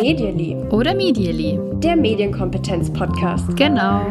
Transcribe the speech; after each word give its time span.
Medially. 0.00 0.56
Oder 0.70 0.94
Medially. 0.94 1.58
Der 1.80 1.96
Medienkompetenz-Podcast. 1.96 3.56
Genau. 3.56 4.06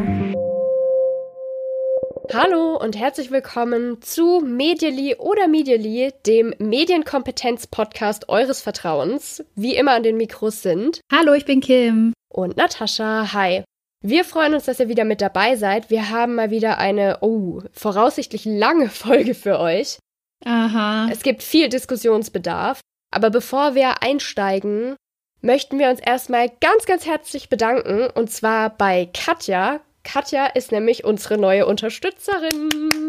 Hallo 2.32 2.76
und 2.76 2.96
herzlich 2.96 3.30
willkommen 3.30 4.00
zu 4.02 4.40
Medially 4.44 5.16
oder 5.16 5.48
Medially, 5.48 6.12
dem 6.26 6.54
Medienkompetenz-Podcast 6.58 8.28
eures 8.28 8.60
Vertrauens. 8.60 9.44
Wie 9.54 9.74
immer 9.74 9.92
an 9.92 10.02
den 10.02 10.18
Mikros 10.18 10.62
sind. 10.62 11.00
Hallo, 11.10 11.32
ich 11.32 11.46
bin 11.46 11.60
Kim. 11.60 12.12
Und 12.28 12.56
Natascha. 12.56 13.32
Hi. 13.32 13.64
Wir 14.00 14.24
freuen 14.24 14.54
uns, 14.54 14.66
dass 14.66 14.78
ihr 14.78 14.88
wieder 14.88 15.04
mit 15.04 15.20
dabei 15.20 15.56
seid. 15.56 15.90
Wir 15.90 16.10
haben 16.10 16.36
mal 16.36 16.50
wieder 16.50 16.78
eine, 16.78 17.18
oh, 17.22 17.62
voraussichtlich 17.72 18.44
lange 18.44 18.88
Folge 18.88 19.34
für 19.34 19.58
euch. 19.58 19.98
Aha. 20.44 21.08
Es 21.10 21.22
gibt 21.22 21.42
viel 21.42 21.68
Diskussionsbedarf. 21.68 22.80
Aber 23.10 23.30
bevor 23.30 23.74
wir 23.74 24.02
einsteigen, 24.02 24.96
möchten 25.40 25.78
wir 25.78 25.88
uns 25.88 26.00
erstmal 26.00 26.50
ganz, 26.60 26.86
ganz 26.86 27.06
herzlich 27.06 27.48
bedanken. 27.48 28.08
Und 28.14 28.30
zwar 28.30 28.70
bei 28.70 29.08
Katja. 29.12 29.80
Katja 30.04 30.46
ist 30.46 30.72
nämlich 30.72 31.04
unsere 31.04 31.38
neue 31.38 31.66
Unterstützerin. 31.66 33.08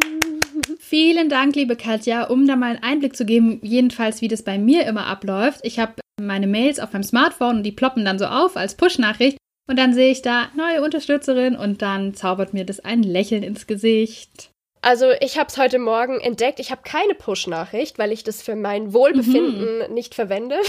Vielen 0.79 1.29
Dank, 1.29 1.55
liebe 1.55 1.75
Katja, 1.75 2.25
um 2.25 2.47
da 2.47 2.55
mal 2.55 2.71
einen 2.71 2.83
Einblick 2.83 3.15
zu 3.15 3.25
geben, 3.25 3.59
jedenfalls 3.61 4.21
wie 4.21 4.27
das 4.27 4.43
bei 4.43 4.57
mir 4.57 4.85
immer 4.85 5.05
abläuft. 5.05 5.61
Ich 5.63 5.79
habe 5.79 5.93
meine 6.19 6.47
Mails 6.47 6.79
auf 6.79 6.93
meinem 6.93 7.03
Smartphone 7.03 7.57
und 7.57 7.63
die 7.63 7.71
ploppen 7.71 8.05
dann 8.05 8.19
so 8.19 8.25
auf 8.25 8.57
als 8.57 8.75
Push-Nachricht. 8.75 9.37
Und 9.69 9.77
dann 9.77 9.93
sehe 9.93 10.11
ich 10.11 10.21
da 10.21 10.47
neue 10.57 10.81
Unterstützerin 10.81 11.55
und 11.55 11.81
dann 11.81 12.15
zaubert 12.15 12.53
mir 12.53 12.65
das 12.65 12.79
ein 12.79 13.03
Lächeln 13.03 13.43
ins 13.43 13.67
Gesicht. 13.67 14.48
Also 14.81 15.11
ich 15.19 15.37
habe 15.37 15.49
es 15.49 15.57
heute 15.57 15.79
Morgen 15.79 16.19
entdeckt. 16.19 16.59
Ich 16.59 16.71
habe 16.71 16.81
keine 16.83 17.13
Push-Nachricht, 17.13 17.99
weil 17.99 18.11
ich 18.11 18.23
das 18.23 18.41
für 18.41 18.55
mein 18.55 18.93
Wohlbefinden 18.93 19.87
mhm. 19.87 19.93
nicht 19.93 20.15
verwende. 20.15 20.59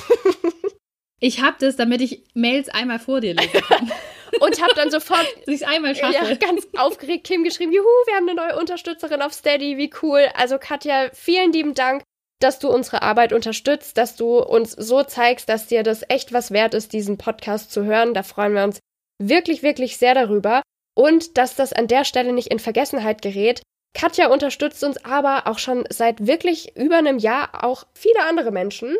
ich 1.21 1.43
habe 1.43 1.57
das, 1.61 1.77
damit 1.77 2.01
ich 2.01 2.25
Mails 2.35 2.69
einmal 2.69 2.99
vor 2.99 3.21
dir 3.21 3.35
lesen 3.35 3.61
kann. 3.63 3.91
und 4.41 4.61
habe 4.61 4.75
dann 4.75 4.91
sofort 4.91 5.27
ich 5.47 5.67
einmal 5.67 5.95
schaffe. 5.95 6.15
Ja, 6.15 6.35
ganz 6.35 6.67
aufgeregt 6.77 7.27
Kim 7.27 7.45
geschrieben, 7.45 7.73
juhu, 7.73 7.85
wir 7.85 8.15
haben 8.15 8.29
eine 8.29 8.37
neue 8.37 8.59
Unterstützerin 8.59 9.23
auf 9.23 9.33
Steady, 9.33 9.77
wie 9.77 9.91
cool. 10.03 10.27
Also 10.35 10.59
Katja, 10.59 11.11
vielen 11.13 11.53
lieben 11.53 11.75
Dank, 11.75 12.03
dass 12.41 12.59
du 12.59 12.69
unsere 12.69 13.03
Arbeit 13.03 13.33
unterstützt, 13.33 13.97
dass 13.99 14.17
du 14.17 14.39
uns 14.39 14.73
so 14.73 15.03
zeigst, 15.03 15.49
dass 15.49 15.67
dir 15.67 15.83
das 15.83 16.03
echt 16.09 16.33
was 16.33 16.51
wert 16.51 16.75
ist, 16.75 16.93
diesen 16.93 17.19
Podcast 17.19 17.71
zu 17.71 17.85
hören. 17.85 18.15
Da 18.15 18.23
freuen 18.23 18.55
wir 18.55 18.65
uns 18.65 18.81
wirklich, 19.19 19.63
wirklich 19.63 19.99
sehr 19.99 20.15
darüber. 20.15 20.63
Und 20.97 21.39
dass 21.39 21.55
das 21.55 21.73
an 21.73 21.87
der 21.87 22.05
Stelle 22.05 22.33
nicht 22.33 22.49
in 22.49 22.59
Vergessenheit 22.59 23.23
gerät. 23.23 23.63
Katja 23.95 24.29
unterstützt 24.29 24.85
uns 24.85 25.05
aber 25.05 25.47
auch 25.47 25.59
schon 25.59 25.85
seit 25.91 26.27
wirklich 26.27 26.77
über 26.77 26.97
einem 26.97 27.19
Jahr 27.19 27.65
auch 27.65 27.87
viele 27.95 28.23
andere 28.29 28.51
Menschen. 28.51 28.97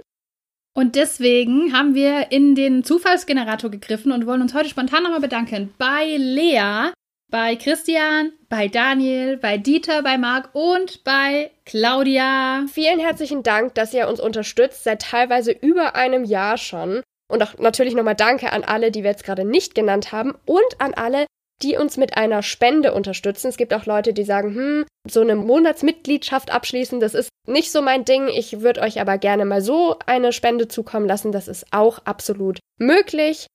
Und 0.75 0.95
deswegen 0.95 1.73
haben 1.73 1.95
wir 1.95 2.31
in 2.31 2.55
den 2.55 2.85
Zufallsgenerator 2.85 3.71
gegriffen 3.71 4.13
und 4.13 4.27
wollen 4.27 4.43
uns 4.43 4.55
heute 4.55 4.69
spontan 4.69 5.03
nochmal 5.03 5.21
bedanken 5.21 5.75
bei 5.79 6.17
Lea, 6.17 6.93
bei 7.31 7.57
Christian, 7.57 8.33
bei 8.49 8.69
Daniel, 8.69 9.37
bei 9.37 9.59
Dieter, 9.59 10.03
bei 10.03 10.19
Marc 10.19 10.51
und 10.55 11.03
bei 11.05 11.51
Claudia. 11.65 12.67
Vielen 12.73 13.01
herzlichen 13.01 13.43
Dank, 13.43 13.75
dass 13.75 13.95
ihr 13.95 14.09
uns 14.09 14.21
unterstützt, 14.21 14.85
seit 14.85 15.03
teilweise 15.03 15.53
über 15.53 15.95
einem 15.95 16.25
Jahr 16.25 16.57
schon. 16.57 17.03
Und 17.29 17.43
auch 17.43 17.59
natürlich 17.59 17.95
nochmal 17.95 18.17
Danke 18.17 18.53
an 18.53 18.65
alle, 18.65 18.91
die 18.91 19.03
wir 19.05 19.11
jetzt 19.11 19.25
gerade 19.25 19.45
nicht 19.45 19.75
genannt 19.75 20.11
haben 20.11 20.35
und 20.47 20.81
an 20.81 20.95
alle, 20.95 21.27
die 21.63 21.77
uns 21.77 21.97
mit 21.97 22.17
einer 22.17 22.43
Spende 22.43 22.95
unterstützen. 22.95 23.49
Es 23.49 23.57
gibt 23.57 23.75
auch 23.75 23.87
Leute, 23.87 24.13
die 24.13 24.25
sagen, 24.25 24.55
hm, 24.55 24.87
so 25.09 25.21
eine 25.21 25.37
Monatsmitgliedschaft 25.37 26.53
abschließen, 26.53 27.01
das 27.01 27.15
ist 27.15 27.31
nicht 27.47 27.73
so 27.73 27.83
mein 27.83 28.05
Ding. 28.05 28.29
Ich 28.29 28.61
würde 28.61 28.81
euch 28.81 29.01
aber 29.01 29.19
gerne 29.19 29.45
mal 29.45 29.61
so 29.61 29.97
eine 30.07 30.33
Spende 30.33 30.69
zukommen 30.69 31.07
lassen. 31.07 31.33
Das 31.33 31.49
ist 31.49 31.67
auch 31.73 32.01
absolut 32.05 32.59
möglich. 32.79 33.47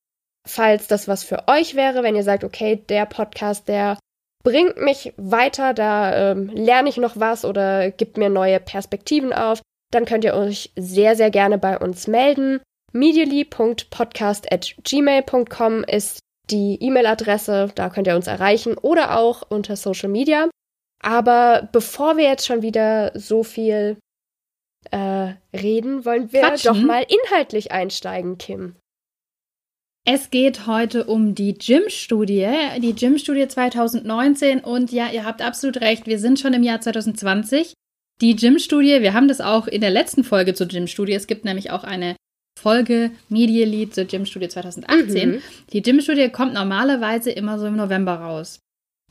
Falls 0.47 0.87
das 0.87 1.07
was 1.07 1.23
für 1.23 1.47
euch 1.47 1.75
wäre, 1.75 2.03
wenn 2.03 2.15
ihr 2.15 2.23
sagt, 2.23 2.43
okay, 2.43 2.83
der 2.89 3.05
Podcast, 3.05 3.67
der 3.67 3.97
bringt 4.43 4.77
mich 4.77 5.13
weiter, 5.17 5.73
da 5.73 6.31
ähm, 6.31 6.49
lerne 6.49 6.89
ich 6.89 6.97
noch 6.97 7.19
was 7.19 7.45
oder 7.45 7.89
gibt 7.89 8.17
mir 8.17 8.29
neue 8.29 8.59
Perspektiven 8.59 9.33
auf, 9.33 9.61
dann 9.91 10.05
könnt 10.05 10.23
ihr 10.23 10.35
euch 10.35 10.71
sehr, 10.75 11.15
sehr 11.15 11.31
gerne 11.31 11.57
bei 11.57 11.79
uns 11.79 12.07
melden 12.07 12.59
medially.podcast.gmail.com 12.95 15.83
ist 15.83 16.19
die 16.49 16.77
E-Mail-Adresse, 16.81 17.71
da 17.75 17.89
könnt 17.89 18.07
ihr 18.07 18.15
uns 18.15 18.27
erreichen 18.27 18.77
oder 18.77 19.17
auch 19.17 19.43
unter 19.49 19.75
Social 19.75 20.09
Media. 20.09 20.49
Aber 21.01 21.69
bevor 21.71 22.17
wir 22.17 22.25
jetzt 22.25 22.45
schon 22.45 22.61
wieder 22.61 23.11
so 23.15 23.43
viel 23.43 23.97
äh, 24.91 25.33
reden, 25.55 26.05
wollen 26.05 26.31
wir 26.31 26.41
Quatschen. 26.41 26.73
doch 26.73 26.81
mal 26.81 27.05
inhaltlich 27.07 27.71
einsteigen, 27.71 28.37
Kim. 28.37 28.75
Es 30.07 30.29
geht 30.29 30.67
heute 30.67 31.05
um 31.05 31.33
die 31.33 31.55
Gym-Studie, 31.55 32.47
die 32.77 32.93
Gym-Studie 32.93 33.47
2019 33.47 34.59
und 34.59 34.91
ja, 34.91 35.09
ihr 35.11 35.25
habt 35.25 35.41
absolut 35.41 35.81
recht, 35.81 36.05
wir 36.05 36.19
sind 36.19 36.39
schon 36.39 36.53
im 36.53 36.61
Jahr 36.61 36.79
2020. 36.79 37.73
Die 38.21 38.35
Gym-Studie, 38.35 39.01
wir 39.01 39.13
haben 39.13 39.27
das 39.27 39.41
auch 39.41 39.67
in 39.67 39.81
der 39.81 39.89
letzten 39.89 40.23
Folge 40.23 40.53
zur 40.53 40.67
Gym-Studie, 40.67 41.13
es 41.13 41.25
gibt 41.25 41.43
nämlich 41.43 41.71
auch 41.71 41.83
eine 41.83 42.15
Folge 42.59 43.11
Media 43.29 43.65
Lead 43.65 43.93
zur 43.93 44.05
Gym 44.05 44.25
Studie 44.25 44.47
2018. 44.47 45.29
Mhm. 45.29 45.41
Die 45.71 45.81
Gym 45.81 46.01
Studie 46.01 46.29
kommt 46.29 46.53
normalerweise 46.53 47.31
immer 47.31 47.59
so 47.59 47.65
im 47.67 47.75
November 47.75 48.15
raus. 48.15 48.59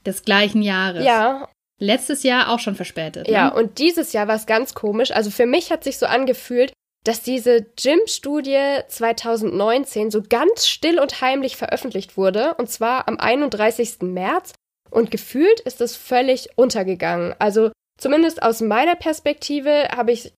Des 0.05 0.23
gleichen 0.23 0.63
Jahres. 0.63 1.05
Ja. 1.05 1.49
Letztes 1.81 2.23
Jahr 2.23 2.51
auch 2.51 2.59
schon 2.59 2.75
verspätet. 2.75 3.29
Ja, 3.29 3.49
ne? 3.49 3.55
und 3.55 3.79
dieses 3.79 4.13
Jahr 4.13 4.29
war 4.29 4.37
es 4.37 4.47
ganz 4.47 4.75
komisch. 4.75 5.11
Also 5.11 5.31
für 5.31 5.47
mich 5.47 5.71
hat 5.71 5.85
sich 5.85 5.99
so 5.99 6.07
angefühlt, 6.07 6.73
dass 7.05 7.23
diese 7.23 7.67
Gym-Studie 7.77 8.81
2019 8.89 10.11
so 10.11 10.23
ganz 10.23 10.67
still 10.67 10.99
und 10.99 11.21
heimlich 11.21 11.57
veröffentlicht 11.57 12.17
wurde. 12.17 12.55
Und 12.55 12.71
zwar 12.71 13.09
am 13.09 13.19
31. 13.19 14.03
März. 14.03 14.53
Und 14.91 15.11
gefühlt 15.11 15.61
ist 15.61 15.81
es 15.81 15.97
völlig 15.97 16.51
untergegangen. 16.57 17.35
Also 17.39 17.73
zumindest 17.99 18.43
aus 18.43 18.61
meiner 18.61 18.95
Perspektive 18.95 19.89
habe 19.91 20.13
ich 20.13 20.33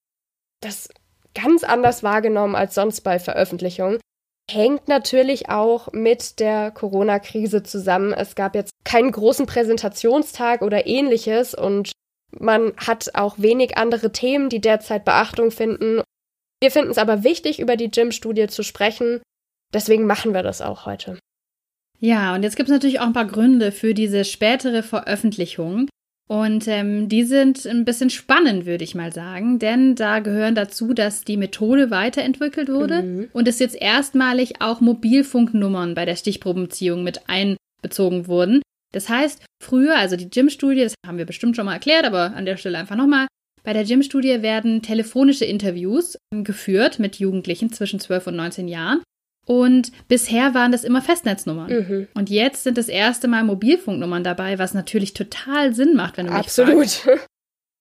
das 0.62 0.88
ganz 1.36 1.62
anders 1.62 2.02
wahrgenommen 2.02 2.56
als 2.56 2.74
sonst 2.74 3.02
bei 3.02 3.19
Veröffentlichungen. 3.19 4.00
Hängt 4.50 4.88
natürlich 4.88 5.48
auch 5.48 5.92
mit 5.92 6.38
der 6.41 6.70
Corona-Krise 6.70 7.62
zusammen. 7.62 8.12
Es 8.12 8.34
gab 8.34 8.54
jetzt 8.54 8.70
keinen 8.84 9.10
großen 9.10 9.47
Präsentationstag 9.47 10.62
oder 10.62 10.86
ähnliches 10.86 11.54
und 11.54 11.92
man 12.38 12.72
hat 12.76 13.14
auch 13.14 13.38
wenig 13.38 13.76
andere 13.76 14.12
Themen, 14.12 14.48
die 14.48 14.60
derzeit 14.60 15.04
Beachtung 15.04 15.50
finden. 15.50 16.02
Wir 16.60 16.70
finden 16.70 16.91
es 16.91 16.98
aber 16.98 17.24
wichtig, 17.24 17.60
über 17.60 17.76
die 17.76 17.91
Gym-Studie 17.91 18.47
zu 18.47 18.62
sprechen. 18.62 19.20
Deswegen 19.74 20.06
machen 20.06 20.32
wir 20.32 20.42
das 20.42 20.62
auch 20.62 20.86
heute. 20.86 21.18
Ja, 21.98 22.34
und 22.34 22.42
jetzt 22.42 22.56
gibt 22.56 22.68
es 22.68 22.72
natürlich 22.72 23.00
auch 23.00 23.06
ein 23.06 23.12
paar 23.12 23.26
Gründe 23.26 23.72
für 23.72 23.94
diese 23.94 24.24
spätere 24.24 24.82
Veröffentlichung. 24.82 25.88
Und 26.28 26.66
ähm, 26.66 27.09
die 27.09 27.22
sind 27.22 27.64
ein 27.66 27.84
bisschen 27.84 28.10
spannend, 28.10 28.66
würde 28.66 28.82
ich 28.82 28.97
mal 28.97 29.12
sagen, 29.12 29.60
denn 29.60 29.94
da 29.94 30.19
gehören 30.19 30.56
dazu, 30.56 30.92
dass 30.92 31.22
die 31.22 31.37
Methode 31.37 31.91
weiterentwickelt 31.91 32.69
wurde 32.69 33.03
mhm. 33.03 33.28
und 33.32 33.47
es 33.47 33.60
jetzt 33.60 33.81
erstmalig 33.81 34.60
auch 34.60 34.81
Mobilfunknummern 34.81 35.94
bei 35.94 36.04
der 36.04 36.16
Stichprobenziehung 36.16 37.04
mit 37.04 37.20
einbezogen 37.28 38.26
wurden. 38.26 38.60
Das 38.92 39.09
heißt, 39.09 39.44
früher, 39.62 39.97
also 39.97 40.16
die 40.16 40.28
Gym-Studie, 40.28 40.82
das 40.82 40.94
haben 41.06 41.19
wir 41.19 41.26
bestimmt 41.26 41.54
schon 41.54 41.66
mal 41.66 41.75
erklärt, 41.75 42.04
aber 42.04 42.34
an 42.34 42.44
der 42.44 42.56
Stelle 42.56 42.78
einfach 42.78 42.97
nochmal. 42.97 43.28
Bei 43.62 43.72
der 43.72 43.84
Gym-Studie 43.84 44.42
werden 44.42 44.82
telefonische 44.82 45.44
Interviews 45.44 46.19
geführt 46.31 46.98
mit 46.98 47.16
Jugendlichen 47.16 47.72
zwischen 47.72 48.00
12 48.00 48.28
und 48.28 48.36
19 48.36 48.69
Jahren. 48.69 49.03
Und 49.48 49.92
bisher 50.08 50.54
waren 50.54 50.72
das 50.72 50.82
immer 50.82 51.00
Festnetznummern. 51.00 51.70
Mhm. 51.70 52.08
Und 52.14 52.30
jetzt 52.30 52.64
sind 52.64 52.76
das 52.76 52.88
erste 52.88 53.28
Mal 53.28 53.44
Mobilfunknummern 53.44 54.24
dabei, 54.24 54.58
was 54.58 54.74
natürlich 54.74 55.14
total 55.14 55.72
Sinn 55.72 55.94
macht, 55.94 56.16
wenn 56.16 56.26
du 56.26 56.32
mich 56.32 56.40
Absolut. 56.40 56.88
Fragst. 56.88 57.26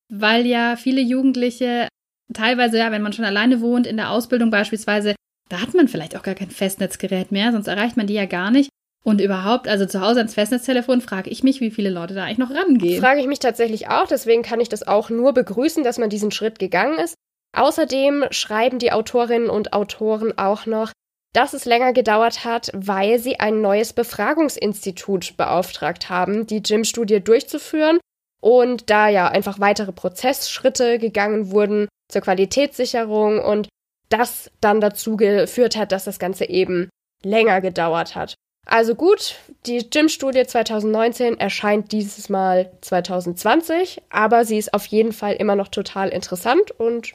Weil 0.09 0.45
ja 0.45 0.75
viele 0.75 1.01
Jugendliche 1.01 1.87
teilweise, 2.33 2.77
ja, 2.77 2.91
wenn 2.91 3.01
man 3.01 3.13
schon 3.13 3.25
alleine 3.25 3.61
wohnt, 3.61 3.87
in 3.87 3.97
der 3.97 4.11
Ausbildung 4.11 4.51
beispielsweise, 4.51 5.15
da 5.49 5.61
hat 5.61 5.73
man 5.73 5.87
vielleicht 5.87 6.15
auch 6.15 6.23
gar 6.23 6.35
kein 6.35 6.51
Festnetzgerät 6.51 7.31
mehr, 7.31 7.51
sonst 7.51 7.67
erreicht 7.67 7.97
man 7.97 8.07
die 8.07 8.13
ja 8.13 8.25
gar 8.25 8.51
nicht. 8.51 8.69
Und 9.03 9.21
überhaupt, 9.21 9.67
also 9.67 9.85
zu 9.85 10.01
Hause 10.01 10.19
ans 10.19 10.33
Festnetztelefon, 10.33 11.01
frage 11.01 11.29
ich 11.29 11.43
mich, 11.43 11.61
wie 11.61 11.69
viele 11.69 11.91
Leute 11.91 12.15
da 12.15 12.23
eigentlich 12.23 12.39
noch 12.39 12.49
rangehen. 12.49 12.99
Frage 12.99 13.19
ich 13.19 13.27
mich 13.27 13.37
tatsächlich 13.37 13.87
auch, 13.87 14.07
deswegen 14.07 14.41
kann 14.41 14.59
ich 14.59 14.69
das 14.69 14.87
auch 14.87 15.11
nur 15.11 15.33
begrüßen, 15.33 15.83
dass 15.83 15.99
man 15.99 16.09
diesen 16.09 16.31
Schritt 16.31 16.57
gegangen 16.57 16.97
ist. 16.97 17.13
Außerdem 17.55 18.25
schreiben 18.31 18.79
die 18.79 18.91
Autorinnen 18.91 19.49
und 19.49 19.73
Autoren 19.73 20.35
auch 20.37 20.65
noch, 20.65 20.91
dass 21.35 21.53
es 21.53 21.65
länger 21.65 21.91
gedauert 21.91 22.45
hat, 22.45 22.71
weil 22.73 23.19
sie 23.19 23.39
ein 23.39 23.61
neues 23.61 23.91
Befragungsinstitut 23.91 25.35
beauftragt 25.35 26.09
haben, 26.09 26.47
die 26.47 26.63
Gym-Studie 26.63 27.19
durchzuführen 27.19 27.99
und 28.41 28.89
da 28.89 29.09
ja 29.09 29.27
einfach 29.27 29.59
weitere 29.59 29.91
Prozessschritte 29.91 30.97
gegangen 30.97 31.51
wurden 31.51 31.89
zur 32.09 32.21
Qualitätssicherung 32.21 33.39
und 33.39 33.67
das 34.09 34.49
dann 34.61 34.79
dazu 34.79 35.17
geführt 35.17 35.75
hat, 35.75 35.91
dass 35.91 36.05
das 36.05 36.19
Ganze 36.19 36.45
eben 36.45 36.89
länger 37.21 37.59
gedauert 37.59 38.15
hat. 38.15 38.35
Also 38.65 38.95
gut, 38.95 39.35
die 39.65 39.89
Gym-Studie 39.89 40.45
2019 40.45 41.39
erscheint 41.39 41.91
dieses 41.91 42.29
Mal 42.29 42.71
2020, 42.81 44.01
aber 44.09 44.45
sie 44.45 44.57
ist 44.57 44.73
auf 44.73 44.85
jeden 44.85 45.11
Fall 45.11 45.33
immer 45.33 45.55
noch 45.55 45.67
total 45.67 46.09
interessant 46.09 46.71
und 46.71 47.13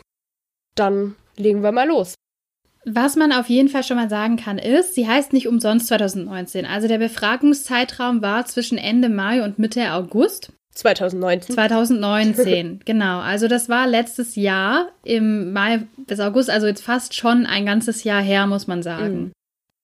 dann 0.75 1.17
legen 1.37 1.63
wir 1.63 1.73
mal 1.73 1.89
los. 1.89 2.15
Was 2.87 3.17
man 3.17 3.33
auf 3.33 3.49
jeden 3.49 3.69
Fall 3.69 3.85
schon 3.85 3.99
mal 3.99 4.09
sagen 4.09 4.37
kann, 4.37 4.59
ist, 4.59 4.95
sie 4.95 5.07
heißt 5.07 5.33
nicht 5.33 5.47
umsonst 5.47 5.89
2019. 5.89 6.65
Also 6.65 6.89
der 6.89 6.99
Befragungszeitraum 6.99 8.23
war 8.23 8.47
zwischen 8.47 8.79
Ende 8.79 9.09
Mai 9.09 9.45
und 9.45 9.59
Mitte 9.59 9.93
August. 9.93 10.53
2019. 10.75 11.55
2019, 11.55 12.81
genau. 12.85 13.19
Also 13.21 13.49
das 13.49 13.69
war 13.69 13.87
letztes 13.87 14.37
Jahr 14.37 14.89
im 15.05 15.53
Mai 15.53 15.83
bis 16.07 16.21
August, 16.21 16.49
also 16.49 16.67
jetzt 16.67 16.83
fast 16.83 17.15
schon 17.15 17.45
ein 17.45 17.67
ganzes 17.67 18.05
Jahr 18.05 18.23
her, 18.23 18.47
muss 18.47 18.67
man 18.67 18.83
sagen. 18.83 19.21
Mhm. 19.21 19.33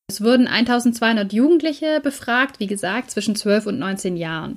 Es 0.08 0.22
wurden 0.22 0.46
1200 0.46 1.32
Jugendliche 1.32 2.00
befragt, 2.00 2.60
wie 2.60 2.69
gesagt, 2.69 3.10
zwischen 3.10 3.34
12 3.34 3.66
und 3.66 3.78
19 3.78 4.16
Jahren. 4.16 4.56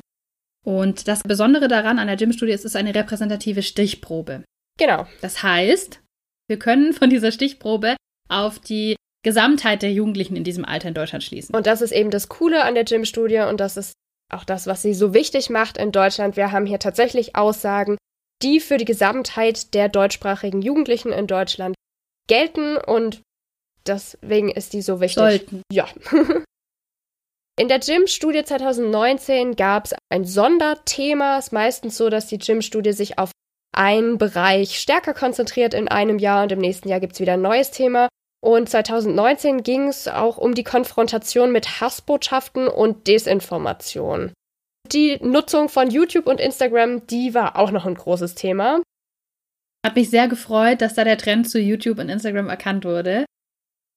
Und 0.63 1.07
das 1.07 1.23
Besondere 1.23 1.67
daran 1.67 1.99
an 1.99 2.07
der 2.07 2.15
Gym-Studie 2.17 2.51
ist, 2.51 2.61
es 2.61 2.73
ist 2.73 2.75
eine 2.75 2.93
repräsentative 2.93 3.63
Stichprobe. 3.63 4.43
Genau. 4.77 5.07
Das 5.21 5.41
heißt, 5.41 6.01
wir 6.47 6.59
können 6.59 6.93
von 6.93 7.09
dieser 7.09 7.31
Stichprobe 7.31 7.95
auf 8.29 8.59
die 8.59 8.95
Gesamtheit 9.23 9.81
der 9.81 9.91
Jugendlichen 9.91 10.35
in 10.35 10.43
diesem 10.43 10.63
Alter 10.63 10.87
in 10.87 10.93
Deutschland 10.93 11.23
schließen. 11.23 11.53
Und 11.53 11.67
das 11.67 11.81
ist 11.81 11.91
eben 11.91 12.09
das 12.09 12.29
Coole 12.29 12.63
an 12.63 12.75
der 12.75 12.85
Gym-Studie 12.85 13.39
und 13.39 13.59
das 13.59 13.75
ist 13.75 13.93
auch 14.31 14.43
das, 14.43 14.67
was 14.67 14.81
sie 14.81 14.93
so 14.93 15.13
wichtig 15.13 15.49
macht 15.49 15.77
in 15.77 15.91
Deutschland. 15.91 16.37
Wir 16.37 16.51
haben 16.51 16.65
hier 16.65 16.79
tatsächlich 16.79 17.35
Aussagen, 17.35 17.97
die 18.41 18.59
für 18.59 18.77
die 18.77 18.85
Gesamtheit 18.85 19.73
der 19.73 19.89
deutschsprachigen 19.89 20.61
Jugendlichen 20.61 21.11
in 21.11 21.27
Deutschland 21.27 21.75
gelten 22.27 22.77
und 22.77 23.21
deswegen 23.85 24.49
ist 24.49 24.73
die 24.73 24.81
so 24.81 25.01
wichtig. 25.01 25.15
Sollten. 25.15 25.61
Ja. 25.71 25.87
In 27.59 27.67
der 27.67 27.79
Gym-Studie 27.79 28.45
2019 28.45 29.57
gab 29.57 29.83
es 29.83 29.95
ein 30.09 30.23
Sonderthema. 30.23 31.37
Es 31.37 31.47
ist 31.47 31.51
meistens 31.51 31.97
so, 31.97 32.09
dass 32.09 32.27
die 32.27 32.37
Gym-Studie 32.37 32.93
sich 32.93 33.19
auf 33.19 33.31
einen 33.75 34.17
Bereich 34.17 34.79
stärker 34.79 35.13
konzentriert 35.13 35.73
in 35.73 35.89
einem 35.89 36.19
Jahr 36.19 36.43
und 36.43 36.53
im 36.53 36.59
nächsten 36.59 36.87
Jahr 36.87 37.01
gibt 37.01 37.13
es 37.13 37.19
wieder 37.19 37.33
ein 37.33 37.41
neues 37.41 37.71
Thema. 37.71 38.07
Und 38.41 38.69
2019 38.69 39.63
ging 39.63 39.87
es 39.87 40.07
auch 40.07 40.37
um 40.37 40.55
die 40.55 40.63
Konfrontation 40.63 41.51
mit 41.51 41.81
Hassbotschaften 41.81 42.67
und 42.67 43.07
Desinformation. 43.07 44.33
Die 44.91 45.19
Nutzung 45.21 45.69
von 45.69 45.89
YouTube 45.89 46.25
und 46.25 46.39
Instagram, 46.39 47.05
die 47.07 47.33
war 47.33 47.57
auch 47.57 47.71
noch 47.71 47.85
ein 47.85 47.95
großes 47.95 48.35
Thema. 48.35 48.81
Hat 49.85 49.95
mich 49.95 50.09
sehr 50.09 50.27
gefreut, 50.27 50.81
dass 50.81 50.95
da 50.95 51.03
der 51.03 51.17
Trend 51.17 51.49
zu 51.49 51.59
YouTube 51.59 51.99
und 51.99 52.09
Instagram 52.09 52.49
erkannt 52.49 52.85
wurde. 52.85 53.25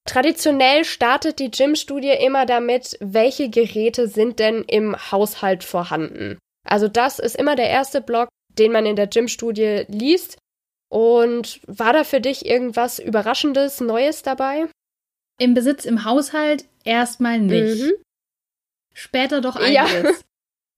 Traditionell 0.09 0.85
startet 0.85 1.39
die 1.39 1.51
Gym-Studie 1.51 2.11
immer 2.11 2.45
damit, 2.45 2.97
welche 3.01 3.49
Geräte 3.49 4.09
sind 4.09 4.41
denn 4.41 4.65
im 4.67 4.97
Haushalt 5.13 5.63
vorhanden. 5.63 6.39
Also 6.69 6.89
das 6.89 7.19
ist 7.19 7.37
immer 7.37 7.57
der 7.57 7.71
erste 7.71 8.01
Block, 8.01 8.29
den 8.59 8.73
man 8.73 8.87
in 8.87 8.97
der 8.97 9.07
Gym-Studie 9.07 9.85
liest. 9.89 10.39
Und 10.93 11.63
war 11.67 11.95
da 11.95 12.05
für 12.05 12.21
dich 12.21 12.45
irgendwas 12.45 12.99
Überraschendes, 12.99 13.81
Neues 13.81 14.23
dabei? 14.23 14.67
Im 15.41 15.55
Besitz 15.55 15.87
im 15.87 16.05
Haushalt 16.05 16.67
erstmal 16.85 17.41
nicht. 17.41 17.83
Mhm. 17.83 17.93
Später 18.93 19.41
doch 19.41 19.57
einiges. 19.57 19.73
Ja. 19.73 20.13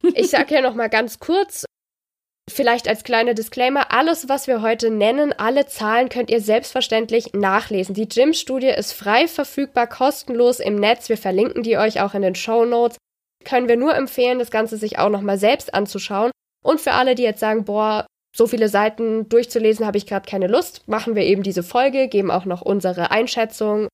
Ich 0.14 0.28
sag 0.30 0.50
ja 0.50 0.60
noch 0.60 0.74
mal 0.74 0.88
ganz 0.88 1.18
kurz, 1.18 1.64
vielleicht 2.48 2.86
als 2.86 3.04
kleiner 3.04 3.34
Disclaimer, 3.34 3.90
alles, 3.90 4.28
was 4.28 4.46
wir 4.46 4.60
heute 4.60 4.90
nennen, 4.90 5.32
alle 5.32 5.66
Zahlen 5.66 6.10
könnt 6.10 6.30
ihr 6.30 6.42
selbstverständlich 6.42 7.32
nachlesen. 7.32 7.94
Die 7.94 8.08
Gym-Studie 8.08 8.68
ist 8.68 8.92
frei 8.92 9.26
verfügbar, 9.26 9.86
kostenlos 9.86 10.60
im 10.60 10.76
Netz. 10.76 11.08
Wir 11.08 11.16
verlinken 11.16 11.62
die 11.62 11.78
euch 11.78 12.02
auch 12.02 12.14
in 12.14 12.22
den 12.22 12.34
Show 12.34 12.66
Notes. 12.66 12.98
Können 13.44 13.66
wir 13.66 13.76
nur 13.76 13.94
empfehlen, 13.94 14.38
das 14.38 14.50
Ganze 14.50 14.76
sich 14.76 14.98
auch 14.98 15.08
noch 15.08 15.22
mal 15.22 15.38
selbst 15.38 15.74
anzuschauen. 15.74 16.30
Und 16.62 16.80
für 16.80 16.92
alle, 16.92 17.14
die 17.14 17.22
jetzt 17.22 17.40
sagen, 17.40 17.64
boah, 17.64 18.06
so 18.36 18.46
viele 18.46 18.68
Seiten 18.68 19.28
durchzulesen 19.28 19.86
habe 19.86 19.96
ich 19.96 20.06
gerade 20.06 20.28
keine 20.28 20.48
Lust, 20.48 20.86
machen 20.88 21.14
wir 21.14 21.22
eben 21.22 21.42
diese 21.42 21.62
Folge, 21.62 22.08
geben 22.08 22.30
auch 22.30 22.44
noch 22.44 22.62
unsere 22.62 23.10
Einschätzung. 23.10 23.88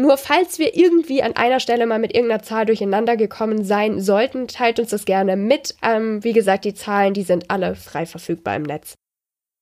Nur 0.00 0.16
falls 0.16 0.58
wir 0.58 0.76
irgendwie 0.76 1.22
an 1.22 1.36
einer 1.36 1.60
Stelle 1.60 1.84
mal 1.84 1.98
mit 1.98 2.14
irgendeiner 2.14 2.42
Zahl 2.42 2.64
durcheinander 2.64 3.16
gekommen 3.16 3.64
sein 3.64 4.00
sollten, 4.00 4.48
teilt 4.48 4.78
uns 4.80 4.90
das 4.90 5.04
gerne 5.04 5.36
mit. 5.36 5.74
Ähm, 5.82 6.24
wie 6.24 6.32
gesagt, 6.32 6.64
die 6.64 6.74
Zahlen, 6.74 7.12
die 7.12 7.22
sind 7.22 7.50
alle 7.50 7.74
frei 7.74 8.06
verfügbar 8.06 8.56
im 8.56 8.62
Netz. 8.62 8.94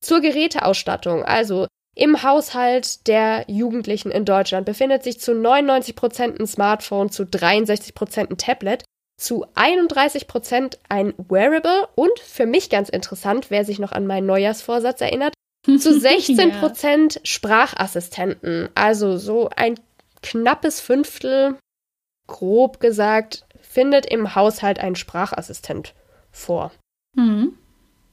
Zur 0.00 0.20
Geräteausstattung, 0.20 1.24
also 1.24 1.66
im 1.96 2.22
Haushalt 2.22 3.08
der 3.08 3.44
Jugendlichen 3.48 4.12
in 4.12 4.24
Deutschland 4.24 4.66
befindet 4.66 5.02
sich 5.02 5.18
zu 5.18 5.34
99 5.34 5.96
Prozent 5.96 6.38
ein 6.38 6.46
Smartphone, 6.46 7.10
zu 7.10 7.26
63 7.26 7.94
Prozent 7.94 8.30
ein 8.30 8.38
Tablet 8.38 8.84
zu 9.18 9.46
31 9.54 10.28
Prozent 10.28 10.78
ein 10.88 11.12
Wearable 11.28 11.88
und 11.96 12.18
für 12.20 12.46
mich 12.46 12.70
ganz 12.70 12.88
interessant, 12.88 13.50
wer 13.50 13.64
sich 13.64 13.78
noch 13.78 13.92
an 13.92 14.06
meinen 14.06 14.26
Neujahrsvorsatz 14.26 15.00
erinnert, 15.00 15.34
zu 15.66 15.98
16 15.98 16.52
Prozent 16.52 17.16
ja. 17.16 17.20
Sprachassistenten. 17.24 18.70
Also 18.74 19.18
so 19.18 19.50
ein 19.54 19.78
knappes 20.22 20.80
Fünftel, 20.80 21.58
grob 22.28 22.80
gesagt, 22.80 23.44
findet 23.60 24.06
im 24.06 24.34
Haushalt 24.34 24.78
ein 24.78 24.94
Sprachassistent 24.94 25.94
vor. 26.30 26.72
Mhm. 27.16 27.58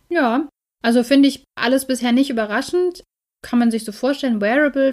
Ja, 0.10 0.48
also 0.84 1.04
finde 1.04 1.30
ich 1.30 1.44
alles 1.56 1.86
bisher 1.86 2.12
nicht 2.12 2.30
überraschend. 2.30 3.04
Kann 3.44 3.60
man 3.60 3.70
sich 3.70 3.86
so 3.86 3.92
vorstellen, 3.92 4.42
Wearable, 4.42 4.92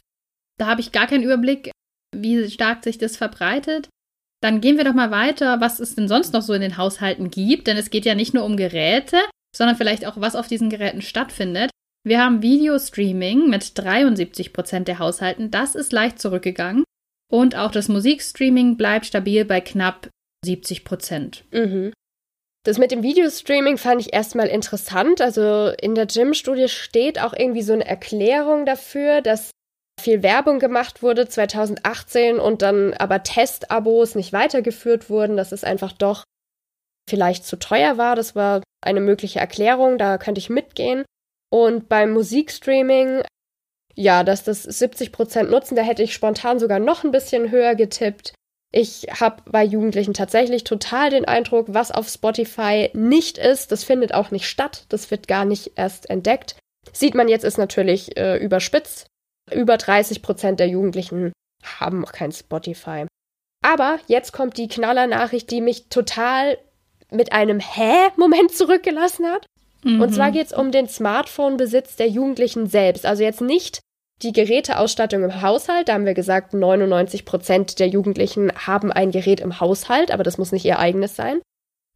da 0.59 0.67
habe 0.67 0.83
ich 0.83 0.93
gar 0.93 1.07
keinen 1.07 1.25
Überblick, 1.25 1.71
wie 2.15 2.51
stark 2.51 2.85
sich 2.85 2.99
das 2.99 3.17
verbreitet. 3.17 3.89
Dann 4.43 4.61
gehen 4.61 4.77
wir 4.77 4.85
doch 4.85 4.95
mal 4.95 5.11
weiter, 5.11 5.61
was 5.61 5.79
es 5.79 5.95
denn 5.95 6.09
sonst 6.09 6.33
noch 6.33 6.43
so 6.43 6.53
in 6.53 6.61
den 6.61 6.77
Haushalten 6.77 7.31
gibt, 7.31 7.69
denn 7.69 7.77
es 7.77 7.91
geht 7.91 8.05
ja 8.05 8.15
nicht 8.15 8.35
nur 8.35 8.45
um 8.45 8.57
Geräte, 8.57 9.19
sondern 9.57 9.77
vielleicht 9.77 10.05
auch, 10.05 10.15
was 10.17 10.35
auf 10.35 10.49
diesen 10.49 10.69
Geräten 10.69 11.01
stattfindet. 11.01 11.71
Wir 12.05 12.21
haben 12.21 12.43
Videostreaming 12.43 13.49
mit 13.49 13.79
73 13.79 14.53
Prozent 14.53 14.89
der 14.89 14.99
Haushalten. 14.99 15.53
Das 15.53 15.77
ist 15.77 15.93
leicht 15.93 16.19
zurückgegangen. 16.19 16.83
Und 17.31 17.55
auch 17.57 17.71
das 17.71 17.89
Musikstreaming 17.89 18.77
bleibt 18.77 19.07
stabil 19.07 19.45
bei 19.45 19.61
knapp 19.61 20.09
70 20.45 20.85
Prozent. 20.85 21.45
Mhm. 21.53 21.93
Das 22.65 22.79
mit 22.79 22.91
dem 22.91 23.03
Videostreaming 23.03 23.79
fand 23.79 24.01
ich 24.01 24.13
erstmal 24.13 24.49
interessant. 24.49 25.21
Also 25.21 25.73
in 25.81 25.95
der 25.95 26.07
Gym-Studie 26.07 26.69
steht 26.69 27.21
auch 27.21 27.33
irgendwie 27.33 27.63
so 27.63 27.73
eine 27.73 27.87
Erklärung 27.87 28.67
dafür, 28.67 29.21
dass 29.21 29.51
viel 30.03 30.23
Werbung 30.23 30.59
gemacht 30.59 31.03
wurde 31.03 31.29
2018 31.29 32.39
und 32.39 32.63
dann 32.63 32.95
aber 32.95 33.23
Testabos 33.23 34.15
nicht 34.15 34.33
weitergeführt 34.33 35.09
wurden, 35.09 35.37
dass 35.37 35.53
es 35.53 35.65
einfach 35.65 35.93
doch 35.93 36.25
vielleicht 37.09 37.45
zu 37.45 37.57
teuer 37.57 37.99
war. 37.99 38.17
Das 38.17 38.35
war 38.35 38.63
eine 38.83 39.01
mögliche 39.01 39.41
Erklärung, 39.41 39.99
da 39.99 40.19
könnte 40.19 40.41
ich 40.41 40.51
mitgehen. 40.51 41.05
Und 41.51 41.89
beim 41.89 42.13
Musikstreaming, 42.13 43.23
ja, 43.95 44.25
dass 44.25 44.45
das 44.45 44.63
70 44.63 45.13
Prozent 45.13 45.51
nutzen, 45.51 45.77
da 45.77 45.83
hätte 45.83 46.03
ich 46.03 46.15
spontan 46.15 46.59
sogar 46.59 46.79
noch 46.79 47.05
ein 47.05 47.11
bisschen 47.11 47.51
höher 47.51 47.75
getippt. 47.75 48.35
Ich 48.75 49.07
habe 49.21 49.43
bei 49.45 49.63
Jugendlichen 49.63 50.15
tatsächlich 50.15 50.65
total 50.65 51.11
den 51.11 51.27
Eindruck, 51.27 51.67
was 51.69 51.91
auf 51.91 52.09
Spotify 52.09 52.91
nicht 52.95 53.37
ist, 53.37 53.71
das 53.71 53.85
findet 53.85 54.15
auch 54.15 54.31
nicht 54.31 54.49
statt, 54.49 54.87
das 54.89 55.11
wird 55.11 55.29
gar 55.29 55.45
nicht 55.45 55.73
erst 55.77 56.09
entdeckt. 56.09 56.57
Sieht 56.91 57.15
man 57.15 57.29
jetzt, 57.29 57.45
ist 57.45 57.59
natürlich 57.59 58.17
äh, 58.17 58.39
überspitzt, 58.39 59.09
über 59.51 59.77
30 59.77 60.23
Prozent 60.23 60.61
der 60.61 60.69
Jugendlichen 60.69 61.33
haben 61.65 62.01
noch 62.01 62.13
kein 62.13 62.33
Spotify. 62.33 63.07
Aber 63.65 63.99
jetzt 64.07 64.33
kommt 64.33 64.57
die 64.59 64.69
Knaller-Nachricht, 64.69 65.51
die 65.51 65.61
mich 65.61 65.89
total 65.89 66.59
mit 67.11 67.33
einem 67.33 67.61
Hä-Moment 67.61 68.53
zurückgelassen 68.53 69.27
hat. 69.27 69.47
Mhm. 69.85 70.01
Und 70.01 70.15
zwar 70.15 70.31
geht 70.31 70.47
es 70.47 70.53
um 70.53 70.73
den 70.73 70.89
Smartphone-Besitz 70.89 71.97
der 71.97 72.09
Jugendlichen 72.09 72.67
selbst. 72.67 73.07
Also 73.07 73.23
jetzt 73.23 73.41
nicht 73.41 73.81
die 74.23 74.33
Geräteausstattung 74.33 75.25
im 75.25 75.43
Haushalt. 75.43 75.89
Da 75.89 75.95
haben 75.95 76.07
wir 76.07 76.15
gesagt, 76.15 76.55
99 76.55 77.25
Prozent 77.25 77.79
der 77.79 77.89
Jugendlichen 77.89 78.53
haben 78.55 78.93
ein 78.93 79.11
Gerät 79.11 79.41
im 79.41 79.61
Haushalt, 79.61 80.11
aber 80.11 80.23
das 80.23 80.39
muss 80.39 80.53
nicht 80.53 80.65
ihr 80.65 80.79
eigenes 80.79 81.17
sein. 81.17 81.41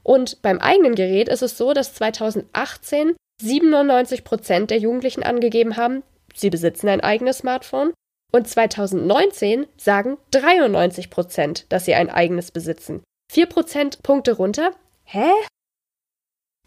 Und 0.03 0.43
beim 0.43 0.59
eigenen 0.59 0.95
Gerät 0.95 1.29
ist 1.29 1.43
es 1.43 1.57
so, 1.59 1.73
dass 1.73 1.95
2018 1.95 3.17
97 3.43 4.25
Prozent 4.25 4.71
der 4.71 4.79
Jugendlichen 4.79 5.23
angegeben 5.23 5.77
haben, 5.77 6.03
sie 6.37 6.51
besitzen 6.51 6.89
ein 6.89 7.01
eigenes 7.01 7.39
Smartphone. 7.39 7.93
Und 8.33 8.49
2019 8.49 9.67
sagen 9.77 10.19
93 10.33 11.11
Prozent, 11.11 11.67
dass 11.69 11.85
sie 11.85 11.95
ein 11.95 12.11
eigenes 12.11 12.51
besitzen. 12.51 13.03
Vier 13.33 13.47
Prozentpunkte 13.47 14.33
runter. 14.33 14.73
Hä? 15.05 15.31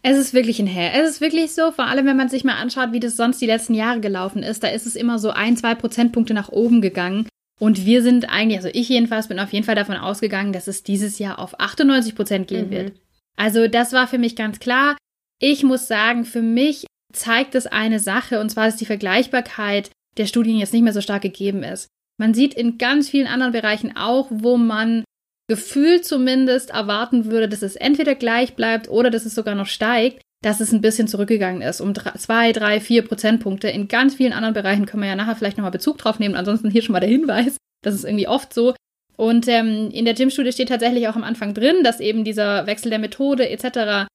Es 0.02 0.16
ist 0.16 0.32
wirklich 0.32 0.58
ein 0.58 0.66
Hä. 0.66 0.90
Es 0.94 1.08
ist 1.08 1.20
wirklich 1.20 1.54
so, 1.54 1.70
vor 1.72 1.86
allem 1.86 2.06
wenn 2.06 2.16
man 2.16 2.28
sich 2.28 2.44
mal 2.44 2.56
anschaut, 2.56 2.92
wie 2.92 3.00
das 3.00 3.16
sonst 3.16 3.40
die 3.40 3.46
letzten 3.46 3.74
Jahre 3.74 4.00
gelaufen 4.00 4.42
ist, 4.42 4.62
da 4.62 4.68
ist 4.68 4.86
es 4.86 4.96
immer 4.96 5.18
so 5.18 5.30
ein, 5.30 5.56
zwei 5.56 5.74
Prozentpunkte 5.74 6.32
nach 6.32 6.48
oben 6.48 6.80
gegangen. 6.80 7.28
Und 7.60 7.84
wir 7.84 8.02
sind 8.02 8.30
eigentlich, 8.30 8.56
also 8.56 8.70
ich 8.72 8.88
jedenfalls 8.88 9.28
bin 9.28 9.38
auf 9.38 9.52
jeden 9.52 9.66
Fall 9.66 9.74
davon 9.74 9.96
ausgegangen, 9.96 10.54
dass 10.54 10.66
es 10.66 10.82
dieses 10.82 11.18
Jahr 11.18 11.38
auf 11.38 11.60
98 11.60 12.14
Prozent 12.14 12.48
gehen 12.48 12.68
mhm. 12.68 12.70
wird. 12.70 12.92
Also 13.36 13.68
das 13.68 13.92
war 13.92 14.06
für 14.06 14.18
mich 14.18 14.34
ganz 14.34 14.60
klar. 14.60 14.96
Ich 15.38 15.62
muss 15.62 15.86
sagen, 15.86 16.24
für 16.24 16.42
mich 16.42 16.86
zeigt 17.12 17.54
es 17.54 17.66
eine 17.66 18.00
Sache, 18.00 18.40
und 18.40 18.50
zwar, 18.50 18.66
dass 18.66 18.76
die 18.76 18.86
Vergleichbarkeit 18.86 19.90
der 20.16 20.26
Studien 20.26 20.58
jetzt 20.58 20.72
nicht 20.72 20.82
mehr 20.82 20.92
so 20.92 21.00
stark 21.00 21.22
gegeben 21.22 21.62
ist. 21.62 21.88
Man 22.18 22.34
sieht 22.34 22.54
in 22.54 22.78
ganz 22.78 23.08
vielen 23.08 23.26
anderen 23.26 23.52
Bereichen 23.52 23.96
auch, 23.96 24.26
wo 24.30 24.56
man 24.56 25.04
gefühlt 25.48 26.04
zumindest 26.04 26.70
erwarten 26.70 27.24
würde, 27.24 27.48
dass 27.48 27.62
es 27.62 27.76
entweder 27.76 28.14
gleich 28.14 28.54
bleibt 28.54 28.88
oder 28.88 29.10
dass 29.10 29.26
es 29.26 29.34
sogar 29.34 29.54
noch 29.54 29.66
steigt, 29.66 30.22
dass 30.42 30.60
es 30.60 30.72
ein 30.72 30.80
bisschen 30.80 31.08
zurückgegangen 31.08 31.60
ist, 31.60 31.80
um 31.80 31.92
drei, 31.92 32.12
zwei, 32.12 32.52
drei, 32.52 32.80
vier 32.80 33.02
Prozentpunkte. 33.02 33.68
In 33.68 33.88
ganz 33.88 34.14
vielen 34.14 34.32
anderen 34.32 34.54
Bereichen 34.54 34.86
können 34.86 35.02
wir 35.02 35.08
ja 35.08 35.16
nachher 35.16 35.36
vielleicht 35.36 35.56
nochmal 35.56 35.70
Bezug 35.70 35.98
drauf 35.98 36.18
nehmen. 36.18 36.36
Ansonsten 36.36 36.70
hier 36.70 36.82
schon 36.82 36.92
mal 36.92 37.00
der 37.00 37.08
Hinweis. 37.08 37.56
Das 37.82 37.94
ist 37.94 38.04
irgendwie 38.04 38.28
oft 38.28 38.54
so. 38.54 38.74
Und 39.16 39.48
ähm, 39.48 39.90
in 39.90 40.04
der 40.04 40.14
Gymstudie 40.14 40.52
steht 40.52 40.68
tatsächlich 40.68 41.08
auch 41.08 41.16
am 41.16 41.24
Anfang 41.24 41.52
drin, 41.52 41.82
dass 41.84 42.00
eben 42.00 42.24
dieser 42.24 42.66
Wechsel 42.66 42.90
der 42.90 42.98
Methode 42.98 43.48
etc. 43.50 44.06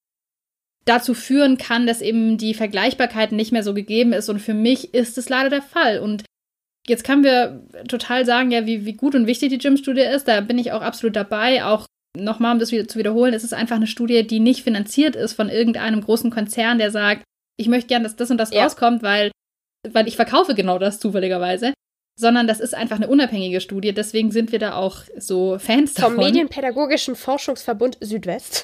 dazu 0.86 1.14
führen 1.14 1.58
kann, 1.58 1.88
dass 1.88 2.02
eben 2.02 2.38
die 2.38 2.54
Vergleichbarkeit 2.54 3.32
nicht 3.32 3.52
mehr 3.52 3.64
so 3.64 3.74
gegeben 3.74 4.14
ist. 4.14 4.30
Und 4.30 4.40
für 4.40 4.54
mich 4.54 4.94
ist 4.94 5.18
es 5.18 5.30
leider 5.30 5.50
der 5.50 5.62
Fall. 5.62 6.00
Und 6.00 6.24
jetzt 6.88 7.04
können 7.04 7.24
wir 7.24 7.64
total 7.88 8.26
sagen, 8.26 8.52
ja, 8.52 8.66
wie, 8.66 8.86
wie 8.86 8.94
gut 8.94 9.16
und 9.16 9.28
wichtig 9.28 9.50
die 9.50 9.58
Gymstudie 9.58 10.02
ist. 10.02 10.28
Da 10.28 10.42
bin 10.42 10.60
ich 10.60 10.72
auch 10.72 10.82
absolut 10.82 11.16
dabei. 11.16 11.64
Auch 11.64 11.86
nochmal, 12.16 12.54
um 12.54 12.60
das 12.60 12.72
wieder 12.72 12.88
zu 12.88 13.00
wiederholen, 13.00 13.34
es 13.34 13.44
ist 13.44 13.54
einfach 13.54 13.76
eine 13.78 13.88
Studie, 13.88 14.26
die 14.26 14.40
nicht 14.40 14.64
finanziert 14.64 15.16
ist 15.16 15.34
von 15.34 15.50
irgendeinem 15.50 16.02
großen 16.02 16.30
Konzern, 16.30 16.78
der 16.78 16.92
sagt, 16.92 17.24
ich 17.58 17.68
möchte 17.68 17.88
gern, 17.88 18.04
dass 18.04 18.16
das 18.16 18.32
und 18.32 18.38
das 18.38 18.52
ja. 18.52 18.64
rauskommt, 18.64 19.02
weil, 19.02 19.32
weil 19.90 20.08
ich 20.08 20.16
verkaufe 20.16 20.56
genau 20.56 20.78
das 20.78 21.00
zufälligerweise 21.00 21.74
sondern 22.18 22.48
das 22.48 22.60
ist 22.60 22.74
einfach 22.74 22.96
eine 22.96 23.08
unabhängige 23.08 23.62
Studie. 23.62 23.94
Deswegen 23.94 24.32
sind 24.32 24.52
wir 24.52 24.60
da 24.60 24.76
auch 24.76 25.02
so 25.18 25.60
Fans 25.60 25.94
davon. 25.94 26.16
Vom 26.16 26.24
Medienpädagogischen 26.24 27.16
Forschungsverbund 27.16 27.98
Südwest. 28.00 28.64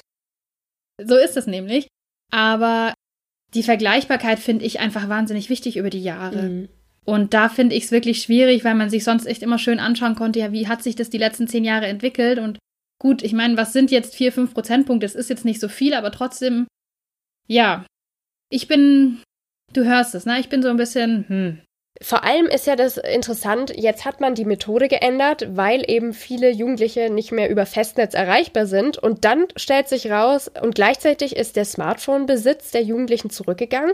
So 1.02 1.16
ist 1.16 1.36
es 1.36 1.46
nämlich. 1.46 1.88
Aber 2.32 2.94
die 3.54 3.62
Vergleichbarkeit 3.62 4.40
finde 4.40 4.64
ich 4.64 4.80
einfach 4.80 5.08
wahnsinnig 5.08 5.50
wichtig 5.50 5.76
über 5.76 5.90
die 5.90 6.02
Jahre. 6.02 6.42
Mhm. 6.42 6.68
Und 7.04 7.34
da 7.34 7.48
finde 7.48 7.74
ich 7.74 7.84
es 7.84 7.92
wirklich 7.92 8.22
schwierig, 8.22 8.64
weil 8.64 8.74
man 8.74 8.90
sich 8.90 9.04
sonst 9.04 9.26
echt 9.26 9.42
immer 9.42 9.58
schön 9.58 9.80
anschauen 9.80 10.14
konnte, 10.14 10.38
ja, 10.38 10.52
wie 10.52 10.68
hat 10.68 10.82
sich 10.82 10.94
das 10.94 11.10
die 11.10 11.18
letzten 11.18 11.48
zehn 11.48 11.64
Jahre 11.64 11.86
entwickelt? 11.86 12.38
Und 12.38 12.58
gut, 13.00 13.22
ich 13.22 13.32
meine, 13.32 13.56
was 13.56 13.72
sind 13.72 13.90
jetzt 13.90 14.14
vier, 14.14 14.32
fünf 14.32 14.54
Prozentpunkte? 14.54 15.04
Das 15.04 15.14
ist 15.14 15.28
jetzt 15.28 15.44
nicht 15.44 15.60
so 15.60 15.68
viel, 15.68 15.94
aber 15.94 16.12
trotzdem, 16.12 16.66
ja, 17.48 17.84
ich 18.50 18.68
bin, 18.68 19.20
du 19.72 19.84
hörst 19.84 20.14
es, 20.14 20.26
ne? 20.26 20.38
Ich 20.38 20.48
bin 20.48 20.62
so 20.62 20.68
ein 20.68 20.76
bisschen, 20.76 21.24
hm, 21.28 21.58
vor 22.00 22.24
allem 22.24 22.46
ist 22.46 22.66
ja 22.66 22.74
das 22.74 22.96
interessant, 22.96 23.72
jetzt 23.76 24.04
hat 24.04 24.20
man 24.20 24.34
die 24.34 24.44
Methode 24.44 24.88
geändert, 24.88 25.46
weil 25.56 25.88
eben 25.88 26.12
viele 26.12 26.50
Jugendliche 26.50 27.10
nicht 27.10 27.32
mehr 27.32 27.50
über 27.50 27.66
Festnetz 27.66 28.14
erreichbar 28.14 28.66
sind. 28.66 28.98
Und 28.98 29.24
dann 29.24 29.46
stellt 29.56 29.88
sich 29.88 30.10
raus, 30.10 30.50
und 30.62 30.74
gleichzeitig 30.74 31.36
ist 31.36 31.56
der 31.56 31.64
Smartphone-Besitz 31.64 32.70
der 32.70 32.82
Jugendlichen 32.82 33.30
zurückgegangen. 33.30 33.92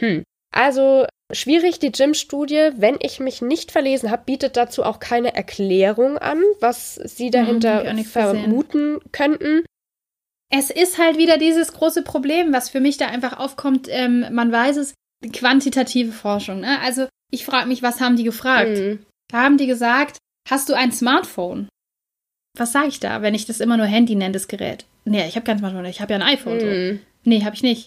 Hm. 0.00 0.22
Also 0.52 1.06
schwierig, 1.32 1.80
die 1.80 1.92
Gym-Studie, 1.92 2.70
wenn 2.76 2.96
ich 3.00 3.20
mich 3.20 3.42
nicht 3.42 3.72
verlesen 3.72 4.10
habe, 4.10 4.22
bietet 4.24 4.56
dazu 4.56 4.82
auch 4.82 4.98
keine 4.98 5.34
Erklärung 5.34 6.16
an, 6.16 6.42
was 6.60 6.94
sie 6.94 7.30
dahinter 7.30 7.84
hm, 7.90 8.04
vermuten 8.04 9.00
könnten. 9.12 9.64
Es 10.50 10.70
ist 10.70 10.98
halt 10.98 11.18
wieder 11.18 11.38
dieses 11.38 11.72
große 11.72 12.02
Problem, 12.02 12.52
was 12.52 12.70
für 12.70 12.80
mich 12.80 12.96
da 12.96 13.06
einfach 13.06 13.38
aufkommt. 13.38 13.88
Ähm, 13.90 14.26
man 14.30 14.52
weiß 14.52 14.76
es, 14.76 14.94
quantitative 15.32 16.12
Forschung. 16.12 16.60
Ne? 16.60 16.78
Also 16.80 17.08
ich 17.30 17.44
frage 17.44 17.68
mich, 17.68 17.82
was 17.82 18.00
haben 18.00 18.16
die 18.16 18.24
gefragt? 18.24 18.78
Mhm. 18.78 19.04
Da 19.30 19.42
haben 19.42 19.58
die 19.58 19.66
gesagt, 19.66 20.18
hast 20.48 20.68
du 20.68 20.74
ein 20.74 20.92
Smartphone? 20.92 21.68
Was 22.56 22.72
sage 22.72 22.88
ich 22.88 23.00
da, 23.00 23.22
wenn 23.22 23.34
ich 23.34 23.46
das 23.46 23.60
immer 23.60 23.76
nur 23.76 23.86
Handy 23.86 24.14
nenne, 24.14 24.32
das 24.32 24.48
Gerät? 24.48 24.84
Nee, 25.04 25.26
ich 25.26 25.36
habe 25.36 25.44
kein 25.44 25.58
Smartphone, 25.58 25.84
ich 25.86 26.00
habe 26.00 26.12
ja 26.12 26.20
ein 26.20 26.34
iPhone. 26.34 26.56
Mhm. 26.56 26.96
So. 26.96 27.00
Nee, 27.24 27.44
habe 27.44 27.56
ich 27.56 27.62
nicht. 27.62 27.86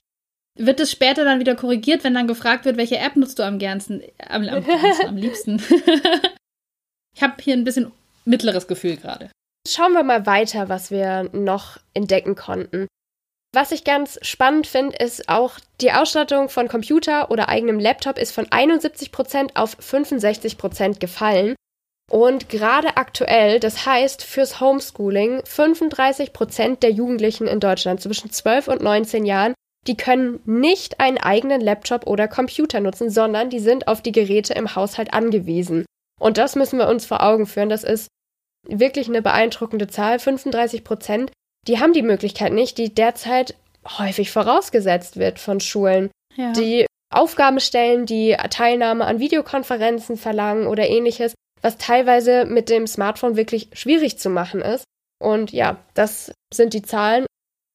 Wird 0.60 0.80
es 0.80 0.92
später 0.92 1.24
dann 1.24 1.40
wieder 1.40 1.56
korrigiert, 1.56 2.04
wenn 2.04 2.16
dann 2.16 2.28
gefragt 2.28 2.66
wird, 2.66 2.78
welche 2.78 2.98
App 2.98 3.16
nutzt 3.16 3.38
du 3.38 3.44
am 3.44 3.60
gernsten, 3.60 4.02
am, 4.18 4.44
am, 4.48 4.66
am 5.06 5.16
liebsten? 5.16 5.62
ich 7.16 7.22
habe 7.22 7.36
hier 7.42 7.54
ein 7.54 7.64
bisschen 7.64 7.92
mittleres 8.26 8.68
Gefühl 8.68 8.98
gerade. 8.98 9.30
Schauen 9.68 9.94
wir 9.94 10.04
mal 10.04 10.26
weiter, 10.26 10.70
was 10.70 10.92
wir 10.92 11.30
noch 11.34 11.78
entdecken 11.94 12.36
konnten. 12.36 12.88
Was 13.54 13.72
ich 13.72 13.84
ganz 13.84 14.20
spannend 14.22 14.68
finde, 14.68 14.98
ist 14.98 15.30
auch 15.30 15.60
die 15.82 15.92
Ausstattung 15.92 16.50
von 16.50 16.68
Computer 16.68 17.32
oder 17.32 17.50
eigenem 17.50 17.80
Laptop 17.80 18.18
ist 18.18 18.34
von 18.34 18.46
71% 18.48 19.56
auf 19.56 19.78
65% 19.80 21.00
gefallen. 21.00 21.56
Und 22.10 22.50
gerade 22.50 22.96
aktuell, 22.96 23.60
das 23.60 23.86
heißt 23.86 24.24
fürs 24.24 24.62
Homeschooling, 24.62 25.42
35% 25.42 26.80
der 26.80 26.92
Jugendlichen 26.92 27.48
in 27.48 27.60
Deutschland 27.60 28.02
zwischen 28.02 28.32
12 28.32 28.70
und 28.70 28.82
19 28.82 29.26
Jahren, 29.26 29.54
die 29.88 29.98
können 29.98 30.40
nicht 30.46 31.00
einen 31.00 31.18
eigenen 31.18 31.62
Laptop 31.62 32.08
oder 32.08 32.28
Computer 32.28 32.80
nutzen, 32.80 33.10
sondern 33.10 33.50
die 33.50 33.60
sind 33.60 33.88
auf 33.88 34.02
die 34.02 34.12
Geräte 34.12 34.54
im 34.54 34.76
Haushalt 34.76 35.14
angewiesen. 35.14 35.86
Und 36.20 36.38
das 36.38 36.56
müssen 36.56 36.80
wir 36.80 36.88
uns 36.88 37.06
vor 37.06 37.24
Augen 37.24 37.46
führen. 37.46 37.70
Das 37.70 37.84
ist 37.84 38.08
wirklich 38.68 39.08
eine 39.08 39.22
beeindruckende 39.22 39.88
Zahl. 39.88 40.20
35 40.20 40.84
Prozent 40.84 41.32
die 41.68 41.80
haben 41.80 41.94
die 41.94 42.02
Möglichkeit 42.02 42.54
nicht, 42.54 42.78
die 42.78 42.94
derzeit 42.94 43.56
häufig 43.98 44.32
vorausgesetzt 44.32 45.18
wird 45.18 45.40
von 45.40 45.60
Schulen, 45.60 46.10
ja. 46.36 46.52
die 46.54 46.86
Aufgaben 47.14 47.60
stellen, 47.60 48.06
die 48.06 48.36
Teilnahme 48.50 49.06
an 49.06 49.20
Videokonferenzen 49.20 50.18
verlangen 50.18 50.68
oder 50.68 50.88
ähnliches, 50.88 51.34
was 51.62 51.78
teilweise 51.78 52.46
mit 52.46 52.70
dem 52.70 52.86
Smartphone 52.86 53.36
wirklich 53.36 53.70
schwierig 53.74 54.20
zu 54.20 54.30
machen 54.30 54.62
ist. 54.62 54.84
Und 55.20 55.52
ja, 55.52 55.78
das 55.94 56.32
sind 56.54 56.74
die 56.74 56.82
Zahlen. 56.82 57.26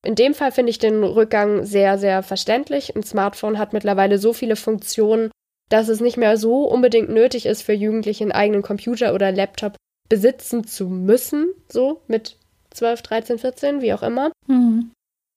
In 0.05 0.15
dem 0.15 0.35
Fall 0.35 0.53
finde 0.53 0.71
ich 0.71 0.79
den 0.79 1.03
Rückgang 1.03 1.65
sehr, 1.65 1.99
sehr 1.99 2.23
verständlich. 2.23 2.95
Ein 2.95 3.03
Smartphone 3.03 3.59
hat 3.59 3.73
mittlerweile 3.73 4.19
so 4.19 4.33
viele 4.33 4.57
Funktionen, 4.57 5.31
dass 5.69 5.89
es 5.89 6.01
nicht 6.01 6.17
mehr 6.17 6.37
so 6.37 6.65
unbedingt 6.65 7.09
nötig 7.09 7.47
ist, 7.47 7.63
für 7.63 7.73
Jugendliche 7.73 8.25
einen 8.25 8.33
eigenen 8.33 8.63
Computer 8.63 9.15
oder 9.15 9.33
Laptop 9.33 9.77
besitzen 10.09 10.67
zu 10.67 10.89
müssen, 10.89 11.53
so 11.69 12.03
mit 12.07 12.37
12, 12.73 13.03
13, 13.03 13.39
14, 13.39 13.81
wie 13.81 13.93
auch 13.93 14.03
immer. 14.03 14.33
Mhm. 14.47 14.91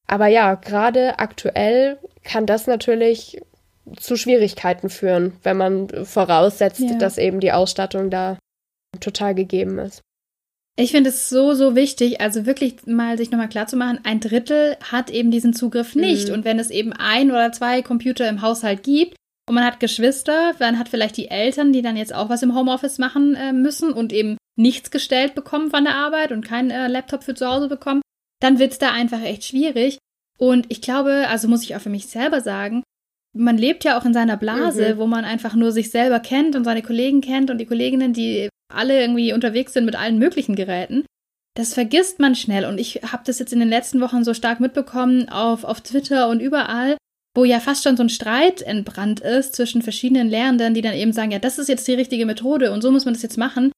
Aber 0.07 0.27
ja, 0.27 0.55
gerade 0.55 1.19
aktuell 1.19 1.97
kann 2.23 2.45
das 2.45 2.67
natürlich 2.67 3.41
zu 3.97 4.15
Schwierigkeiten 4.15 4.89
führen, 4.89 5.33
wenn 5.43 5.57
man 5.57 6.05
voraussetzt, 6.05 6.79
ja. 6.81 6.97
dass 6.97 7.17
eben 7.17 7.39
die 7.39 7.51
Ausstattung 7.51 8.09
da 8.09 8.37
total 8.99 9.35
gegeben 9.35 9.79
ist. 9.79 10.01
Ich 10.77 10.91
finde 10.91 11.09
es 11.09 11.29
so, 11.29 11.53
so 11.53 11.75
wichtig, 11.75 12.19
also 12.19 12.45
wirklich 12.45 12.85
mal 12.85 13.17
sich 13.17 13.31
nochmal 13.31 13.47
klarzumachen, 13.47 13.99
ein 14.03 14.19
Drittel 14.19 14.75
hat 14.83 15.09
eben 15.09 15.31
diesen 15.31 15.53
Zugriff 15.53 15.95
nicht. 15.95 16.27
Mhm. 16.27 16.33
Und 16.33 16.45
wenn 16.45 16.59
es 16.59 16.69
eben 16.69 16.91
ein 16.91 17.31
oder 17.31 17.51
zwei 17.53 17.81
Computer 17.81 18.27
im 18.27 18.41
Haushalt 18.41 18.83
gibt 18.83 19.15
und 19.47 19.55
man 19.55 19.63
hat 19.63 19.79
Geschwister, 19.79 20.53
dann 20.59 20.77
hat 20.77 20.89
vielleicht 20.89 21.15
die 21.15 21.29
Eltern, 21.29 21.71
die 21.71 21.81
dann 21.81 21.95
jetzt 21.95 22.13
auch 22.13 22.29
was 22.29 22.43
im 22.43 22.55
Homeoffice 22.55 22.97
machen 22.97 23.35
äh, 23.35 23.53
müssen 23.53 23.93
und 23.93 24.11
eben 24.11 24.37
nichts 24.57 24.91
gestellt 24.91 25.35
bekommen 25.35 25.69
von 25.69 25.83
der 25.83 25.95
Arbeit 25.95 26.31
und 26.31 26.45
keinen 26.45 26.71
äh, 26.71 26.87
Laptop 26.87 27.23
für 27.23 27.35
zu 27.35 27.47
Hause 27.47 27.67
bekommen, 27.67 28.01
dann 28.41 28.59
wird 28.59 28.73
es 28.73 28.79
da 28.79 28.91
einfach 28.91 29.21
echt 29.21 29.43
schwierig. 29.43 29.97
Und 30.37 30.65
ich 30.69 30.81
glaube, 30.81 31.27
also 31.29 31.47
muss 31.47 31.63
ich 31.63 31.75
auch 31.75 31.81
für 31.81 31.89
mich 31.89 32.07
selber 32.07 32.41
sagen, 32.41 32.83
man 33.33 33.57
lebt 33.57 33.83
ja 33.83 33.99
auch 33.99 34.05
in 34.05 34.13
seiner 34.13 34.37
Blase, 34.37 34.95
mhm. 34.95 34.97
wo 34.97 35.07
man 35.07 35.25
einfach 35.25 35.55
nur 35.55 35.71
sich 35.71 35.91
selber 35.91 36.19
kennt 36.19 36.55
und 36.55 36.63
seine 36.63 36.81
Kollegen 36.81 37.21
kennt 37.21 37.51
und 37.51 37.57
die 37.57 37.65
Kolleginnen, 37.65 38.13
die 38.13 38.49
alle 38.73 38.99
irgendwie 38.99 39.33
unterwegs 39.33 39.73
sind 39.73 39.85
mit 39.85 39.95
allen 39.95 40.17
möglichen 40.17 40.55
Geräten. 40.55 41.05
Das 41.55 41.73
vergisst 41.73 42.19
man 42.19 42.35
schnell. 42.35 42.65
Und 42.65 42.79
ich 42.79 43.01
habe 43.11 43.23
das 43.25 43.39
jetzt 43.39 43.53
in 43.53 43.59
den 43.59 43.69
letzten 43.69 44.01
Wochen 44.01 44.23
so 44.23 44.33
stark 44.33 44.59
mitbekommen 44.59 45.29
auf, 45.29 45.63
auf 45.63 45.81
Twitter 45.81 46.29
und 46.29 46.41
überall, 46.41 46.97
wo 47.35 47.43
ja 47.43 47.59
fast 47.59 47.83
schon 47.83 47.97
so 47.97 48.03
ein 48.03 48.09
Streit 48.09 48.61
entbrannt 48.61 49.19
ist 49.19 49.55
zwischen 49.55 49.81
verschiedenen 49.81 50.29
Lehrenden, 50.29 50.73
die 50.73 50.81
dann 50.81 50.93
eben 50.93 51.13
sagen, 51.13 51.31
ja, 51.31 51.39
das 51.39 51.57
ist 51.57 51.69
jetzt 51.69 51.87
die 51.87 51.93
richtige 51.93 52.25
Methode 52.25 52.71
und 52.71 52.81
so 52.81 52.91
muss 52.91 53.05
man 53.05 53.13
das 53.13 53.23
jetzt 53.23 53.37
machen. 53.37 53.71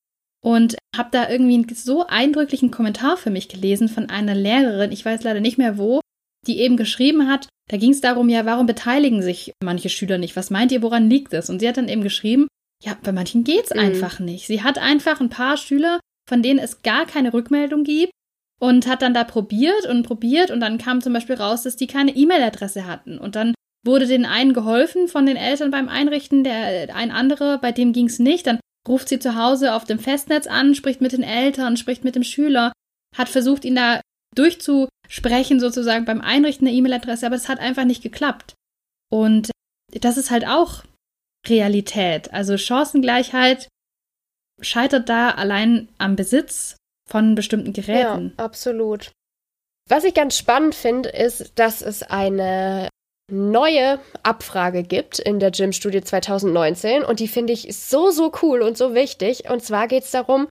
Und 0.44 0.78
habe 0.96 1.10
da 1.12 1.30
irgendwie 1.30 1.56
einen 1.56 1.76
so 1.76 2.06
eindrücklichen 2.08 2.72
Kommentar 2.72 3.18
für 3.18 3.30
mich 3.30 3.50
gelesen 3.50 3.90
von 3.90 4.10
einer 4.10 4.36
Lehrerin, 4.36 4.92
ich 4.92 5.04
weiß 5.04 5.24
leider 5.24 5.40
nicht 5.40 5.58
mehr 5.58 5.78
wo, 5.78 6.02
die 6.46 6.60
eben 6.60 6.78
geschrieben 6.78 7.28
hat, 7.28 7.50
da 7.70 7.78
ging 7.78 7.92
es 7.92 8.02
darum, 8.02 8.30
ja, 8.30 8.46
warum 8.46 8.66
beteiligen 8.66 9.22
sich 9.22 9.52
manche 9.62 9.90
Schüler 9.90 10.18
nicht? 10.18 10.36
Was 10.36 10.50
meint 10.50 10.72
ihr, 10.72 10.82
woran 10.82 11.10
liegt 11.10 11.34
es? 11.34 11.50
Und 11.50 11.60
sie 11.60 11.68
hat 11.68 11.78
dann 11.78 11.90
eben 11.90 12.02
geschrieben, 12.02 12.48
ja, 12.84 12.96
bei 13.04 13.12
manchen 13.12 13.44
geht's 13.44 13.74
mhm. 13.74 13.80
einfach 13.80 14.20
nicht. 14.20 14.48
Sie 14.48 14.64
hat 14.64 14.78
einfach 14.78 15.20
ein 15.20 15.30
paar 15.30 15.58
Schüler, 15.58 16.00
von 16.30 16.42
denen 16.42 16.60
es 16.60 16.82
gar 16.82 17.06
keine 17.06 17.34
Rückmeldung 17.34 17.84
gibt 17.84 18.12
und 18.60 18.88
hat 18.88 19.02
dann 19.02 19.14
da 19.14 19.24
probiert 19.24 19.86
und 19.86 20.04
probiert 20.04 20.52
und 20.52 20.60
dann 20.60 20.78
kam 20.78 21.02
zum 21.02 21.14
Beispiel 21.14 21.36
raus, 21.36 21.64
dass 21.64 21.76
die 21.76 21.88
keine 21.88 22.16
E-Mail-Adresse 22.16 22.86
hatten 22.86 23.18
und 23.18 23.36
dann 23.36 23.54
wurde 23.86 24.08
den 24.08 24.26
einen 24.26 24.54
geholfen 24.54 25.08
von 25.08 25.26
den 25.26 25.38
Eltern 25.38 25.72
beim 25.72 25.88
Einrichten, 25.90 26.44
der 26.44 26.94
ein 26.96 27.12
anderer, 27.12 27.58
bei 27.58 27.72
dem 27.72 27.94
ging's 27.94 28.20
nicht. 28.20 28.46
Dann 28.48 28.60
ruft 28.88 29.10
sie 29.10 29.20
zu 29.20 29.36
Hause 29.36 29.74
auf 29.74 29.86
dem 29.86 30.00
Festnetz 30.00 30.48
an, 30.48 30.76
spricht 30.76 31.02
mit 31.02 31.12
den 31.12 31.24
Eltern, 31.24 31.78
spricht 31.78 32.04
mit 32.04 32.16
dem 32.16 32.24
Schüler, 32.24 32.72
hat 33.16 33.30
versucht, 33.30 33.66
ihn 33.66 33.76
da 33.76 34.02
durchzusprechen, 34.36 35.60
sozusagen 35.60 36.06
beim 36.06 36.22
Einrichten 36.22 36.66
der 36.66 36.74
E-Mail-Adresse, 36.74 37.26
aber 37.26 37.36
es 37.36 37.50
hat 37.50 37.60
einfach 37.60 37.86
nicht 37.86 38.04
geklappt. 38.04 38.54
Und 39.10 39.52
das 39.92 40.18
ist 40.18 40.32
halt 40.32 40.48
auch 40.48 40.84
Realität. 41.48 42.34
Also 42.34 42.58
Chancengleichheit 42.58 43.68
scheitert 44.62 45.10
da 45.10 45.32
allein 45.32 45.90
am 45.98 46.16
Besitz 46.16 46.76
von 47.10 47.36
bestimmten 47.36 47.74
Geräten. 47.74 48.34
Ja, 48.38 48.44
absolut. 48.44 49.12
Was 49.90 50.04
ich 50.04 50.14
ganz 50.14 50.38
spannend 50.38 50.76
finde, 50.76 51.10
ist, 51.10 51.54
dass 51.56 51.82
es 51.82 52.04
eine 52.04 52.90
neue 53.30 54.00
Abfrage 54.24 54.84
gibt 54.84 55.20
in 55.20 55.40
der 55.40 55.52
Gym-Studie 55.52 56.02
2019 56.02 57.04
und 57.04 57.20
die 57.20 57.28
finde 57.28 57.54
ich 57.54 57.76
so, 57.76 58.10
so 58.12 58.32
cool 58.42 58.62
und 58.62 58.78
so 58.78 58.94
wichtig. 58.94 59.50
Und 59.50 59.64
zwar 59.64 59.88
geht 59.88 60.04
es 60.04 60.12
darum, 60.12 60.48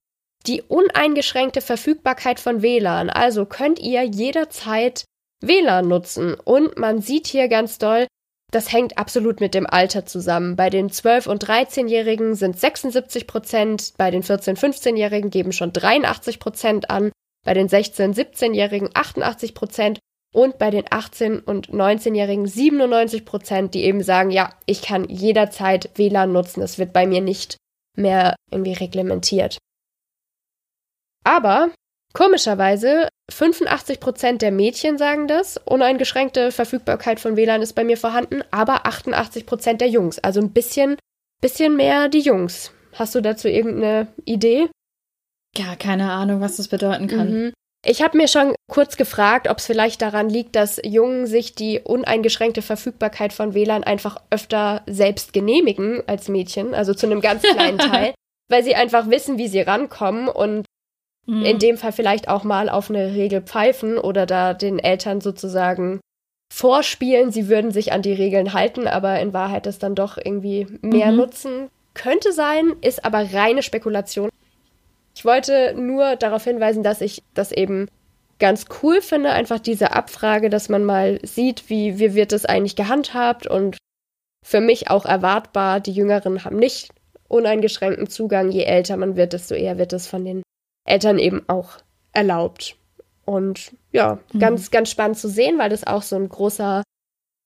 die 0.47 0.63
uneingeschränkte 0.63 1.61
Verfügbarkeit 1.61 2.39
von 2.39 2.63
WLAN. 2.63 3.11
Also 3.11 3.47
könnt 3.47 3.79
ihr 3.79 4.03
jederzeit 4.05 5.05
WLAN 5.43 5.89
nutzen. 5.89 6.35
Und 6.35 6.79
man 6.79 7.01
sieht 7.01 7.27
hier 7.27 7.49
ganz 7.49 7.79
doll, 7.79 8.07
das 8.53 8.73
hängt 8.73 8.97
absolut 8.97 9.41
mit 9.41 9.55
dem 9.55 9.67
Alter 9.67 10.07
zusammen. 10.07 10.55
Bei 10.55 10.71
den 10.71 10.89
12- 10.89 11.29
und 11.29 11.45
13-Jährigen 11.45 12.35
sind 12.35 12.59
76 12.59 13.27
Prozent, 13.27 13.95
bei 13.97 14.11
den 14.11 14.23
14-, 14.23 14.57
15-Jährigen 14.57 15.31
geben 15.31 15.53
schon 15.53 15.73
83 15.73 16.39
Prozent 16.39 16.91
an, 16.91 17.11
bei 17.45 17.55
den 17.55 17.69
16-, 17.69 18.15
17-Jährigen 18.15 18.91
88 18.95 19.55
Prozent 19.55 19.99
und 20.35 20.59
bei 20.59 20.71
den 20.71 20.85
18- 20.85 21.45
und 21.45 21.71
19-Jährigen 21.71 22.47
97 22.47 23.25
Prozent, 23.25 23.75
die 23.75 23.85
eben 23.85 24.03
sagen, 24.03 24.31
ja, 24.31 24.51
ich 24.67 24.83
kann 24.83 25.09
jederzeit 25.09 25.91
WLAN 25.95 26.33
nutzen, 26.33 26.63
es 26.63 26.79
wird 26.79 26.93
bei 26.93 27.07
mir 27.07 27.21
nicht 27.21 27.57
mehr 27.97 28.37
irgendwie 28.51 28.75
reglementiert. 28.75 29.59
Aber 31.25 31.71
komischerweise 32.13 33.09
85 33.31 33.99
Prozent 33.99 34.43
der 34.43 34.53
Mädchen 34.53 34.99
sagen 34.99 35.27
das, 35.27 35.57
uneingeschränkte 35.65 36.53
Verfügbarkeit 36.53 37.19
von 37.19 37.37
WLAN 37.37 37.63
ist 37.63 37.75
bei 37.75 37.85
mir 37.85 37.97
vorhanden, 37.97 38.43
aber 38.51 38.87
88 38.87 39.47
Prozent 39.47 39.81
der 39.81 39.89
Jungs, 39.89 40.19
also 40.19 40.41
ein 40.41 40.53
bisschen, 40.53 40.97
bisschen 41.41 41.77
mehr 41.77 42.09
die 42.09 42.21
Jungs. 42.21 42.73
Hast 42.93 43.15
du 43.15 43.21
dazu 43.21 43.49
irgendeine 43.49 44.09
Idee? 44.25 44.69
Ja, 45.57 45.77
keine 45.77 46.11
Ahnung, 46.13 46.41
was 46.41 46.57
das 46.57 46.69
bedeuten 46.69 47.09
kann. 47.09 47.33
Mhm. 47.33 47.53
Ich 47.89 48.03
habe 48.03 48.17
mir 48.17 48.27
schon 48.27 48.57
kurz 48.69 48.97
gefragt, 48.97 49.49
ob 49.49 49.59
es 49.59 49.67
vielleicht 49.67 50.03
daran 50.03 50.29
liegt, 50.29 50.57
dass 50.57 50.81
Jungen 50.85 51.27
sich 51.27 51.55
die 51.55 51.79
uneingeschränkte 51.79 52.61
Verfügbarkeit 52.61 53.33
von 53.33 53.55
WLAN 53.55 53.85
einfach 53.85 54.17
öfter 54.31 54.83
selbst 54.87 55.33
genehmigen 55.33 56.03
als 56.09 56.27
Mädchen, 56.29 56.75
also 56.75 56.95
zu 56.95 57.07
einem 57.07 57.21
ganz 57.21 57.43
kleinen 57.43 57.79
Teil, 57.79 58.13
weil 58.49 58.65
sie 58.65 58.75
einfach 58.75 59.09
wissen, 59.09 59.39
wie 59.39 59.47
sie 59.47 59.61
rankommen 59.61 60.27
und 60.27 60.67
mhm. 61.27 61.45
in 61.45 61.61
dem 61.61 61.77
Fall 61.77 61.93
vielleicht 61.93 62.29
auch 62.29 62.43
mal 62.43 62.69
auf 62.69 62.91
eine 62.91 63.15
Regel 63.15 63.41
pfeifen 63.41 63.99
oder 63.99 64.27
da 64.27 64.53
den 64.53 64.81
Eltern 64.81 65.21
sozusagen 65.21 66.01
vorspielen, 66.53 67.31
sie 67.31 67.49
würden 67.49 67.71
sich 67.71 67.93
an 67.93 68.03
die 68.03 68.15
Regeln 68.15 68.53
halten, 68.53 68.89
aber 68.89 69.21
in 69.21 69.33
Wahrheit 69.33 69.65
das 69.65 69.79
dann 69.79 69.95
doch 69.95 70.17
irgendwie 70.17 70.67
mehr 70.83 71.13
mhm. 71.13 71.19
nutzen. 71.19 71.69
Könnte 71.95 72.33
sein, 72.33 72.75
ist 72.81 73.05
aber 73.05 73.33
reine 73.33 73.63
Spekulation. 73.63 74.29
Ich 75.27 75.33
wollte 75.33 75.75
nur 75.75 76.15
darauf 76.15 76.45
hinweisen, 76.45 76.85
dass 76.85 77.01
ich 77.01 77.25
das 77.35 77.51
eben 77.51 77.89
ganz 78.39 78.67
cool 78.81 79.03
finde, 79.03 79.31
einfach 79.31 79.59
diese 79.59 79.91
Abfrage, 79.91 80.51
dass 80.51 80.69
man 80.69 80.85
mal 80.85 81.19
sieht, 81.25 81.69
wie, 81.69 81.99
wie 81.99 82.15
wird 82.15 82.31
das 82.31 82.45
eigentlich 82.45 82.77
gehandhabt 82.77 83.49
und 83.49 83.77
für 84.45 84.61
mich 84.61 84.89
auch 84.89 85.05
erwartbar, 85.05 85.81
die 85.81 85.91
Jüngeren 85.91 86.45
haben 86.45 86.61
nicht 86.61 86.91
uneingeschränkten 87.27 88.09
Zugang. 88.09 88.53
Je 88.53 88.63
älter 88.63 88.97
man 88.97 89.17
wird, 89.17 89.33
desto 89.33 89.57
eher 89.57 89.79
wird 89.79 89.93
es 89.93 90.07
von 90.07 90.25
den 90.25 90.43
Eltern 90.87 91.19
eben 91.19 91.43
auch 91.49 91.79
erlaubt. 92.13 92.77
Und 93.25 93.73
ja, 93.91 94.21
mhm. 94.33 94.39
ganz, 94.39 94.71
ganz 94.71 94.93
spannend 94.93 95.19
zu 95.19 95.29
sehen, 95.29 95.59
weil 95.59 95.71
das 95.71 95.89
auch 95.89 96.03
so 96.03 96.15
ein 96.15 96.29
großer 96.29 96.85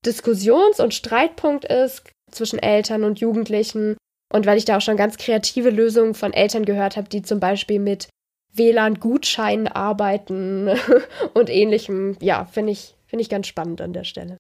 Diskussions- 0.05 0.81
und 0.81 0.93
Streitpunkt 0.93 1.65
ist 1.65 2.03
zwischen 2.31 2.59
Eltern 2.59 3.05
und 3.05 3.21
Jugendlichen. 3.21 3.97
Und 4.33 4.47
weil 4.47 4.59
ich 4.59 4.65
da 4.65 4.77
auch 4.77 4.81
schon 4.81 4.97
ganz 4.97 5.17
kreative 5.17 5.71
Lösungen 5.71 6.15
von 6.15 6.33
Eltern 6.33 6.65
gehört 6.65 6.97
habe, 6.97 7.09
die 7.09 7.23
zum 7.23 7.41
Beispiel 7.41 7.81
mit 7.81 8.09
WLAN-Gutscheinen 8.53 9.69
arbeiten 9.69 10.69
und 11.35 11.51
ähnlichem. 11.51 12.17
Ja, 12.21 12.45
finde 12.45 12.73
ich, 12.73 12.95
finde 13.07 13.23
ich 13.23 13.29
ganz 13.29 13.47
spannend 13.47 13.81
an 13.81 13.93
der 13.93 14.05
Stelle. 14.05 14.37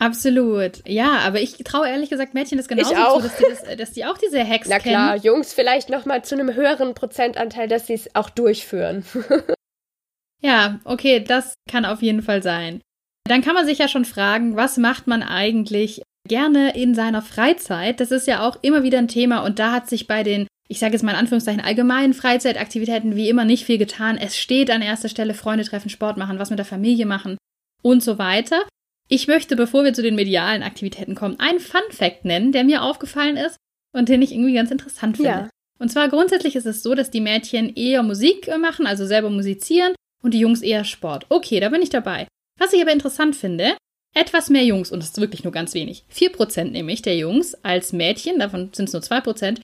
Absolut. 0.00 0.86
Ja, 0.88 1.18
aber 1.18 1.40
ich 1.40 1.58
traue 1.58 1.88
ehrlich 1.88 2.10
gesagt 2.10 2.34
Mädchen 2.34 2.58
das 2.58 2.66
genauso 2.66 2.94
zu, 2.94 3.20
dass 3.20 3.36
die, 3.36 3.44
das, 3.48 3.76
dass 3.76 3.92
die 3.92 4.04
auch 4.04 4.18
diese 4.18 4.46
Hacks 4.46 4.68
Na 4.68 4.78
klar, 4.78 5.12
kennen. 5.12 5.24
Jungs 5.24 5.52
vielleicht 5.52 5.90
noch 5.90 6.06
mal 6.06 6.24
zu 6.24 6.34
einem 6.34 6.54
höheren 6.54 6.94
Prozentanteil, 6.94 7.68
dass 7.68 7.86
sie 7.86 7.94
es 7.94 8.14
auch 8.14 8.30
durchführen. 8.30 9.04
ja, 10.40 10.80
okay, 10.84 11.20
das 11.20 11.54
kann 11.70 11.84
auf 11.84 12.02
jeden 12.02 12.22
Fall 12.22 12.42
sein. 12.42 12.80
Dann 13.28 13.42
kann 13.42 13.54
man 13.54 13.66
sich 13.66 13.78
ja 13.78 13.86
schon 13.86 14.04
fragen, 14.04 14.56
was 14.56 14.76
macht 14.76 15.06
man 15.06 15.22
eigentlich 15.22 16.02
gerne 16.28 16.76
in 16.76 16.94
seiner 16.94 17.22
Freizeit? 17.22 18.00
Das 18.00 18.10
ist 18.10 18.26
ja 18.26 18.46
auch 18.46 18.58
immer 18.62 18.82
wieder 18.82 18.98
ein 18.98 19.08
Thema 19.08 19.44
und 19.44 19.58
da 19.58 19.72
hat 19.72 19.88
sich 19.88 20.06
bei 20.06 20.22
den, 20.22 20.46
ich 20.68 20.78
sage 20.78 20.92
jetzt 20.92 21.02
mal 21.02 21.12
in 21.12 21.18
Anführungszeichen, 21.18 21.60
allgemeinen 21.60 22.14
Freizeitaktivitäten 22.14 23.16
wie 23.16 23.28
immer 23.28 23.44
nicht 23.44 23.64
viel 23.64 23.78
getan. 23.78 24.16
Es 24.16 24.38
steht 24.38 24.70
an 24.70 24.82
erster 24.82 25.08
Stelle 25.08 25.34
Freunde 25.34 25.64
treffen, 25.64 25.90
Sport 25.90 26.16
machen, 26.16 26.38
was 26.38 26.50
mit 26.50 26.58
der 26.58 26.66
Familie 26.66 27.06
machen 27.06 27.36
und 27.82 28.02
so 28.02 28.18
weiter. 28.18 28.62
Ich 29.08 29.26
möchte, 29.26 29.56
bevor 29.56 29.84
wir 29.84 29.92
zu 29.92 30.02
den 30.02 30.14
medialen 30.14 30.62
Aktivitäten 30.62 31.14
kommen, 31.14 31.38
einen 31.38 31.60
Fun 31.60 31.82
Fact 31.90 32.24
nennen, 32.24 32.52
der 32.52 32.64
mir 32.64 32.82
aufgefallen 32.82 33.36
ist 33.36 33.56
und 33.92 34.08
den 34.08 34.22
ich 34.22 34.32
irgendwie 34.32 34.54
ganz 34.54 34.70
interessant 34.70 35.16
finde. 35.16 35.30
Ja. 35.30 35.50
Und 35.78 35.90
zwar 35.90 36.08
grundsätzlich 36.08 36.56
ist 36.56 36.66
es 36.66 36.82
so, 36.82 36.94
dass 36.94 37.10
die 37.10 37.20
Mädchen 37.20 37.74
eher 37.74 38.02
Musik 38.02 38.48
machen, 38.58 38.86
also 38.86 39.04
selber 39.04 39.30
musizieren, 39.30 39.94
und 40.22 40.32
die 40.32 40.38
Jungs 40.38 40.62
eher 40.62 40.84
Sport. 40.84 41.26
Okay, 41.28 41.60
da 41.60 41.68
bin 41.68 41.82
ich 41.82 41.90
dabei. 41.90 42.28
Was 42.58 42.72
ich 42.72 42.80
aber 42.80 42.92
interessant 42.92 43.34
finde, 43.34 43.76
etwas 44.14 44.50
mehr 44.50 44.64
Jungs, 44.64 44.92
und 44.92 45.00
das 45.00 45.10
ist 45.10 45.20
wirklich 45.20 45.44
nur 45.44 45.52
ganz 45.52 45.74
wenig, 45.74 46.04
4% 46.12 46.64
nämlich 46.64 47.02
der 47.02 47.16
Jungs 47.16 47.54
als 47.62 47.92
Mädchen, 47.92 48.38
davon 48.38 48.70
sind 48.72 48.86
es 48.86 48.92
nur 48.92 49.02
2%, 49.02 49.60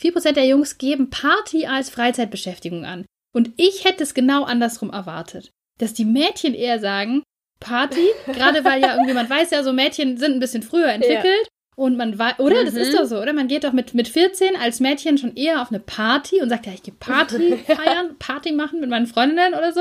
4% 0.00 0.32
der 0.32 0.46
Jungs 0.46 0.78
geben 0.78 1.10
Party 1.10 1.66
als 1.66 1.90
Freizeitbeschäftigung 1.90 2.84
an. 2.84 3.04
Und 3.34 3.50
ich 3.56 3.84
hätte 3.84 4.02
es 4.02 4.14
genau 4.14 4.44
andersrum 4.44 4.90
erwartet. 4.90 5.50
Dass 5.78 5.94
die 5.94 6.04
Mädchen 6.04 6.54
eher 6.54 6.80
sagen, 6.80 7.22
Party, 7.60 8.06
gerade 8.26 8.64
weil 8.64 8.82
ja 8.82 8.94
irgendwie, 8.94 9.14
man 9.14 9.30
weiß 9.30 9.50
ja, 9.50 9.62
so 9.62 9.72
Mädchen 9.72 10.16
sind 10.18 10.34
ein 10.34 10.40
bisschen 10.40 10.62
früher 10.62 10.88
entwickelt. 10.88 11.24
Ja. 11.24 11.48
Und 11.74 11.96
man 11.96 12.18
weiß, 12.18 12.38
oder? 12.38 12.60
Mhm. 12.60 12.66
Das 12.66 12.74
ist 12.74 12.92
mhm. 12.92 12.96
doch 12.96 13.04
so, 13.06 13.20
oder? 13.20 13.32
Man 13.32 13.48
geht 13.48 13.64
doch 13.64 13.72
mit, 13.72 13.94
mit 13.94 14.08
14 14.08 14.56
als 14.56 14.80
Mädchen 14.80 15.16
schon 15.16 15.36
eher 15.36 15.62
auf 15.62 15.70
eine 15.70 15.80
Party 15.80 16.42
und 16.42 16.50
sagt, 16.50 16.66
ja, 16.66 16.72
ich 16.72 16.82
gehe 16.82 16.94
Party 16.94 17.56
feiern, 17.66 18.16
Party 18.18 18.52
machen 18.52 18.80
mit 18.80 18.90
meinen 18.90 19.06
Freundinnen 19.06 19.54
oder 19.54 19.72
so. 19.72 19.80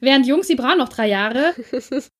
Während 0.00 0.26
Jungs, 0.26 0.46
die 0.46 0.54
brauchen 0.54 0.78
noch 0.78 0.88
drei 0.88 1.08
Jahre. 1.08 1.54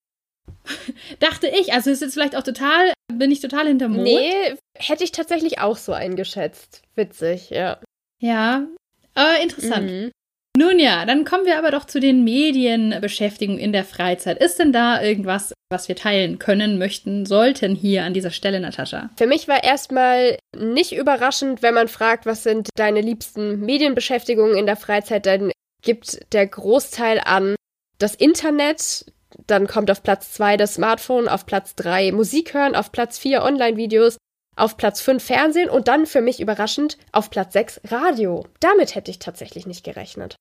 Dachte 1.21 1.49
ich. 1.49 1.73
Also 1.73 1.91
ist 1.91 2.03
jetzt 2.03 2.15
vielleicht 2.15 2.37
auch 2.37 2.43
total, 2.43 2.93
bin 3.13 3.31
ich 3.31 3.41
total 3.41 3.67
hinterm 3.67 3.93
Mond. 3.93 4.05
Nee, 4.05 4.55
hätte 4.77 5.05
ich 5.05 5.13
tatsächlich 5.13 5.61
auch 5.61 5.77
so 5.77 5.93
eingeschätzt. 5.93 6.83
Witzig, 6.95 7.51
ja. 7.51 7.79
Ja, 8.21 8.67
aber 9.15 9.41
interessant. 9.43 9.91
Mhm. 9.91 10.11
Nun 10.57 10.79
ja, 10.79 11.05
dann 11.05 11.27
kommen 11.27 11.45
wir 11.45 11.59
aber 11.59 11.71
doch 11.71 11.85
zu 11.85 12.01
den 12.01 12.25
Medienbeschäftigungen 12.25 13.61
in 13.61 13.73
der 13.73 13.85
Freizeit. 13.85 14.39
Ist 14.39 14.59
denn 14.59 14.73
da 14.73 15.03
irgendwas, 15.03 15.53
was 15.71 15.89
wir 15.89 15.97
teilen 15.97 16.39
können, 16.39 16.79
möchten, 16.79 17.27
sollten 17.27 17.75
hier 17.75 18.05
an 18.05 18.15
dieser 18.15 18.31
Stelle, 18.31 18.59
Natascha? 18.59 19.11
Für 19.19 19.27
mich 19.27 19.49
war 19.49 19.63
erstmal 19.63 20.39
nicht 20.57 20.93
überraschend, 20.93 21.63
wenn 21.63 21.75
man 21.75 21.89
fragt, 21.89 22.25
was 22.25 22.43
sind 22.43 22.71
deine 22.77 23.03
liebsten 23.03 23.61
Medienbeschäftigungen 23.61 24.57
in 24.57 24.65
der 24.65 24.77
Freizeit, 24.77 25.27
dann 25.27 25.53
gibt 25.83 26.33
der 26.33 26.47
Großteil 26.47 27.21
an 27.23 27.55
das 27.99 28.15
Internet, 28.15 29.05
dann 29.47 29.67
kommt 29.67 29.91
auf 29.91 30.03
Platz 30.03 30.33
zwei 30.33 30.57
das 30.57 30.75
Smartphone, 30.75 31.29
auf 31.29 31.47
Platz 31.47 31.75
drei 31.75 32.13
Musik 32.13 32.55
hören, 32.55 32.75
auf 32.75 32.93
Platz 32.93 33.19
vier 33.19 33.43
Online-Videos, 33.43 34.19
auf 34.57 34.77
Platz 34.77 35.01
fünf 35.01 35.25
Fernsehen 35.25 35.69
und 35.69 35.89
dann 35.89 36.07
für 36.07 36.21
mich 36.21 36.41
überraschend 36.41 36.97
auf 37.13 37.31
Platz 37.31 37.53
sechs 37.53 37.81
Radio. 37.85 38.47
Damit 38.61 38.95
hätte 38.95 39.11
ich 39.11 39.19
tatsächlich 39.19 39.67
nicht 39.67 39.85
gerechnet. 39.85 40.37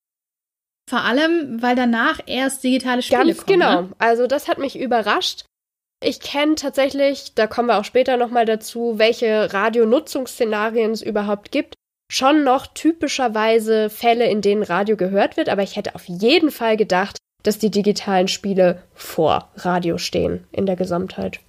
Vor 0.88 1.00
allem, 1.00 1.60
weil 1.60 1.74
danach 1.74 2.20
erst 2.26 2.62
digitale 2.62 3.02
Spiele 3.02 3.26
Ganz 3.34 3.44
kommen. 3.44 3.60
genau. 3.60 3.82
Ne? 3.82 3.88
Also 3.98 4.26
das 4.26 4.48
hat 4.48 4.58
mich 4.58 4.78
überrascht. 4.78 5.44
Ich 6.02 6.20
kenne 6.20 6.54
tatsächlich, 6.54 7.34
da 7.34 7.46
kommen 7.46 7.68
wir 7.68 7.78
auch 7.78 7.84
später 7.84 8.16
nochmal 8.16 8.44
dazu, 8.44 8.98
welche 8.98 9.52
Radionutzungsszenarien 9.52 10.92
es 10.92 11.02
überhaupt 11.02 11.50
gibt. 11.50 11.74
Schon 12.12 12.44
noch 12.44 12.68
typischerweise 12.68 13.90
Fälle, 13.90 14.30
in 14.30 14.40
denen 14.40 14.62
Radio 14.62 14.96
gehört 14.96 15.36
wird, 15.36 15.48
aber 15.48 15.62
ich 15.62 15.74
hätte 15.74 15.96
auf 15.96 16.04
jeden 16.04 16.52
Fall 16.52 16.76
gedacht, 16.76 17.18
dass 17.46 17.58
die 17.58 17.70
digitalen 17.70 18.28
Spiele 18.28 18.82
vor 18.94 19.50
Radio 19.56 19.98
stehen 19.98 20.44
in 20.52 20.66
der 20.66 20.76
Gesamtheit. 20.76 21.40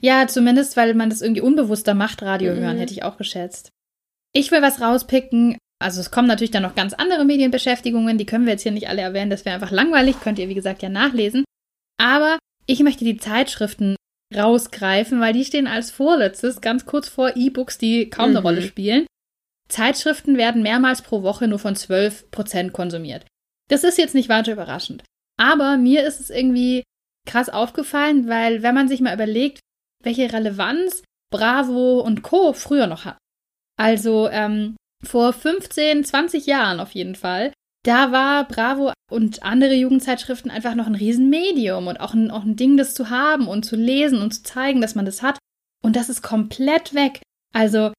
Ja, 0.00 0.26
zumindest, 0.26 0.76
weil 0.76 0.94
man 0.94 1.10
das 1.10 1.22
irgendwie 1.22 1.40
unbewusster 1.40 1.94
macht, 1.94 2.22
Radio 2.22 2.54
mhm. 2.54 2.58
hören, 2.58 2.78
hätte 2.78 2.92
ich 2.92 3.02
auch 3.02 3.16
geschätzt. 3.16 3.70
Ich 4.32 4.50
will 4.50 4.62
was 4.62 4.80
rauspicken, 4.80 5.56
also 5.78 6.00
es 6.00 6.10
kommen 6.10 6.28
natürlich 6.28 6.50
dann 6.50 6.62
noch 6.62 6.74
ganz 6.74 6.92
andere 6.94 7.24
Medienbeschäftigungen, 7.24 8.18
die 8.18 8.26
können 8.26 8.44
wir 8.44 8.52
jetzt 8.52 8.62
hier 8.62 8.72
nicht 8.72 8.88
alle 8.88 9.02
erwähnen, 9.02 9.30
das 9.30 9.44
wäre 9.44 9.54
einfach 9.54 9.70
langweilig, 9.70 10.20
könnt 10.20 10.38
ihr 10.38 10.48
wie 10.48 10.54
gesagt 10.54 10.82
ja 10.82 10.88
nachlesen. 10.88 11.44
Aber 11.98 12.38
ich 12.66 12.80
möchte 12.80 13.04
die 13.04 13.16
Zeitschriften 13.16 13.96
rausgreifen, 14.34 15.20
weil 15.20 15.32
die 15.32 15.44
stehen 15.44 15.66
als 15.66 15.90
vorletztes, 15.90 16.60
ganz 16.60 16.84
kurz 16.84 17.08
vor 17.08 17.36
E-Books, 17.36 17.78
die 17.78 18.10
kaum 18.10 18.30
eine 18.30 18.40
mhm. 18.40 18.46
Rolle 18.46 18.62
spielen. 18.62 19.06
Zeitschriften 19.68 20.36
werden 20.36 20.62
mehrmals 20.62 21.02
pro 21.02 21.22
Woche 21.22 21.48
nur 21.48 21.58
von 21.58 21.74
12% 21.74 22.70
konsumiert. 22.70 23.26
Das 23.68 23.84
ist 23.84 23.98
jetzt 23.98 24.14
nicht 24.14 24.28
weiter 24.28 24.52
überraschend. 24.52 25.02
Aber 25.38 25.76
mir 25.76 26.04
ist 26.04 26.20
es 26.20 26.30
irgendwie 26.30 26.82
krass 27.26 27.48
aufgefallen, 27.48 28.28
weil 28.28 28.62
wenn 28.62 28.74
man 28.74 28.88
sich 28.88 29.00
mal 29.00 29.14
überlegt, 29.14 29.60
welche 30.02 30.32
Relevanz 30.32 31.02
Bravo 31.30 32.00
und 32.00 32.22
Co. 32.22 32.52
früher 32.52 32.86
noch 32.86 33.04
hat. 33.04 33.18
Also 33.76 34.28
ähm, 34.30 34.76
vor 35.04 35.32
15, 35.32 36.04
20 36.04 36.46
Jahren 36.46 36.80
auf 36.80 36.92
jeden 36.92 37.14
Fall. 37.14 37.52
Da 37.84 38.10
war 38.10 38.48
Bravo 38.48 38.92
und 39.10 39.42
andere 39.42 39.74
Jugendzeitschriften 39.74 40.50
einfach 40.50 40.74
noch 40.74 40.86
ein 40.86 40.94
Riesenmedium 40.94 41.86
und 41.86 42.00
auch 42.00 42.14
ein, 42.14 42.30
auch 42.30 42.42
ein 42.42 42.56
Ding, 42.56 42.76
das 42.76 42.94
zu 42.94 43.10
haben 43.10 43.46
und 43.46 43.64
zu 43.64 43.76
lesen 43.76 44.20
und 44.20 44.32
zu 44.32 44.42
zeigen, 44.42 44.80
dass 44.80 44.94
man 44.94 45.04
das 45.04 45.22
hat. 45.22 45.38
Und 45.84 45.94
das 45.94 46.08
ist 46.08 46.22
komplett 46.22 46.94
weg. 46.94 47.20
Also, 47.54 47.92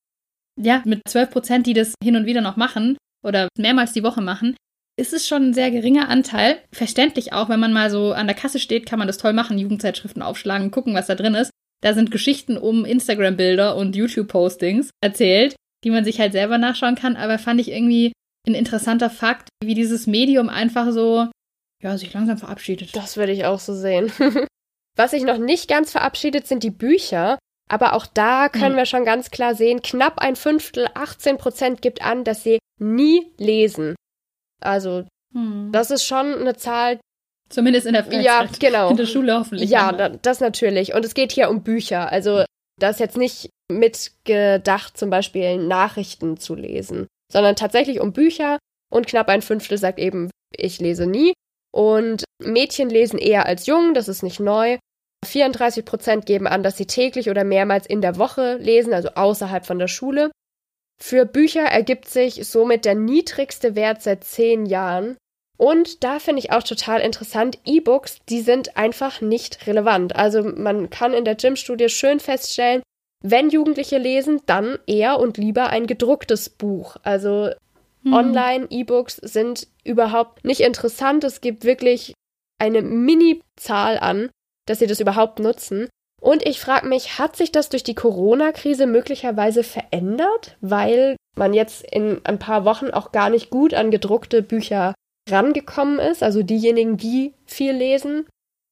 ja, 0.60 0.82
mit 0.86 1.08
12 1.08 1.30
Prozent, 1.30 1.68
die 1.68 1.74
das 1.74 1.94
hin 2.04 2.16
und 2.16 2.26
wieder 2.26 2.42
noch 2.42 2.58
machen 2.58 2.98
oder 3.24 3.48
mehrmals 3.58 3.94
die 3.94 4.04
Woche 4.04 4.22
machen, 4.22 4.58
ist 4.98 5.14
es 5.14 5.28
schon 5.28 5.50
ein 5.50 5.54
sehr 5.54 5.72
geringer 5.72 6.10
Anteil. 6.10 6.58
Verständlich 6.72 7.32
auch, 7.32 7.50
wenn 7.50 7.60
man 7.60 7.72
mal 7.72 7.90
so 7.90 8.12
an 8.12 8.28
der 8.28 8.36
Kasse 8.36 8.60
steht, 8.60 8.86
kann 8.86 9.00
man 9.00 9.08
das 9.08 9.18
toll 9.18 9.34
machen, 9.34 9.60
Jugendzeitschriften 9.60 10.22
aufschlagen, 10.22 10.72
gucken, 10.72 10.96
was 10.96 11.08
da 11.08 11.16
drin 11.16 11.36
ist. 11.36 11.52
Da 11.82 11.94
sind 11.94 12.10
Geschichten 12.10 12.58
um 12.58 12.84
Instagram-Bilder 12.86 13.76
und 13.76 13.96
YouTube-Postings 13.96 14.90
erzählt, 15.02 15.56
die 15.84 15.92
man 15.92 16.04
sich 16.04 16.20
halt 16.20 16.34
selber 16.34 16.58
nachschauen 16.58 16.96
kann. 16.96 17.16
Aber 17.16 17.38
fand 17.38 17.62
ich 17.62 17.72
irgendwie 17.72 18.12
ein 18.48 18.56
interessanter 18.56 19.12
Fakt, 19.12 19.50
wie 19.64 19.76
dieses 19.76 20.08
Medium 20.08 20.50
einfach 20.50 20.92
so, 20.92 21.28
ja, 21.84 21.98
sich 21.98 22.12
langsam 22.14 22.40
verabschiedet. 22.40 22.96
Das 22.96 23.18
würde 23.18 23.34
ich 23.34 23.46
auch 23.46 23.60
so 23.60 23.76
sehen. 23.76 24.12
Was 24.96 25.12
sich 25.12 25.24
noch 25.24 25.38
nicht 25.38 25.68
ganz 25.68 25.92
verabschiedet, 25.92 26.48
sind 26.48 26.64
die 26.64 26.72
Bücher. 26.72 27.38
Aber 27.70 27.94
auch 27.94 28.08
da 28.08 28.50
können 28.50 28.72
hm. 28.72 28.78
wir 28.78 28.86
schon 28.86 29.06
ganz 29.06 29.30
klar 29.30 29.54
sehen, 29.54 29.82
knapp 29.84 30.18
ein 30.18 30.36
Fünftel, 30.36 30.88
18 30.96 31.38
Prozent 31.38 31.82
gibt 31.84 32.02
an, 32.02 32.24
dass 32.24 32.44
sie 32.44 32.58
nie 32.80 33.28
lesen. 33.38 33.96
Also, 34.62 35.06
hm. 35.34 35.70
das 35.72 35.92
ist 35.92 36.06
schon 36.06 36.34
eine 36.36 36.56
Zahl. 36.56 37.00
Zumindest 37.50 37.86
in 37.86 37.94
der 37.94 38.04
Freizeit. 38.04 38.26
Ja, 38.26 38.48
genau. 38.60 38.90
In 38.90 38.98
der 38.98 39.06
Schule 39.06 39.40
hoffentlich. 39.40 39.70
Ja, 39.70 39.92
da, 39.92 40.10
das 40.10 40.42
natürlich. 40.42 40.94
Und 40.94 41.06
es 41.06 41.14
geht 41.14 41.32
hier 41.32 41.50
um 41.50 41.64
Bücher. 41.64 42.12
Also, 42.12 42.44
das 42.80 42.96
ist 42.96 43.00
jetzt 43.00 43.18
nicht 43.18 43.50
mitgedacht, 43.72 44.98
zum 44.98 45.10
Beispiel 45.10 45.58
Nachrichten 45.58 46.38
zu 46.38 46.56
lesen, 46.56 47.08
sondern 47.32 47.56
tatsächlich 47.56 48.00
um 48.00 48.14
Bücher. 48.14 48.58
Und 48.90 49.08
knapp 49.08 49.30
ein 49.30 49.42
Fünftel 49.42 49.78
sagt 49.78 50.00
eben, 50.00 50.30
ich 50.56 50.80
lese 50.80 51.08
nie. 51.08 51.34
Und 51.74 52.24
Mädchen 52.42 52.90
lesen 52.90 53.20
eher 53.20 53.46
als 53.46 53.66
Jungen, 53.66 53.94
das 53.94 54.08
ist 54.08 54.24
nicht 54.24 54.40
neu. 54.40 54.78
34 55.26 55.84
Prozent 55.84 56.26
geben 56.26 56.48
an, 56.48 56.64
dass 56.64 56.78
sie 56.78 56.86
täglich 56.86 57.30
oder 57.30 57.44
mehrmals 57.44 57.88
in 57.88 58.02
der 58.02 58.18
Woche 58.18 58.58
lesen, 58.58 58.94
also 58.94 59.10
außerhalb 59.10 59.66
von 59.66 59.80
der 59.80 59.88
Schule. 59.88 60.32
Für 61.00 61.26
Bücher 61.26 61.64
ergibt 61.64 62.10
sich 62.10 62.48
somit 62.48 62.86
der 62.86 62.96
niedrigste 62.96 63.76
Wert 63.76 64.02
seit 64.02 64.24
zehn 64.24 64.66
Jahren. 64.66 65.18
Und 65.58 66.04
da 66.04 66.20
finde 66.20 66.40
ich 66.40 66.52
auch 66.52 66.64
total 66.64 67.02
interessant, 67.02 67.60
E-Books, 67.66 68.20
die 68.30 68.42
sind 68.42 68.78
einfach 68.78 69.22
nicht 69.22 69.66
relevant. 69.66 70.16
Also 70.16 70.44
man 70.44 70.90
kann 70.90 71.14
in 71.14 71.26
der 71.26 71.36
Gym-Studie 71.36 71.90
schön 71.90 72.20
feststellen, 72.20 72.84
wenn 73.24 73.50
Jugendliche 73.50 73.98
lesen, 73.98 74.42
dann 74.46 74.78
eher 74.86 75.20
und 75.20 75.38
lieber 75.38 75.70
ein 75.70 75.88
gedrucktes 75.88 76.50
Buch. 76.50 76.98
Also 77.02 77.50
hm. 78.04 78.14
Online-E-Books 78.14 79.16
sind 79.18 79.68
überhaupt 79.84 80.46
nicht 80.46 80.62
interessant. 80.62 81.24
Es 81.24 81.42
gibt 81.42 81.64
wirklich 81.64 82.14
eine 82.60 82.82
Mini-Zahl 82.82 83.98
an, 83.98 84.30
dass 84.68 84.80
sie 84.80 84.88
das 84.88 85.00
überhaupt 85.00 85.40
nutzen. 85.40 85.90
Und 86.22 86.46
ich 86.46 86.60
frage 86.60 86.88
mich, 86.88 87.20
hat 87.20 87.36
sich 87.36 87.52
das 87.52 87.70
durch 87.70 87.84
die 87.84 87.96
Corona-Krise 87.96 88.88
möglicherweise 88.88 89.64
verändert, 89.64 90.58
weil 90.62 91.16
man 91.36 91.54
jetzt 91.54 91.84
in 91.84 92.22
ein 92.26 92.40
paar 92.40 92.66
Wochen 92.66 92.90
auch 92.90 93.12
gar 93.12 93.30
nicht 93.30 93.50
gut 93.50 93.74
an 93.74 93.92
gedruckte 93.92 94.42
Bücher 94.42 94.96
rangekommen 95.30 96.00
ist, 96.00 96.24
also 96.24 96.42
diejenigen, 96.42 96.98
die 96.98 97.34
viel 97.46 97.74
lesen? 97.74 98.26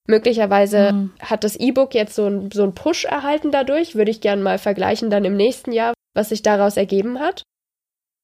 Möglicherweise 0.08 0.94
mhm. 0.94 1.14
hat 1.20 1.44
das 1.44 1.56
E-Book 1.56 1.94
jetzt 1.94 2.16
so 2.16 2.28
ein, 2.28 2.52
so 2.52 2.64
einen 2.64 2.76
Push 2.76 3.06
erhalten 3.06 3.52
dadurch. 3.52 3.96
Würde 3.96 4.12
ich 4.12 4.22
gerne 4.22 4.42
mal 4.42 4.60
vergleichen 4.60 5.10
dann 5.10 5.26
im 5.26 5.36
nächsten 5.36 5.72
Jahr, 5.72 5.94
was 6.14 6.30
sich 6.30 6.44
daraus 6.44 6.78
ergeben 6.78 7.20
hat. 7.20 7.44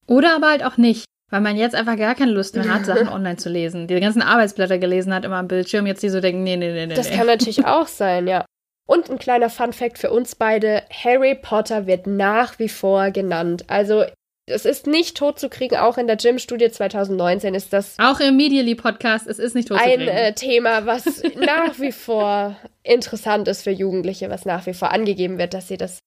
Oder 0.06 0.36
aber 0.36 0.50
halt 0.50 0.64
auch 0.64 0.76
nicht, 0.76 1.06
weil 1.30 1.40
man 1.40 1.56
jetzt 1.56 1.74
einfach 1.74 1.96
gar 1.96 2.14
keine 2.14 2.32
Lust 2.32 2.54
mehr 2.54 2.72
hat, 2.72 2.86
Sachen 2.86 3.08
online 3.08 3.36
zu 3.36 3.48
lesen. 3.48 3.88
Die 3.88 3.98
ganzen 3.98 4.22
Arbeitsblätter 4.22 4.78
gelesen 4.78 5.12
hat 5.12 5.24
immer 5.24 5.36
am 5.36 5.48
Bildschirm, 5.48 5.86
jetzt 5.86 6.02
die 6.02 6.08
so 6.08 6.20
denken, 6.20 6.44
nee, 6.44 6.56
nee, 6.56 6.72
nee, 6.72 6.86
nee. 6.86 6.94
Das 6.94 7.10
kann 7.10 7.26
natürlich 7.26 7.66
auch 7.66 7.88
sein, 7.88 8.28
ja. 8.28 8.44
Und 8.86 9.10
ein 9.10 9.18
kleiner 9.18 9.50
Fun-Fact 9.50 9.98
für 9.98 10.10
uns 10.10 10.34
beide: 10.34 10.82
Harry 10.90 11.34
Potter 11.34 11.86
wird 11.86 12.06
nach 12.06 12.58
wie 12.58 12.68
vor 12.68 13.10
genannt. 13.10 13.64
Also, 13.68 14.04
es 14.46 14.64
ist 14.64 14.86
nicht 14.86 15.16
tot 15.16 15.38
zu 15.38 15.48
kriegen, 15.48 15.76
auch 15.76 15.98
in 15.98 16.06
der 16.06 16.16
Gym-Studie 16.16 16.70
2019 16.70 17.54
ist 17.54 17.72
das. 17.72 17.96
Auch 17.98 18.20
im 18.20 18.36
Medially-Podcast, 18.36 19.26
es 19.26 19.38
ist 19.38 19.54
nicht 19.54 19.68
tot 19.68 19.78
zu 19.78 19.84
kriegen. 19.84 20.02
Ein 20.02 20.08
äh, 20.08 20.34
Thema, 20.34 20.84
was 20.84 21.22
nach 21.36 21.78
wie 21.78 21.92
vor 21.92 22.56
interessant 22.82 23.46
ist 23.48 23.62
für 23.62 23.70
Jugendliche, 23.70 24.30
was 24.30 24.44
nach 24.44 24.66
wie 24.66 24.74
vor 24.74 24.90
angegeben 24.90 25.38
wird, 25.38 25.54
dass 25.54 25.68
sie 25.68 25.76
das 25.76 25.98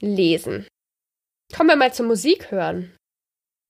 lesen. 0.00 0.66
Kommen 1.54 1.70
wir 1.70 1.76
mal 1.76 1.92
zur 1.92 2.06
Musik 2.06 2.50
hören. 2.50 2.94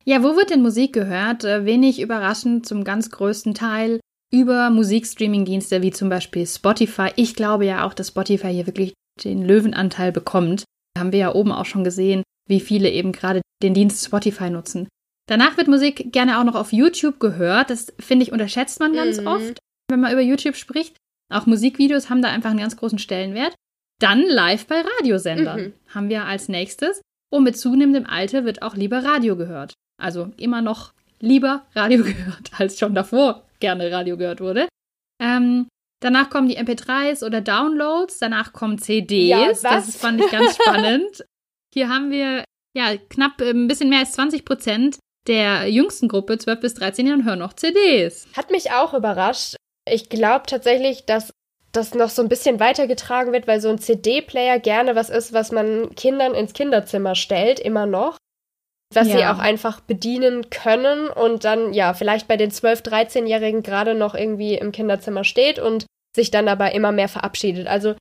Ja, 0.05 0.23
wo 0.23 0.37
wird 0.37 0.51
denn 0.51 0.63
Musik 0.63 0.93
gehört? 0.93 1.45
Äh, 1.45 1.65
wenig 1.65 2.01
überraschend 2.01 2.67
zum 2.67 2.85
ganz 2.85 3.11
größten 3.11 3.55
Teil 3.55 4.01
über 4.33 4.71
Musikstreaming-Dienste 4.71 5.83
wie 5.83 5.91
zum 5.91 6.09
Beispiel 6.09 6.47
Spotify. 6.47 7.11
Ich 7.17 7.35
glaube 7.35 7.67
ja 7.67 7.87
auch, 7.87 7.95
dass 7.95 8.09
Spotify 8.09 8.53
hier 8.53 8.67
wirklich 8.67 8.95
den 9.23 9.45
Löwenanteil 9.45 10.11
bekommt. 10.11 10.65
Haben 10.99 11.13
wir 11.13 11.19
ja 11.19 11.35
oben 11.35 11.53
auch 11.53 11.67
schon 11.67 11.85
gesehen, 11.85 12.23
wie 12.49 12.61
viele 12.61 12.91
eben 12.91 13.13
gerade 13.13 13.43
den 13.63 13.75
Dienst 13.75 14.05
Spotify 14.05 14.51
nutzen. 14.51 14.89
Danach 15.29 15.57
wird 15.57 15.69
Musik 15.69 16.13
gerne 16.13 16.39
auch 16.39 16.45
noch 16.45 16.55
auf 16.55 16.73
YouTube 16.73 17.21
gehört. 17.21 17.71
Das 17.71 17.93
finde 18.01 18.25
ich 18.25 18.33
unterschätzt 18.33 18.81
man 18.81 18.95
ganz 18.95 19.21
mhm. 19.21 19.27
oft, 19.27 19.59
wenn 19.89 20.01
man 20.01 20.13
über 20.13 20.21
YouTube 20.21 20.57
spricht. 20.57 20.97
Auch 21.33 21.47
Musikvideos 21.47 22.11
haben 22.11 22.23
da 22.23 22.29
einfach 22.29 22.51
einen 22.51 22.59
ganz 22.59 22.77
großen 22.77 22.99
Stellenwert. 22.99 23.55
Dann 24.01 24.23
live 24.23 24.67
bei 24.67 24.83
Radiosendern 24.99 25.61
mhm. 25.61 25.73
haben 25.89 26.09
wir 26.09 26.25
als 26.25 26.49
nächstes. 26.49 27.01
Und 27.31 27.45
mit 27.45 27.57
zunehmendem 27.57 28.07
Alter 28.07 28.45
wird 28.45 28.63
auch 28.63 28.77
lieber 28.77 29.05
Radio 29.05 29.37
gehört. 29.37 29.75
Also 30.03 30.33
immer 30.37 30.61
noch 30.61 30.93
lieber 31.21 31.65
Radio 31.75 32.03
gehört, 32.05 32.51
als 32.59 32.79
schon 32.79 32.95
davor 32.95 33.47
gerne 33.63 33.91
Radio 33.91 34.19
gehört 34.19 34.41
wurde. 34.41 34.69
Ähm, 35.23 35.69
danach 36.01 36.29
kommen 36.29 36.49
die 36.49 36.59
MP3s 36.59 37.25
oder 37.25 37.41
Downloads, 37.41 38.19
danach 38.19 38.53
kommen 38.53 38.79
CDs. 38.79 39.63
Ja, 39.63 39.71
das 39.71 39.97
fand 39.97 40.21
ich 40.21 40.31
ganz 40.31 40.57
spannend. 40.61 41.25
Hier 41.73 41.89
haben 41.89 42.11
wir 42.11 42.45
ja 42.77 42.97
knapp 43.09 43.41
äh, 43.41 43.51
ein 43.51 43.69
bisschen 43.69 43.89
mehr 43.89 44.01
als 44.01 44.13
20 44.13 44.45
Prozent 44.45 44.99
der 45.27 45.69
jüngsten 45.69 46.09
Gruppe, 46.09 46.37
12 46.37 46.61
bis 46.61 46.75
13 46.75 47.07
Jahren, 47.07 47.25
hören 47.25 47.39
noch 47.39 47.53
CDs. 47.53 48.27
Hat 48.37 48.51
mich 48.51 48.73
auch 48.73 48.93
überrascht. 48.93 49.55
Ich 49.89 50.09
glaube 50.09 50.47
tatsächlich, 50.47 51.07
dass 51.07 51.31
das 51.71 51.95
noch 51.95 52.11
so 52.11 52.21
ein 52.23 52.29
bisschen 52.29 52.61
weitergetragen 52.61 53.33
wird, 53.33 53.47
weil 53.47 53.61
so 53.61 53.69
ein 53.69 53.79
CD-Player 53.79 54.59
gerne 54.59 54.95
was 54.95 55.09
ist, 55.09 55.33
was 55.33 55.53
man 55.53 55.95
Kindern 55.95 56.35
ins 56.35 56.53
Kinderzimmer 56.53 57.15
stellt, 57.15 57.61
immer 57.61 57.87
noch 57.87 58.19
was 58.95 59.09
ja. 59.09 59.17
sie 59.17 59.25
auch 59.27 59.39
einfach 59.39 59.81
bedienen 59.81 60.51
können 60.51 61.09
und 61.09 61.45
dann 61.45 61.73
ja 61.73 61.95
vielleicht 61.95 62.29
bei 62.29 62.37
den 62.37 62.51
12-, 62.51 62.83
13-Jährigen 62.85 63.63
gerade 63.63 63.95
noch 63.95 64.15
irgendwie 64.15 64.55
im 64.55 64.73
Kinderzimmer 64.73 65.25
steht 65.25 65.59
und 65.59 65.87
sich 66.15 66.31
dann 66.31 66.49
aber 66.49 66.73
immer 66.73 66.93
mehr 66.93 67.09
verabschiedet. 67.09 67.67
Also 67.67 67.95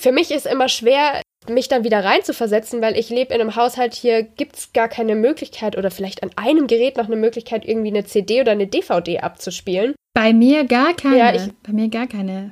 für 0.00 0.12
mich 0.12 0.30
ist 0.30 0.46
immer 0.46 0.68
schwer, 0.68 1.22
mich 1.48 1.68
dann 1.68 1.84
wieder 1.84 2.04
reinzuversetzen, 2.04 2.80
weil 2.82 2.96
ich 2.96 3.10
lebe 3.10 3.34
in 3.34 3.40
einem 3.40 3.56
Haushalt, 3.56 3.94
hier 3.94 4.22
gibt 4.22 4.56
es 4.56 4.72
gar 4.72 4.88
keine 4.88 5.14
Möglichkeit 5.14 5.76
oder 5.76 5.90
vielleicht 5.90 6.22
an 6.22 6.30
einem 6.36 6.66
Gerät 6.66 6.96
noch 6.96 7.06
eine 7.06 7.16
Möglichkeit, 7.16 7.64
irgendwie 7.64 7.88
eine 7.88 8.04
CD 8.04 8.40
oder 8.40 8.52
eine 8.52 8.66
DVD 8.66 9.20
abzuspielen. 9.20 9.94
Bei 10.14 10.32
mir 10.32 10.64
gar 10.64 10.94
keine. 10.94 11.18
Ja, 11.18 11.34
ich, 11.34 11.52
Bei 11.62 11.72
mir 11.72 11.88
gar 11.88 12.06
keine. 12.06 12.50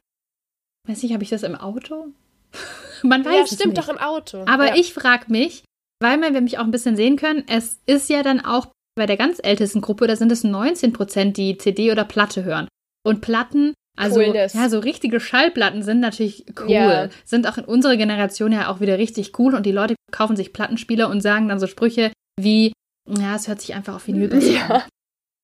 Weiß 0.89 1.03
nicht, 1.03 1.13
habe 1.13 1.25
ich 1.25 1.31
das 1.31 1.43
im 1.43 1.57
Auto? 1.57 2.07
Man 3.03 3.25
weiß 3.25 3.35
ja, 3.35 3.43
es 3.43 3.55
stimmt 3.55 3.75
nicht. 3.75 3.79
doch 3.79 3.93
im 3.93 3.99
Auto. 3.99 4.45
Aber 4.47 4.69
ja. 4.69 4.75
ich 4.77 4.95
frage 4.95 5.25
mich, 5.29 5.65
weil 6.01 6.21
wir 6.21 6.41
mich 6.41 6.59
auch 6.59 6.65
ein 6.65 6.71
bisschen 6.71 6.97
sehen 6.97 7.17
können, 7.17 7.45
es 7.49 7.81
ist 7.87 8.09
ja 8.11 8.23
dann 8.23 8.45
auch 8.45 8.69
bei 8.97 9.07
der 9.07 9.17
ganz 9.17 9.39
ältesten 9.43 9.81
Gruppe, 9.81 10.07
da 10.07 10.17
sind 10.17 10.33
es 10.33 10.43
19 10.43 10.93
Prozent, 10.93 11.37
die 11.37 11.59
CD 11.59 11.93
oder 11.93 12.05
Platte 12.05 12.45
hören. 12.45 12.69
Und 13.05 13.21
Platten, 13.21 13.75
also 13.97 14.21
Coolness. 14.21 14.55
ja, 14.55 14.69
so 14.69 14.79
richtige 14.79 15.21
Schallplatten 15.21 15.83
sind 15.83 16.01
natürlich 16.01 16.47
cool. 16.61 16.71
Yeah. 16.71 17.11
Sind 17.25 17.47
auch 17.47 17.59
in 17.59 17.65
unserer 17.65 17.97
Generation 17.97 18.53
ja 18.53 18.71
auch 18.71 18.81
wieder 18.81 18.99
richtig 18.99 19.39
cool 19.39 19.55
und 19.55 19.65
die 19.65 19.73
Leute 19.73 19.95
kaufen 20.13 20.37
sich 20.37 20.53
Plattenspieler 20.53 21.09
und 21.09 21.21
sagen 21.21 21.49
dann 21.49 21.61
so 21.61 21.67
Sprüche 21.67 22.13
wie, 22.39 22.73
ja, 23.09 23.37
es 23.37 23.49
hört 23.49 23.61
sich 23.61 23.75
einfach 23.75 23.95
auf 23.95 24.07
Vinyl 24.07 24.29
besser 24.29 24.51
ja. 24.51 24.67
an. 24.67 24.83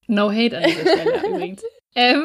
No 0.09 0.31
hate 0.31 0.59
an 0.59 0.65
dieser 0.65 0.81
Stelle 0.81 1.27
übrigens. 1.29 1.63
Ähm, 1.95 2.25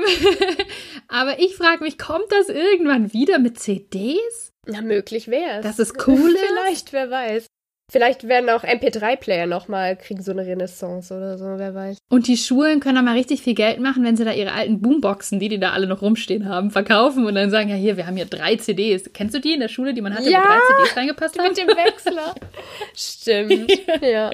aber 1.07 1.39
ich 1.39 1.55
frage 1.55 1.83
mich, 1.83 1.97
kommt 1.97 2.31
das 2.31 2.49
irgendwann 2.49 3.13
wieder 3.13 3.39
mit 3.39 3.59
CDs? 3.59 4.51
Na, 4.65 4.81
möglich 4.81 5.27
wäre 5.27 5.59
es. 5.59 5.63
Das 5.63 5.79
ist 5.91 6.07
cool. 6.07 6.35
Vielleicht, 6.35 6.93
wer 6.93 7.09
weiß. 7.09 7.47
Vielleicht 7.89 8.27
werden 8.27 8.49
auch 8.49 8.65
MP3-Player 8.65 9.47
nochmal, 9.47 9.95
kriegen 9.95 10.21
so 10.21 10.31
eine 10.31 10.45
Renaissance 10.45 11.15
oder 11.15 11.37
so, 11.37 11.45
wer 11.57 11.73
weiß. 11.73 11.97
Und 12.09 12.27
die 12.27 12.35
Schulen 12.35 12.81
können 12.81 12.95
da 12.95 13.01
mal 13.01 13.15
richtig 13.15 13.41
viel 13.41 13.53
Geld 13.53 13.79
machen, 13.79 14.03
wenn 14.03 14.17
sie 14.17 14.25
da 14.25 14.33
ihre 14.33 14.51
alten 14.51 14.81
Boomboxen, 14.81 15.39
die 15.39 15.47
die 15.47 15.59
da 15.59 15.71
alle 15.71 15.87
noch 15.87 16.01
rumstehen 16.01 16.49
haben, 16.49 16.69
verkaufen 16.69 17.25
und 17.25 17.35
dann 17.35 17.49
sagen, 17.49 17.69
ja 17.69 17.75
hier, 17.75 17.95
wir 17.95 18.05
haben 18.05 18.17
hier 18.17 18.25
drei 18.25 18.57
CDs. 18.57 19.09
Kennst 19.13 19.35
du 19.35 19.39
die 19.39 19.53
in 19.53 19.61
der 19.61 19.69
Schule, 19.69 19.93
die 19.93 20.01
man 20.01 20.13
hatte, 20.13 20.29
ja, 20.29 20.39
wo 20.39 20.43
drei 20.43 20.83
CDs 20.83 20.97
reingepasst 20.97 21.39
haben? 21.39 21.47
mit 21.47 21.57
dem 21.57 21.67
Wechsler. 21.67 22.35
Stimmt, 22.93 23.71
ja. 24.01 24.31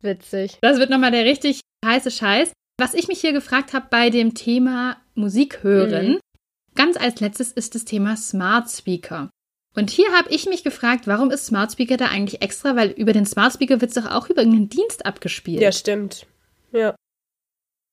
Witzig. 0.00 0.58
Das 0.60 0.78
wird 0.78 0.90
nochmal 0.90 1.10
der 1.10 1.24
richtig 1.24 1.60
heiße 1.84 2.12
Scheiß. 2.12 2.52
Was 2.78 2.94
ich 2.94 3.08
mich 3.08 3.20
hier 3.20 3.32
gefragt 3.32 3.72
habe 3.72 3.86
bei 3.90 4.08
dem 4.08 4.34
Thema 4.34 4.98
Musik 5.14 5.64
hören, 5.64 6.12
mhm. 6.12 6.20
ganz 6.76 6.96
als 6.96 7.18
letztes 7.18 7.50
ist 7.50 7.74
das 7.74 7.84
Thema 7.84 8.16
Smart 8.16 8.70
Speaker. 8.70 9.30
Und 9.78 9.90
hier 9.90 10.12
habe 10.12 10.30
ich 10.30 10.46
mich 10.46 10.64
gefragt, 10.64 11.06
warum 11.06 11.30
ist 11.30 11.46
Smart 11.46 11.70
Speaker 11.70 11.96
da 11.96 12.06
eigentlich 12.06 12.42
extra? 12.42 12.74
Weil 12.74 12.90
über 12.90 13.12
den 13.12 13.26
Smart 13.26 13.52
Speaker 13.52 13.80
wird 13.80 13.96
es 13.96 14.02
doch 14.02 14.10
auch 14.10 14.28
über 14.28 14.40
irgendeinen 14.40 14.68
Dienst 14.68 15.06
abgespielt. 15.06 15.62
Ja, 15.62 15.70
stimmt. 15.70 16.26
Ja. 16.72 16.96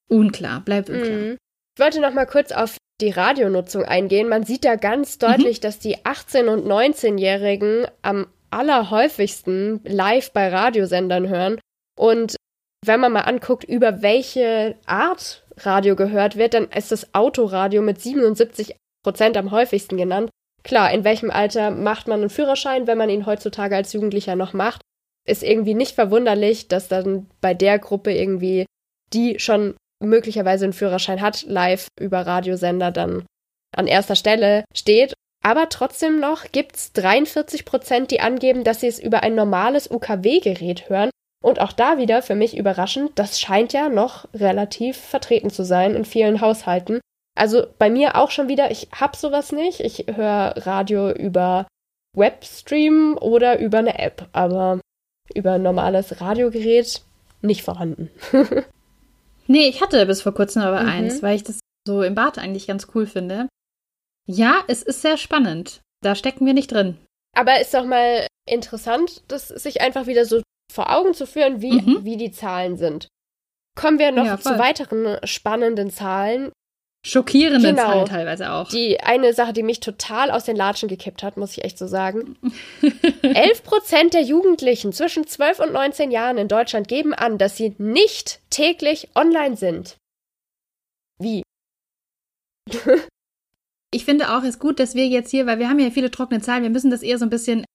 Unklar, 0.10 0.62
bleibt 0.62 0.90
unklar. 0.90 1.18
Mhm. 1.18 1.38
Ich 1.78 1.84
wollte 1.84 2.02
noch 2.02 2.14
mal 2.14 2.26
kurz 2.26 2.52
auf 2.52 2.78
die 3.02 3.12
Radionutzung 3.12 3.84
eingehen. 3.84 4.30
Man 4.30 4.46
sieht 4.46 4.66
da 4.66 4.78
ganz 4.78 5.20
deutlich, 5.20 5.60
mhm. 5.60 5.62
dass 5.62 5.78
die 5.78 5.98
18- 5.98 6.48
und 6.48 6.66
19-Jährigen 6.66 7.86
am 8.02 8.26
allerhäufigsten 8.50 9.82
live 9.84 10.32
bei 10.32 10.48
Radiosendern 10.50 11.30
hören. 11.30 11.60
Und 11.96 12.36
wenn 12.84 13.00
man 13.00 13.12
mal 13.12 13.22
anguckt, 13.22 13.64
über 13.64 14.02
welche 14.02 14.76
Art 14.88 15.46
Radio 15.58 15.96
gehört 15.96 16.36
wird, 16.36 16.56
dann 16.56 16.68
ist 16.72 16.92
das 16.92 17.14
Autoradio 17.14 17.84
mit 17.84 18.02
77 18.02 18.76
Prozent 19.04 19.38
am 19.38 19.52
häufigsten 19.52 19.98
genannt. 19.98 20.32
Klar, 20.66 20.92
in 20.92 21.04
welchem 21.04 21.30
Alter 21.30 21.70
macht 21.70 22.08
man 22.08 22.22
einen 22.22 22.32
Führerschein, 22.32 22.88
wenn 22.88 22.98
man 22.98 23.12
ihn 23.12 23.28
heutzutage 23.28 23.76
als 23.76 23.94
Jugendlicher 23.94 24.36
noch 24.36 24.54
macht? 24.54 24.82
Ist 25.28 25.44
irgendwie 25.44 25.76
nicht 25.76 25.94
verwunderlich, 25.94 26.68
dass 26.68 26.88
dann 26.88 27.28
bei 27.40 27.54
der 27.54 27.78
Gruppe 27.78 28.12
irgendwie, 28.12 28.66
die 29.14 29.40
schon 29.40 29.76
möglicherweise 30.04 30.66
einen 30.66 30.74
Führerschein 30.74 31.22
hat, 31.22 31.44
live 31.44 31.88
über 32.00 32.26
Radiosender 32.26 32.92
dann 32.92 33.26
an 33.78 33.86
erster 33.86 34.16
Stelle 34.16 34.66
steht. 34.74 35.14
Aber 35.44 35.70
trotzdem 35.70 36.20
noch 36.20 36.52
gibt 36.52 36.76
es 36.76 36.94
43 36.94 37.66
Prozent, 37.66 38.10
die 38.10 38.20
angeben, 38.20 38.64
dass 38.64 38.82
sie 38.82 38.88
es 38.88 39.00
über 39.00 39.22
ein 39.22 39.36
normales 39.36 39.90
UKW-Gerät 39.92 40.90
hören. 40.90 41.12
Und 41.44 41.62
auch 41.62 41.74
da 41.74 42.00
wieder 42.00 42.24
für 42.24 42.34
mich 42.34 42.58
überraschend, 42.58 43.12
das 43.20 43.40
scheint 43.40 43.72
ja 43.72 43.88
noch 43.90 44.28
relativ 44.34 44.98
vertreten 44.98 45.52
zu 45.52 45.64
sein 45.64 45.94
in 45.94 46.06
vielen 46.06 46.42
Haushalten. 46.42 47.02
Also 47.36 47.68
bei 47.78 47.90
mir 47.90 48.16
auch 48.16 48.32
schon 48.32 48.48
wieder, 48.48 48.72
ich 48.72 48.88
hab 48.94 49.16
sowas 49.16 49.52
nicht. 49.52 49.82
Ich 49.82 50.06
höre 50.08 50.56
Radio 50.66 51.12
über 51.12 51.68
Webstream 52.16 53.18
oder 53.20 53.60
über 53.60 53.80
eine 53.80 54.00
App, 54.00 54.30
aber 54.32 54.80
über 55.34 55.54
ein 55.54 55.64
normales 55.64 56.22
Radiogerät 56.22 57.02
nicht 57.42 57.64
vorhanden. 57.64 58.10
nee, 59.48 59.68
ich 59.68 59.82
hatte 59.82 60.06
bis 60.06 60.22
vor 60.22 60.34
kurzem 60.34 60.62
aber 60.62 60.82
mhm. 60.84 60.90
eins, 60.90 61.22
weil 61.22 61.36
ich 61.36 61.44
das 61.44 61.60
so 61.86 62.04
im 62.04 62.16
Bad 62.16 62.38
eigentlich 62.38 62.68
ganz 62.68 62.88
cool 62.96 63.06
finde. 63.06 63.48
Ja, 64.28 64.64
es 64.68 64.82
ist 64.82 65.02
sehr 65.02 65.18
spannend. 65.18 65.82
Da 66.02 66.16
stecken 66.16 66.46
wir 66.46 66.54
nicht 66.54 66.72
drin. 66.72 66.98
Aber 67.36 67.60
ist 67.60 67.74
doch 67.74 67.86
mal 67.86 68.28
interessant, 68.48 69.24
das 69.28 69.50
sich 69.50 69.82
einfach 69.82 70.08
wieder 70.08 70.26
so 70.26 70.42
vor 70.72 70.92
Augen 70.92 71.14
zu 71.14 71.28
führen, 71.28 71.62
wie, 71.62 71.82
mhm. 71.82 72.06
wie 72.06 72.18
die 72.18 72.32
Zahlen 72.32 72.78
sind. 72.78 73.08
Kommen 73.76 74.00
wir 74.00 74.12
noch 74.12 74.26
ja, 74.26 74.40
zu 74.40 74.58
weiteren 74.58 75.18
spannenden 75.26 75.90
Zahlen. 75.90 76.52
Schockierenden 77.06 77.76
genau. 77.76 77.92
Zahlen 77.92 78.06
teilweise 78.08 78.52
auch. 78.52 78.68
Die 78.70 79.00
eine 79.00 79.32
Sache, 79.34 79.54
die 79.54 79.62
mich 79.62 79.80
total 79.80 80.32
aus 80.32 80.46
den 80.46 80.56
Latschen 80.56 80.90
gekippt 80.90 81.22
hat, 81.22 81.38
muss 81.38 81.56
ich 81.56 81.64
echt 81.64 81.78
so 81.78 81.86
sagen. 81.86 82.36
11 83.22 83.64
Prozent 83.64 84.16
der 84.16 84.24
Jugendlichen 84.24 84.92
zwischen 84.92 85.28
12 85.28 85.60
und 85.60 85.72
19 85.72 86.10
Jahren 86.10 86.40
in 86.40 86.48
Deutschland 86.48 86.88
geben 86.88 87.14
an, 87.14 87.38
dass 87.38 87.58
sie 87.58 87.76
nicht 87.78 88.40
täglich 88.50 89.10
online 89.14 89.56
sind. 89.56 89.98
Wie? 91.20 91.44
ich 93.94 94.04
finde 94.04 94.36
auch, 94.36 94.42
es 94.42 94.56
ist 94.56 94.60
gut, 94.60 94.80
dass 94.80 94.96
wir 94.96 95.06
jetzt 95.06 95.30
hier, 95.30 95.46
weil 95.46 95.60
wir 95.60 95.70
haben 95.70 95.78
ja 95.78 95.92
viele 95.92 96.10
trockene 96.10 96.42
Zahlen, 96.42 96.64
wir 96.64 96.72
müssen 96.72 96.90
das 96.90 97.04
eher 97.04 97.20
so 97.20 97.26
ein 97.26 97.30
bisschen 97.30 97.66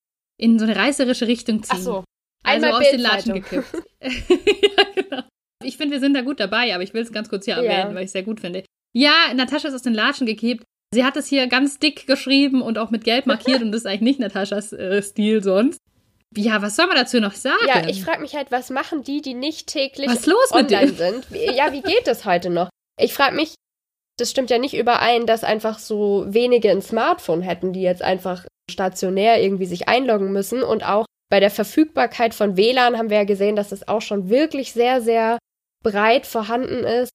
in 0.41 0.59
so 0.59 0.65
eine 0.65 0.75
reißerische 0.75 1.29
Richtung 1.29 1.63
ziehen. 1.63 1.77
Ach 1.79 1.83
so. 1.83 2.05
Also 2.43 2.67
Einmal 2.67 2.83
aus 2.83 2.91
den 2.91 3.01
Latschen 3.01 3.35
gekippt. 3.35 3.75
ja, 4.03 4.85
genau. 4.93 5.23
Ich 5.63 5.77
finde, 5.77 5.93
wir 5.93 6.01
sind 6.01 6.15
da 6.15 6.23
gut 6.23 6.41
dabei, 6.41 6.75
aber 6.75 6.83
ich 6.83 6.93
will 6.95 7.03
es 7.03 7.13
ganz 7.13 7.29
kurz 7.29 7.45
hier 7.45 7.55
ja. 7.55 7.63
erwähnen, 7.63 7.95
weil 7.95 8.03
ich 8.03 8.07
es 8.09 8.13
sehr 8.13 8.25
gut 8.25 8.41
finde. 8.41 8.65
Ja, 8.93 9.33
Natascha 9.35 9.69
ist 9.69 9.75
aus 9.75 9.83
den 9.83 9.95
Latschen 9.95 10.27
gekippt. 10.27 10.65
Sie 10.93 11.05
hat 11.05 11.17
es 11.17 11.29
hier 11.29 11.47
ganz 11.47 11.79
dick 11.79 12.07
geschrieben 12.07 12.63
und 12.63 12.77
auch 12.77 12.91
mit 12.91 13.05
Gelb 13.05 13.27
markiert 13.27 13.63
und 13.63 13.71
das 13.71 13.83
ist 13.83 13.87
eigentlich 13.87 14.03
nicht 14.03 14.21
Nataschas 14.21 14.73
äh, 14.73 15.01
Stil 15.03 15.43
sonst. 15.43 15.79
Ja, 16.37 16.63
was 16.63 16.77
soll 16.77 16.87
man 16.87 16.97
dazu 16.97 17.21
noch 17.21 17.35
sagen? 17.35 17.59
Ja, 17.67 17.89
ich 17.89 18.05
frage 18.05 18.21
mich 18.21 18.35
halt, 18.35 18.51
was 18.51 18.71
machen 18.71 19.03
die, 19.03 19.21
die 19.21 19.35
nicht 19.35 19.69
täglich 19.69 20.09
was 20.09 20.27
los 20.27 20.53
online 20.53 20.93
sind? 20.93 21.27
Ja, 21.31 21.73
wie 21.73 21.83
geht 21.83 22.07
das 22.07 22.25
heute 22.25 22.51
noch? 22.51 22.71
Ich 23.01 23.15
frage 23.15 23.35
mich, 23.35 23.55
das 24.17 24.31
stimmt 24.31 24.51
ja 24.51 24.59
nicht 24.59 24.75
überein, 24.75 25.27
dass 25.27 25.45
einfach 25.45 25.79
so 25.79 26.27
wenige 26.29 26.71
ein 26.71 26.83
Smartphone 26.83 27.43
hätten, 27.43 27.73
die 27.73 27.83
jetzt 27.83 28.03
einfach 28.03 28.45
stationär 28.71 29.43
irgendwie 29.43 29.67
sich 29.67 29.89
einloggen 29.89 30.33
müssen. 30.33 30.63
Und 30.63 30.85
auch 30.85 31.07
bei 31.31 31.41
der 31.41 31.51
Verfügbarkeit 31.51 32.35
von 32.35 32.57
WLAN 32.57 32.99
haben 32.99 33.11
wir 33.11 33.19
ja 33.19 33.25
gesehen, 33.25 33.57
dass 33.57 33.71
das 33.71 33.89
auch 33.89 34.03
schon 34.03 34.29
wirklich 34.29 34.73
sehr, 34.73 35.01
sehr 35.01 35.39
breit 35.83 36.27
vorhanden 36.27 36.85
ist. 36.85 37.11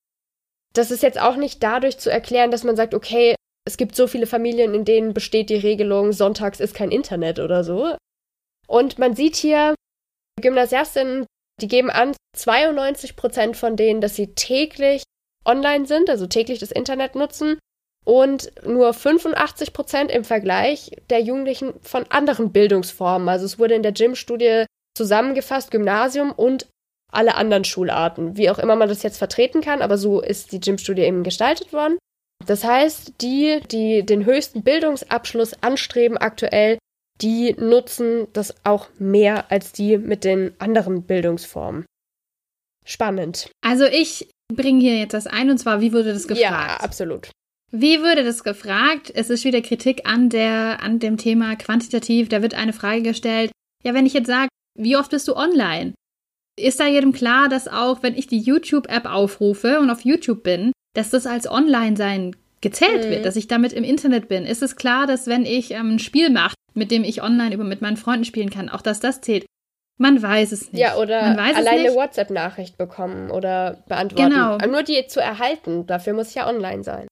Das 0.76 0.92
ist 0.92 1.02
jetzt 1.02 1.20
auch 1.20 1.38
nicht 1.38 1.64
dadurch 1.64 1.98
zu 1.98 2.12
erklären, 2.12 2.52
dass 2.52 2.64
man 2.64 2.76
sagt, 2.76 2.94
okay, 2.94 3.36
es 3.66 3.78
gibt 3.78 3.96
so 3.96 4.08
viele 4.08 4.28
Familien, 4.28 4.76
in 4.76 4.86
denen 4.86 5.14
besteht 5.14 5.50
die 5.50 5.56
Regelung, 5.56 6.12
sonntags 6.12 6.60
ist 6.60 6.76
kein 6.76 6.92
Internet 6.92 7.40
oder 7.40 7.64
so. 7.64 7.96
Und 8.68 9.00
man 9.00 9.16
sieht 9.16 9.36
hier, 9.36 9.74
Gymnasiastinnen, 10.42 11.26
die 11.62 11.68
geben 11.68 11.90
an, 11.90 12.14
92 12.36 13.16
Prozent 13.16 13.58
von 13.58 13.76
denen, 13.76 14.02
dass 14.02 14.16
sie 14.16 14.36
täglich 14.36 15.04
online 15.46 15.86
sind, 15.86 16.10
also 16.10 16.28
täglich 16.28 16.60
das 16.60 16.72
Internet 16.72 17.16
nutzen 17.16 17.58
und 18.04 18.52
nur 18.66 18.94
85 18.94 19.74
Prozent 19.74 20.12
im 20.12 20.24
Vergleich 20.24 20.92
der 21.10 21.22
Jugendlichen 21.22 21.74
von 21.82 22.06
anderen 22.10 22.52
Bildungsformen. 22.52 23.30
Also 23.30 23.46
es 23.46 23.58
wurde 23.58 23.76
in 23.76 23.84
der 23.84 23.94
Gym-Studie 23.94 24.66
zusammengefasst, 24.96 25.72
Gymnasium 25.72 26.32
und 26.32 26.68
alle 27.16 27.36
anderen 27.36 27.64
Schularten, 27.64 28.38
wie 28.38 28.50
auch 28.50 28.60
immer 28.60 28.76
man 28.76 28.90
das 28.90 29.04
jetzt 29.04 29.18
vertreten 29.18 29.62
kann, 29.62 29.82
aber 29.82 29.98
so 29.98 30.22
ist 30.22 30.52
die 30.52 30.60
Gym-Studie 30.60 31.04
eben 31.04 31.24
gestaltet 31.24 31.74
worden. 31.74 31.98
Das 32.46 32.64
heißt, 32.64 33.14
die, 33.22 33.60
die 33.72 34.06
den 34.06 34.26
höchsten 34.26 34.64
Bildungsabschluss 34.64 35.64
anstreben 35.64 36.18
aktuell, 36.18 36.78
die 37.22 37.56
nutzen 37.58 38.28
das 38.34 38.56
auch 38.66 38.90
mehr 39.00 39.52
als 39.52 39.72
die 39.72 39.98
mit 39.98 40.24
den 40.24 40.54
anderen 40.60 41.04
Bildungsformen. 41.04 41.86
Spannend. 42.86 43.50
Also 43.62 43.86
ich 43.86 44.30
bringe 44.54 44.82
hier 44.82 44.98
jetzt 44.98 45.14
das 45.14 45.28
ein 45.28 45.50
und 45.50 45.58
zwar, 45.58 45.82
wie 45.82 45.94
wurde 45.94 46.14
das 46.14 46.28
gefragt? 46.28 46.42
Ja, 46.42 46.78
absolut. 46.84 47.32
Wie 47.72 48.00
wurde 48.00 48.24
das 48.24 48.44
gefragt? 48.44 49.12
Es 49.14 49.30
ist 49.30 49.44
wieder 49.44 49.62
Kritik 49.62 50.08
an 50.08 50.30
der, 50.30 50.84
an 50.84 51.00
dem 51.00 51.18
Thema 51.18 51.56
quantitativ. 51.56 52.30
Da 52.30 52.42
wird 52.42 52.54
eine 52.54 52.74
Frage 52.74 53.02
gestellt. 53.02 53.52
Ja, 53.84 53.94
wenn 53.94 54.06
ich 54.06 54.14
jetzt 54.14 54.28
sage, 54.28 54.50
wie 54.78 54.98
oft 54.98 55.12
bist 55.12 55.28
du 55.28 55.36
online? 55.36 55.94
Ist 56.58 56.80
da 56.80 56.88
jedem 56.88 57.12
klar, 57.12 57.50
dass 57.50 57.68
auch, 57.68 58.02
wenn 58.02 58.16
ich 58.16 58.28
die 58.28 58.40
YouTube-App 58.40 59.06
aufrufe 59.06 59.80
und 59.80 59.90
auf 59.90 60.02
YouTube 60.02 60.44
bin, 60.44 60.72
dass 60.94 61.10
das 61.10 61.26
als 61.26 61.50
Online-Sein 61.50 62.36
gezählt 62.62 63.06
mhm. 63.06 63.10
wird, 63.10 63.26
dass 63.26 63.36
ich 63.36 63.48
damit 63.48 63.74
im 63.74 63.84
Internet 63.84 64.28
bin? 64.28 64.46
Ist 64.46 64.64
es 64.64 64.76
klar, 64.76 65.06
dass 65.06 65.28
wenn 65.28 65.46
ich 65.46 65.72
ähm, 65.72 65.96
ein 65.96 66.00
Spiel 66.00 66.30
mache, 66.30 66.56
mit 66.74 66.92
dem 66.92 67.04
ich 67.04 67.22
online 67.22 67.54
über 67.54 67.64
mit 67.64 67.82
meinen 67.82 67.98
Freunden 67.98 68.26
spielen 68.26 68.50
kann, 68.50 68.70
auch 68.70 68.82
dass 68.82 69.00
das 69.00 69.22
zählt? 69.22 69.46
Man 69.98 70.22
weiß 70.22 70.52
es 70.52 70.72
nicht. 70.72 70.82
Ja, 70.82 70.96
oder 70.98 71.22
alleine 71.22 71.70
eine 71.70 71.96
WhatsApp-Nachricht 71.96 72.78
bekommen 72.78 73.32
oder 73.32 73.84
beantworten. 73.88 74.30
Genau. 74.30 74.58
Nur 74.58 74.84
die 74.84 75.08
zu 75.08 75.22
erhalten, 75.22 75.88
dafür 75.88 76.14
muss 76.14 76.30
ich 76.30 76.36
ja 76.36 76.50
online 76.50 76.84
sein. 76.84 77.08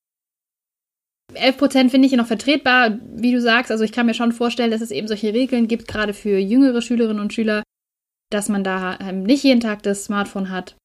11 1.33 1.57
Prozent 1.57 1.91
finde 1.91 2.07
ich 2.07 2.13
noch 2.13 2.27
vertretbar, 2.27 2.97
wie 3.01 3.31
du 3.31 3.41
sagst. 3.41 3.71
Also 3.71 3.83
ich 3.83 3.91
kann 3.91 4.05
mir 4.05 4.13
schon 4.13 4.33
vorstellen, 4.33 4.71
dass 4.71 4.81
es 4.81 4.91
eben 4.91 5.07
solche 5.07 5.33
Regeln 5.33 5.67
gibt, 5.67 5.87
gerade 5.87 6.13
für 6.13 6.37
jüngere 6.37 6.81
Schülerinnen 6.81 7.21
und 7.21 7.33
Schüler, 7.33 7.63
dass 8.33 8.49
man 8.49 8.63
da 8.63 8.97
ähm, 8.99 9.23
nicht 9.23 9.43
jeden 9.43 9.61
Tag 9.61 9.83
das 9.83 10.05
Smartphone 10.05 10.49
hat. 10.49 10.75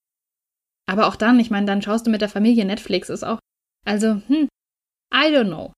Aber 0.87 1.06
auch 1.06 1.16
dann, 1.16 1.38
ich 1.38 1.50
meine, 1.50 1.66
dann 1.66 1.82
schaust 1.82 2.06
du 2.06 2.11
mit 2.11 2.20
der 2.20 2.28
Familie 2.28 2.64
Netflix, 2.64 3.08
ist 3.08 3.24
auch, 3.24 3.38
also, 3.84 4.20
hm, 4.26 4.48
I 5.14 5.34
don't 5.34 5.46
know. 5.46 5.72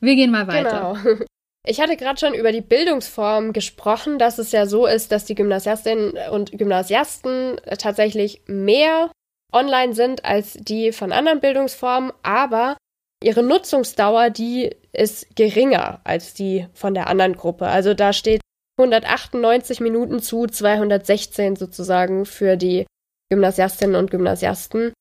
Wir 0.00 0.14
gehen 0.14 0.30
mal 0.30 0.46
weiter. 0.46 0.98
Genau. 1.02 1.24
Ich 1.66 1.82
hatte 1.82 1.98
gerade 1.98 2.18
schon 2.18 2.32
über 2.32 2.50
die 2.50 2.62
Bildungsform 2.62 3.52
gesprochen, 3.52 4.18
dass 4.18 4.38
es 4.38 4.52
ja 4.52 4.64
so 4.64 4.86
ist, 4.86 5.12
dass 5.12 5.26
die 5.26 5.34
Gymnasiastinnen 5.34 6.14
und 6.30 6.52
Gymnasiasten 6.52 7.60
tatsächlich 7.76 8.40
mehr 8.46 9.10
online 9.52 9.92
sind 9.92 10.24
als 10.24 10.54
die 10.54 10.92
von 10.92 11.12
anderen 11.12 11.40
Bildungsformen, 11.40 12.10
aber 12.22 12.78
ihre 13.22 13.42
Nutzungsdauer, 13.42 14.30
die 14.30 14.74
ist 14.92 15.36
geringer 15.36 16.00
als 16.04 16.32
die 16.32 16.66
von 16.72 16.94
der 16.94 17.08
anderen 17.08 17.34
Gruppe. 17.34 17.66
Also 17.66 17.92
da 17.92 18.14
steht 18.14 18.40
198 18.78 19.80
Minuten 19.80 20.20
zu 20.20 20.46
216 20.46 21.56
sozusagen 21.56 22.24
für 22.24 22.56
die 22.56 22.86
Gymnasiastinnen 23.30 23.96
und 23.96 24.10
Gymnasiasten. 24.10 24.92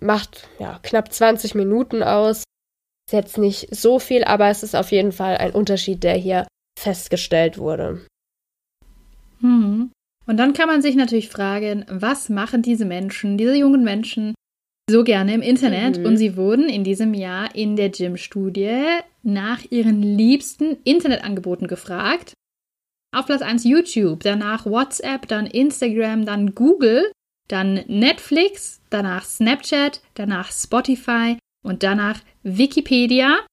Macht 0.00 0.48
ja 0.58 0.78
knapp 0.82 1.12
20 1.12 1.54
Minuten 1.54 2.02
aus. 2.02 2.38
Ist 3.08 3.12
jetzt 3.12 3.38
nicht 3.38 3.74
so 3.74 3.98
viel, 3.98 4.24
aber 4.24 4.48
es 4.48 4.62
ist 4.62 4.76
auf 4.76 4.92
jeden 4.92 5.12
Fall 5.12 5.36
ein 5.36 5.52
Unterschied, 5.52 6.04
der 6.04 6.14
hier 6.14 6.46
festgestellt 6.78 7.58
wurde. 7.58 8.06
Hm. 9.40 9.90
Und 10.26 10.36
dann 10.36 10.52
kann 10.52 10.68
man 10.68 10.80
sich 10.80 10.94
natürlich 10.94 11.28
fragen, 11.28 11.84
was 11.88 12.28
machen 12.28 12.62
diese 12.62 12.84
Menschen, 12.84 13.36
diese 13.36 13.56
jungen 13.56 13.82
Menschen 13.82 14.34
so 14.88 15.02
gerne 15.02 15.34
im 15.34 15.42
Internet? 15.42 15.98
Mhm. 15.98 16.06
Und 16.06 16.16
sie 16.18 16.36
wurden 16.36 16.68
in 16.68 16.84
diesem 16.84 17.14
Jahr 17.14 17.54
in 17.54 17.76
der 17.76 17.90
Gym-Studie 17.90 19.00
nach 19.22 19.64
ihren 19.70 20.02
liebsten 20.02 20.76
Internetangeboten 20.84 21.66
gefragt. 21.66 22.34
Auf 23.12 23.26
Platz 23.26 23.42
1 23.42 23.64
YouTube, 23.64 24.20
danach 24.20 24.66
WhatsApp, 24.66 25.26
dann 25.26 25.46
Instagram, 25.46 26.26
dann 26.26 26.54
Google, 26.54 27.10
dann 27.48 27.84
Netflix, 27.88 28.80
danach 28.90 29.24
Snapchat, 29.24 30.00
danach 30.14 30.52
Spotify, 30.52 31.36
und 31.62 31.82
danach 31.82 32.20
Wikipedia. 32.42 33.46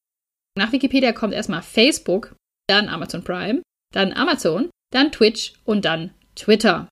Nach 0.58 0.72
Wikipedia 0.72 1.12
kommt 1.12 1.34
erstmal 1.34 1.62
Facebook, 1.62 2.36
dann 2.68 2.90
Amazon 2.90 3.24
Prime, 3.24 3.62
dann 3.94 4.14
Amazon, 4.14 4.70
dann 4.92 5.12
Twitch 5.12 5.54
und 5.66 5.86
dann 5.86 6.14
Twitter. 6.36 6.88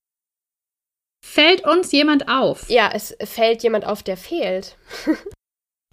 Fällt 1.26 1.66
uns 1.66 1.92
jemand 1.92 2.28
auf? 2.28 2.70
Ja, 2.70 2.92
es 2.94 3.16
fällt 3.24 3.64
jemand 3.64 3.86
auf, 3.86 4.04
der 4.04 4.18
fehlt. 4.18 4.78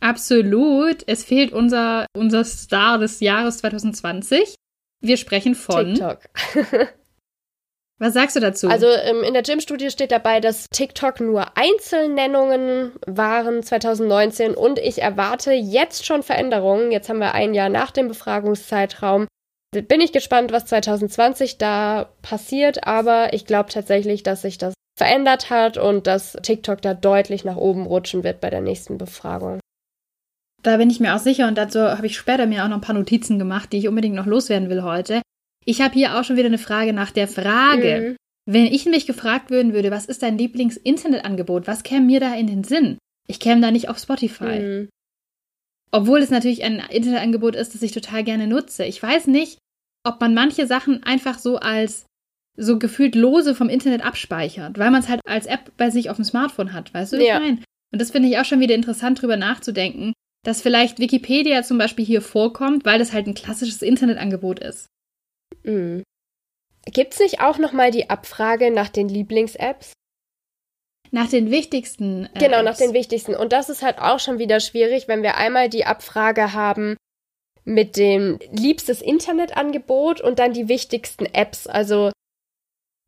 Absolut. 0.00 1.04
Es 1.06 1.24
fehlt 1.24 1.52
unser, 1.52 2.06
unser 2.14 2.44
Star 2.44 2.98
des 2.98 3.20
Jahres 3.20 3.58
2020. 3.58 4.54
Wir 5.02 5.16
sprechen 5.16 5.54
von 5.54 5.94
TikTok. 5.94 6.20
Was 7.98 8.14
sagst 8.14 8.34
du 8.34 8.40
dazu? 8.40 8.68
Also 8.68 8.88
ähm, 8.88 9.22
in 9.22 9.32
der 9.32 9.44
Gym-Studie 9.44 9.90
steht 9.90 10.10
dabei, 10.10 10.40
dass 10.40 10.68
TikTok 10.68 11.20
nur 11.20 11.56
Einzelnennungen 11.56 12.92
waren 13.06 13.62
2019 13.62 14.54
und 14.54 14.80
ich 14.80 15.02
erwarte 15.02 15.52
jetzt 15.52 16.04
schon 16.04 16.24
Veränderungen. 16.24 16.90
Jetzt 16.90 17.08
haben 17.08 17.20
wir 17.20 17.34
ein 17.34 17.54
Jahr 17.54 17.68
nach 17.68 17.92
dem 17.92 18.08
Befragungszeitraum. 18.08 19.28
Bin 19.72 20.00
ich 20.00 20.12
gespannt, 20.12 20.50
was 20.50 20.66
2020 20.66 21.58
da 21.58 22.08
passiert, 22.22 22.86
aber 22.86 23.32
ich 23.34 23.46
glaube 23.46 23.70
tatsächlich, 23.70 24.22
dass 24.22 24.42
sich 24.42 24.58
das 24.58 24.74
verändert 24.98 25.50
hat 25.50 25.78
und 25.78 26.06
dass 26.06 26.32
TikTok 26.42 26.82
da 26.82 26.94
deutlich 26.94 27.44
nach 27.44 27.56
oben 27.56 27.86
rutschen 27.86 28.24
wird 28.24 28.40
bei 28.40 28.50
der 28.50 28.60
nächsten 28.60 28.98
Befragung. 28.98 29.60
Da 30.62 30.76
bin 30.76 30.90
ich 30.90 31.00
mir 31.00 31.14
auch 31.14 31.18
sicher 31.18 31.48
und 31.48 31.58
dazu 31.58 31.80
habe 31.80 32.06
ich 32.06 32.16
später 32.16 32.46
mir 32.46 32.64
auch 32.64 32.68
noch 32.68 32.76
ein 32.76 32.82
paar 32.82 32.94
Notizen 32.94 33.38
gemacht, 33.38 33.72
die 33.72 33.78
ich 33.78 33.88
unbedingt 33.88 34.14
noch 34.14 34.26
loswerden 34.26 34.70
will 34.70 34.82
heute. 34.82 35.22
Ich 35.64 35.80
habe 35.80 35.94
hier 35.94 36.18
auch 36.18 36.24
schon 36.24 36.36
wieder 36.36 36.46
eine 36.46 36.58
Frage 36.58 36.92
nach 36.92 37.10
der 37.10 37.28
Frage. 37.28 38.12
Mhm. 38.12 38.16
Wenn 38.44 38.66
ich 38.66 38.86
mich 38.86 39.06
gefragt 39.06 39.50
würden 39.50 39.72
würde, 39.72 39.90
was 39.90 40.06
ist 40.06 40.22
dein 40.22 40.38
Lieblings-Internetangebot, 40.38 41.66
was 41.66 41.84
käme 41.84 42.06
mir 42.06 42.20
da 42.20 42.34
in 42.34 42.48
den 42.48 42.64
Sinn? 42.64 42.98
Ich 43.28 43.38
käme 43.38 43.60
da 43.60 43.70
nicht 43.70 43.88
auf 43.88 43.98
Spotify. 43.98 44.58
Mhm. 44.58 44.88
Obwohl 45.92 46.20
es 46.20 46.30
natürlich 46.30 46.64
ein 46.64 46.82
Internetangebot 46.90 47.54
ist, 47.54 47.74
das 47.74 47.82
ich 47.82 47.92
total 47.92 48.24
gerne 48.24 48.46
nutze. 48.46 48.84
Ich 48.84 49.02
weiß 49.02 49.26
nicht, 49.28 49.58
ob 50.04 50.20
man 50.20 50.34
manche 50.34 50.66
Sachen 50.66 51.02
einfach 51.02 51.38
so 51.38 51.58
als 51.58 52.06
so 52.56 52.78
gefühlt 52.78 53.14
lose 53.14 53.54
vom 53.54 53.68
Internet 53.68 54.04
abspeichert, 54.04 54.78
weil 54.78 54.90
man 54.90 55.00
es 55.00 55.08
halt 55.08 55.20
als 55.26 55.46
App 55.46 55.72
bei 55.76 55.90
sich 55.90 56.10
auf 56.10 56.16
dem 56.16 56.24
Smartphone 56.24 56.72
hat, 56.72 56.92
weißt 56.92 57.12
du, 57.12 57.18
wie 57.18 57.26
ja. 57.26 57.36
ich 57.36 57.40
meine? 57.40 57.58
Und 57.92 58.00
das 58.00 58.10
finde 58.10 58.28
ich 58.28 58.38
auch 58.38 58.44
schon 58.44 58.60
wieder 58.60 58.74
interessant, 58.74 59.20
drüber 59.20 59.36
nachzudenken, 59.36 60.12
dass 60.44 60.60
vielleicht 60.60 60.98
Wikipedia 60.98 61.62
zum 61.62 61.78
Beispiel 61.78 62.04
hier 62.04 62.22
vorkommt, 62.22 62.84
weil 62.84 62.98
das 62.98 63.12
halt 63.12 63.26
ein 63.26 63.34
klassisches 63.34 63.82
Internetangebot 63.82 64.58
ist. 64.58 64.86
Mhm. 65.62 66.02
Gibt 66.86 67.14
es 67.14 67.20
nicht 67.20 67.40
auch 67.40 67.58
nochmal 67.58 67.90
die 67.90 68.10
Abfrage 68.10 68.72
nach 68.72 68.88
den 68.88 69.08
Lieblings-Apps? 69.08 69.92
Nach 71.12 71.28
den 71.28 71.50
wichtigsten. 71.50 72.26
Äh, 72.34 72.40
genau, 72.40 72.62
nach 72.62 72.76
den 72.76 72.92
wichtigsten. 72.92 73.34
Und 73.34 73.52
das 73.52 73.68
ist 73.68 73.82
halt 73.82 73.98
auch 73.98 74.18
schon 74.18 74.38
wieder 74.38 74.60
schwierig, 74.60 75.08
wenn 75.08 75.22
wir 75.22 75.36
einmal 75.36 75.68
die 75.68 75.84
Abfrage 75.84 76.54
haben 76.54 76.96
mit 77.64 77.96
dem 77.96 78.40
liebstes 78.50 79.00
Internetangebot 79.02 80.20
und 80.20 80.38
dann 80.40 80.52
die 80.52 80.68
wichtigsten 80.68 81.26
Apps. 81.26 81.66
Also 81.68 82.10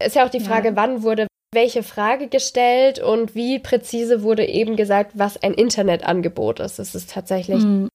ist 0.04 0.14
ja 0.14 0.24
auch 0.24 0.30
die 0.30 0.40
Frage, 0.40 0.68
ja. 0.68 0.76
wann 0.76 1.02
wurde 1.02 1.26
welche 1.54 1.82
Frage 1.82 2.28
gestellt 2.28 2.98
und 2.98 3.34
wie 3.34 3.58
präzise 3.58 4.22
wurde 4.22 4.46
eben 4.46 4.76
gesagt, 4.76 5.12
was 5.14 5.42
ein 5.42 5.54
Internetangebot 5.54 6.60
ist. 6.60 6.78
Das 6.78 6.94
ist 6.94 7.10
tatsächlich 7.10 7.62
mhm. 7.62 7.88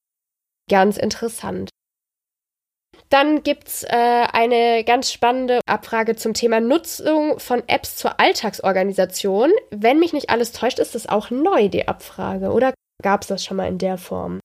ganz 0.70 0.98
interessant. 0.98 1.70
Dann 3.10 3.42
gibt's 3.42 3.84
äh, 3.84 4.28
eine 4.32 4.84
ganz 4.84 5.12
spannende 5.12 5.62
Abfrage 5.66 6.16
zum 6.16 6.34
Thema 6.34 6.60
Nutzung 6.60 7.40
von 7.40 7.64
Apps 7.68 7.98
zur 7.98 8.20
Alltagsorganisation. 8.20 9.52
Wenn 9.72 10.00
mich 10.00 10.14
nicht 10.14 10.30
alles 10.30 10.52
täuscht, 10.52 10.78
ist 10.78 10.94
das 10.94 11.10
auch 11.10 11.32
neu, 11.32 11.70
die 11.70 11.88
Abfrage, 11.88 12.52
oder 12.52 12.74
gab 13.02 13.22
es 13.22 13.28
das 13.28 13.44
schon 13.44 13.58
mal 13.58 13.68
in 13.68 13.80
der 13.80 13.98
Form? 13.98 14.40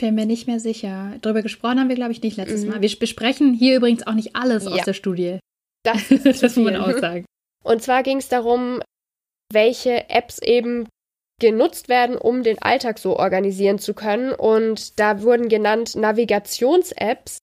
Bin 0.00 0.14
mir 0.16 0.26
nicht 0.26 0.48
mehr 0.48 0.58
sicher. 0.58 1.12
Darüber 1.20 1.42
gesprochen 1.42 1.78
haben 1.78 1.88
wir, 1.88 1.96
glaube 1.96 2.12
ich, 2.12 2.22
nicht 2.22 2.36
letztes 2.36 2.64
mhm. 2.64 2.70
Mal. 2.70 2.82
Wir 2.82 2.98
besprechen 2.98 3.54
hier 3.54 3.76
übrigens 3.76 4.06
auch 4.06 4.14
nicht 4.14 4.34
alles 4.34 4.64
ja. 4.64 4.70
aus 4.70 4.82
der 4.82 4.94
Studie. 4.94 5.38
Das, 5.84 6.10
ist 6.10 6.42
das 6.42 6.56
muss 6.56 6.72
man 6.72 6.76
auch 6.76 6.98
sagen. 6.98 7.24
Und 7.62 7.82
zwar 7.82 8.02
ging 8.02 8.18
es 8.18 8.28
darum, 8.28 8.82
welche 9.52 10.08
Apps 10.10 10.38
eben 10.38 10.88
genutzt 11.40 11.88
werden, 11.88 12.16
um 12.16 12.42
den 12.42 12.60
Alltag 12.62 12.98
so 12.98 13.16
organisieren 13.16 13.78
zu 13.78 13.94
können. 13.94 14.32
Und 14.32 14.98
da 14.98 15.22
wurden 15.22 15.48
genannt 15.48 15.94
Navigations-Apps, 15.94 17.38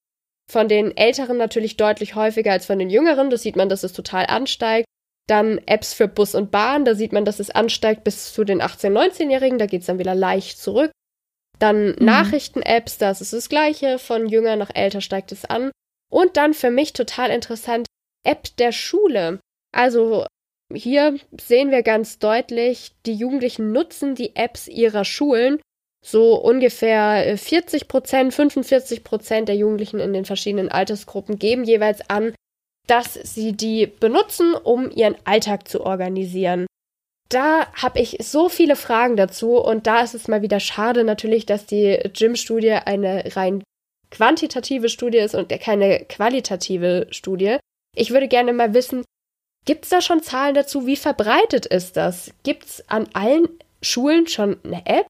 von 0.50 0.68
den 0.68 0.98
Älteren 0.98 1.38
natürlich 1.38 1.78
deutlich 1.78 2.16
häufiger 2.16 2.52
als 2.52 2.66
von 2.66 2.80
den 2.80 2.90
Jüngeren. 2.90 3.30
Das 3.30 3.44
sieht 3.44 3.56
man, 3.56 3.70
dass 3.70 3.84
es 3.84 3.94
total 3.94 4.26
ansteigt. 4.26 4.88
Dann 5.28 5.60
Apps 5.68 5.94
für 5.94 6.08
Bus 6.08 6.34
und 6.34 6.50
Bahn, 6.50 6.86
da 6.86 6.96
sieht 6.96 7.14
man, 7.14 7.24
dass 7.24 7.40
es 7.40 7.52
ansteigt 7.52 8.04
bis 8.04 8.34
zu 8.34 8.44
den 8.44 8.64
18-, 8.64 8.90
19-Jährigen, 8.90 9.60
da 9.60 9.68
geht 9.68 9.82
es 9.82 9.88
dann 9.88 10.00
wieder 10.00 10.16
leicht 10.16 10.58
zurück. 10.58 10.92
Dann 11.60 11.90
mhm. 11.90 11.96
Nachrichten-Apps, 12.00 12.98
das 12.98 13.22
ist 13.22 13.34
das 13.34 13.48
gleiche, 13.48 14.00
von 14.00 14.28
jünger 14.28 14.56
nach 14.56 14.72
älter 14.74 15.02
steigt 15.02 15.32
es 15.32 15.46
an. 15.46 15.72
Und 16.12 16.36
dann 16.36 16.56
für 16.56 16.72
mich 16.72 16.94
total 16.94 17.30
interessant, 17.30 17.86
App 18.26 18.48
der 18.58 18.72
Schule. 18.72 19.40
Also 19.72 20.26
hier 20.74 21.20
sehen 21.40 21.72
wir 21.72 21.84
ganz 21.84 22.20
deutlich, 22.20 22.92
die 23.06 23.14
Jugendlichen 23.14 23.72
nutzen 23.72 24.16
die 24.16 24.36
Apps 24.36 24.68
ihrer 24.68 25.06
Schulen 25.06 25.60
so 26.06 26.36
ungefähr 26.36 27.38
40 27.38 27.82
äh, 27.82 27.86
Prozent, 27.86 28.34
45 28.34 29.04
Prozent 29.04 29.50
der 29.50 29.56
Jugendlichen 29.56 30.00
in 30.00 30.14
den 30.14 30.26
verschiedenen 30.26 30.70
Altersgruppen 30.70 31.40
geben 31.40 31.64
jeweils 31.64 32.10
an, 32.10 32.34
dass 32.88 33.14
sie 33.14 33.54
die 33.54 33.86
benutzen, 33.88 34.54
um 34.54 34.90
ihren 34.90 35.16
Alltag 35.26 35.68
zu 35.68 35.86
organisieren. 35.86 36.66
Da 37.30 37.72
habe 37.74 38.00
ich 38.00 38.18
so 38.22 38.50
viele 38.50 38.76
Fragen 38.76 39.16
dazu 39.16 39.58
und 39.58 39.86
da 39.86 40.02
ist 40.02 40.16
es 40.16 40.28
mal 40.28 40.42
wieder 40.42 40.60
schade 40.60 41.04
natürlich, 41.04 41.46
dass 41.46 41.68
die 41.68 42.00
Gym-Studie 42.14 42.72
eine 42.72 43.36
rein 43.36 43.64
quantitative 44.10 44.90
Studie 44.90 45.20
ist 45.20 45.36
und 45.36 45.50
keine 45.50 46.06
qualitative 46.06 47.08
Studie. 47.12 47.58
Ich 47.96 48.10
würde 48.10 48.28
gerne 48.28 48.54
mal 48.54 48.74
wissen, 48.74 49.04
gibt 49.66 49.86
es 49.86 49.90
da 49.90 50.02
schon 50.02 50.22
Zahlen 50.22 50.56
dazu? 50.56 50.86
Wie 50.86 50.96
verbreitet 50.96 51.66
ist 51.66 51.98
das? 51.98 52.32
Gibt 52.44 52.66
es 52.66 52.90
an 52.90 53.08
allen 53.14 53.48
Schulen 53.82 54.28
schon 54.28 54.58
eine 54.64 54.86
App? 54.86 55.08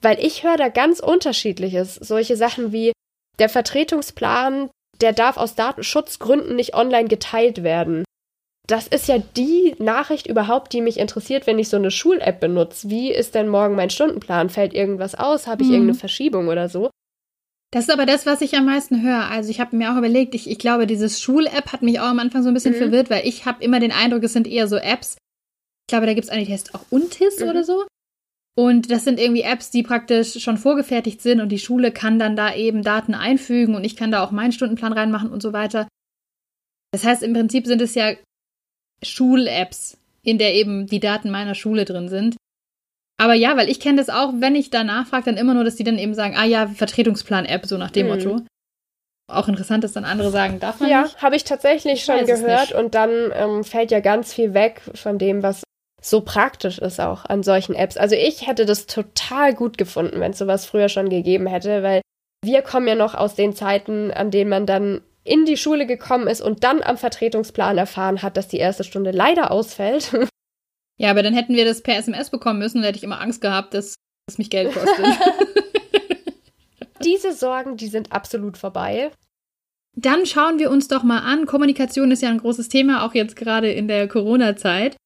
Weil 0.00 0.24
ich 0.24 0.44
höre 0.44 0.56
da 0.56 0.68
ganz 0.68 1.00
unterschiedliches. 1.00 1.96
Solche 1.96 2.36
Sachen 2.36 2.72
wie 2.72 2.92
der 3.38 3.48
Vertretungsplan, 3.48 4.70
der 5.00 5.12
darf 5.12 5.36
aus 5.36 5.54
Datenschutzgründen 5.54 6.56
nicht 6.56 6.74
online 6.74 7.08
geteilt 7.08 7.62
werden. 7.62 8.04
Das 8.66 8.86
ist 8.86 9.08
ja 9.08 9.18
die 9.18 9.74
Nachricht 9.78 10.26
überhaupt, 10.26 10.72
die 10.72 10.82
mich 10.82 10.98
interessiert, 10.98 11.46
wenn 11.46 11.58
ich 11.58 11.70
so 11.70 11.78
eine 11.78 11.90
Schul-App 11.90 12.38
benutze. 12.38 12.90
Wie 12.90 13.10
ist 13.10 13.34
denn 13.34 13.48
morgen 13.48 13.74
mein 13.74 13.88
Stundenplan? 13.88 14.50
Fällt 14.50 14.74
irgendwas 14.74 15.14
aus? 15.14 15.46
Habe 15.46 15.62
ich 15.62 15.68
mhm. 15.68 15.74
irgendeine 15.74 15.98
Verschiebung 15.98 16.48
oder 16.48 16.68
so? 16.68 16.90
Das 17.70 17.84
ist 17.84 17.90
aber 17.90 18.06
das, 18.06 18.24
was 18.24 18.40
ich 18.40 18.56
am 18.56 18.64
meisten 18.64 19.02
höre. 19.02 19.28
Also 19.28 19.50
ich 19.50 19.60
habe 19.60 19.76
mir 19.76 19.92
auch 19.92 19.98
überlegt, 19.98 20.34
ich, 20.34 20.48
ich 20.48 20.58
glaube, 20.58 20.86
diese 20.86 21.08
Schul-App 21.08 21.72
hat 21.72 21.82
mich 21.82 22.00
auch 22.00 22.06
am 22.06 22.18
Anfang 22.18 22.42
so 22.42 22.48
ein 22.48 22.54
bisschen 22.54 22.74
mhm. 22.74 22.78
verwirrt, 22.78 23.10
weil 23.10 23.26
ich 23.26 23.44
habe 23.44 23.62
immer 23.62 23.78
den 23.78 23.92
Eindruck, 23.92 24.22
es 24.22 24.32
sind 24.32 24.46
eher 24.46 24.68
so 24.68 24.76
Apps. 24.76 25.16
Ich 25.86 25.90
glaube, 25.90 26.06
da 26.06 26.14
gibt 26.14 26.24
es 26.24 26.30
eigentlich 26.30 26.50
heißt 26.50 26.74
auch 26.74 26.84
Untis 26.90 27.40
mhm. 27.40 27.48
oder 27.48 27.64
so. 27.64 27.84
Und 28.56 28.90
das 28.90 29.04
sind 29.04 29.20
irgendwie 29.20 29.42
Apps, 29.42 29.70
die 29.70 29.82
praktisch 29.82 30.42
schon 30.42 30.56
vorgefertigt 30.56 31.22
sind 31.22 31.40
und 31.40 31.50
die 31.50 31.60
Schule 31.60 31.92
kann 31.92 32.18
dann 32.18 32.34
da 32.34 32.54
eben 32.54 32.82
Daten 32.82 33.14
einfügen 33.14 33.76
und 33.76 33.84
ich 33.84 33.94
kann 33.94 34.10
da 34.10 34.24
auch 34.24 34.32
meinen 34.32 34.50
Stundenplan 34.50 34.92
reinmachen 34.92 35.30
und 35.30 35.42
so 35.42 35.52
weiter. 35.52 35.86
Das 36.90 37.04
heißt, 37.04 37.22
im 37.22 37.34
Prinzip 37.34 37.66
sind 37.66 37.80
es 37.82 37.94
ja 37.94 38.14
Schul-Apps, 39.02 39.98
in 40.22 40.38
der 40.38 40.54
eben 40.54 40.86
die 40.86 41.00
Daten 41.00 41.30
meiner 41.30 41.54
Schule 41.54 41.84
drin 41.84 42.08
sind. 42.08 42.36
Aber 43.20 43.34
ja, 43.34 43.56
weil 43.56 43.68
ich 43.68 43.80
kenne 43.80 43.98
das 43.98 44.08
auch, 44.08 44.32
wenn 44.36 44.54
ich 44.54 44.70
da 44.70 44.84
nachfrage, 44.84 45.24
dann 45.24 45.36
immer 45.36 45.54
nur, 45.54 45.64
dass 45.64 45.76
die 45.76 45.84
dann 45.84 45.98
eben 45.98 46.14
sagen, 46.14 46.36
ah 46.36 46.44
ja, 46.44 46.68
Vertretungsplan-App, 46.68 47.66
so 47.66 47.76
nach 47.76 47.90
dem 47.90 48.08
hm. 48.08 48.14
Motto. 48.14 48.42
Auch 49.30 49.48
interessant, 49.48 49.84
dass 49.84 49.92
dann 49.92 50.04
andere 50.04 50.30
sagen, 50.30 50.58
darf 50.58 50.80
man 50.80 50.88
ja, 50.88 51.02
nicht? 51.02 51.14
Ja, 51.14 51.22
habe 51.22 51.36
ich 51.36 51.44
tatsächlich 51.44 51.94
ich 51.94 52.04
schon 52.04 52.24
gehört 52.24 52.72
und 52.72 52.94
dann 52.94 53.30
ähm, 53.34 53.64
fällt 53.64 53.90
ja 53.90 54.00
ganz 54.00 54.32
viel 54.32 54.54
weg 54.54 54.80
von 54.94 55.18
dem, 55.18 55.42
was 55.42 55.64
so 56.00 56.20
praktisch 56.20 56.78
ist 56.78 57.00
auch 57.00 57.24
an 57.24 57.42
solchen 57.42 57.74
Apps. 57.74 57.96
Also 57.96 58.14
ich 58.14 58.46
hätte 58.46 58.64
das 58.64 58.86
total 58.86 59.52
gut 59.52 59.76
gefunden, 59.76 60.20
wenn 60.20 60.30
es 60.30 60.38
sowas 60.38 60.64
früher 60.64 60.88
schon 60.88 61.10
gegeben 61.10 61.46
hätte, 61.46 61.82
weil 61.82 62.00
wir 62.42 62.62
kommen 62.62 62.86
ja 62.86 62.94
noch 62.94 63.14
aus 63.14 63.34
den 63.34 63.54
Zeiten, 63.54 64.12
an 64.12 64.30
denen 64.30 64.48
man 64.48 64.64
dann 64.64 65.02
in 65.24 65.44
die 65.44 65.56
Schule 65.56 65.86
gekommen 65.86 66.28
ist 66.28 66.40
und 66.40 66.64
dann 66.64 66.82
am 66.82 66.96
Vertretungsplan 66.96 67.76
erfahren 67.76 68.22
hat, 68.22 68.36
dass 68.36 68.48
die 68.48 68.58
erste 68.58 68.84
Stunde 68.84 69.10
leider 69.10 69.50
ausfällt. 69.50 70.12
Ja, 70.98 71.10
aber 71.10 71.22
dann 71.22 71.34
hätten 71.34 71.54
wir 71.54 71.64
das 71.64 71.82
per 71.82 71.96
SMS 71.96 72.30
bekommen 72.30 72.58
müssen 72.58 72.78
und 72.78 72.84
hätte 72.84 72.98
ich 72.98 73.04
immer 73.04 73.20
Angst 73.20 73.40
gehabt, 73.40 73.72
dass 73.72 73.94
es 74.28 74.38
mich 74.38 74.50
Geld 74.50 74.72
kostet. 74.74 75.06
Diese 77.04 77.32
Sorgen, 77.32 77.76
die 77.76 77.86
sind 77.86 78.12
absolut 78.12 78.58
vorbei. 78.58 79.10
Dann 79.96 80.26
schauen 80.26 80.58
wir 80.58 80.70
uns 80.70 80.88
doch 80.88 81.02
mal 81.02 81.20
an. 81.20 81.46
Kommunikation 81.46 82.10
ist 82.10 82.22
ja 82.22 82.28
ein 82.28 82.38
großes 82.38 82.68
Thema, 82.68 83.04
auch 83.04 83.14
jetzt 83.14 83.36
gerade 83.36 83.70
in 83.70 83.88
der 83.88 84.08
Corona-Zeit. 84.08 84.96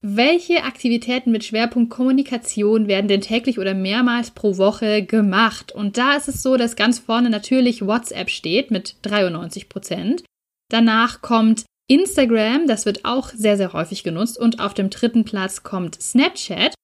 Welche 0.00 0.62
Aktivitäten 0.62 1.32
mit 1.32 1.44
Schwerpunkt 1.44 1.90
Kommunikation 1.90 2.86
werden 2.86 3.08
denn 3.08 3.20
täglich 3.20 3.58
oder 3.58 3.74
mehrmals 3.74 4.30
pro 4.30 4.56
Woche 4.56 5.02
gemacht? 5.02 5.72
Und 5.72 5.98
da 5.98 6.14
ist 6.14 6.28
es 6.28 6.40
so, 6.40 6.56
dass 6.56 6.76
ganz 6.76 7.00
vorne 7.00 7.30
natürlich 7.30 7.84
WhatsApp 7.84 8.30
steht 8.30 8.70
mit 8.70 8.96
93 9.02 9.68
Prozent. 9.68 10.22
Danach 10.70 11.20
kommt 11.20 11.64
Instagram, 11.88 12.66
das 12.66 12.86
wird 12.86 13.04
auch 13.04 13.30
sehr, 13.30 13.56
sehr 13.56 13.72
häufig 13.72 14.04
genutzt. 14.04 14.38
Und 14.38 14.60
auf 14.60 14.74
dem 14.74 14.90
dritten 14.90 15.24
Platz 15.24 15.62
kommt 15.62 16.00
Snapchat. 16.00 16.74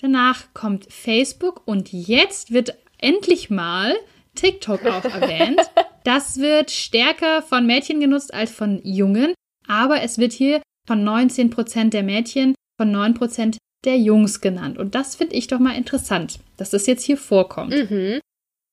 Danach 0.00 0.52
kommt 0.52 0.92
Facebook 0.92 1.62
und 1.66 1.92
jetzt 1.92 2.52
wird 2.52 2.76
endlich 2.98 3.50
mal 3.50 3.94
TikTok 4.34 4.84
auch 4.86 5.04
erwähnt. 5.20 5.60
Das 6.04 6.38
wird 6.38 6.70
stärker 6.70 7.42
von 7.42 7.66
Mädchen 7.66 8.00
genutzt 8.00 8.32
als 8.32 8.50
von 8.50 8.80
Jungen, 8.84 9.34
aber 9.66 10.02
es 10.02 10.18
wird 10.18 10.32
hier 10.32 10.62
von 10.86 11.04
19 11.04 11.50
Prozent 11.50 11.94
der 11.94 12.02
Mädchen, 12.02 12.54
von 12.78 12.90
9 12.90 13.14
Prozent 13.14 13.58
der 13.84 13.98
Jungs 13.98 14.40
genannt. 14.40 14.78
Und 14.78 14.94
das 14.94 15.16
finde 15.16 15.34
ich 15.34 15.46
doch 15.46 15.58
mal 15.58 15.76
interessant, 15.76 16.40
dass 16.56 16.70
das 16.70 16.86
jetzt 16.86 17.04
hier 17.04 17.16
vorkommt. 17.16 17.90
Mhm. 17.90 18.20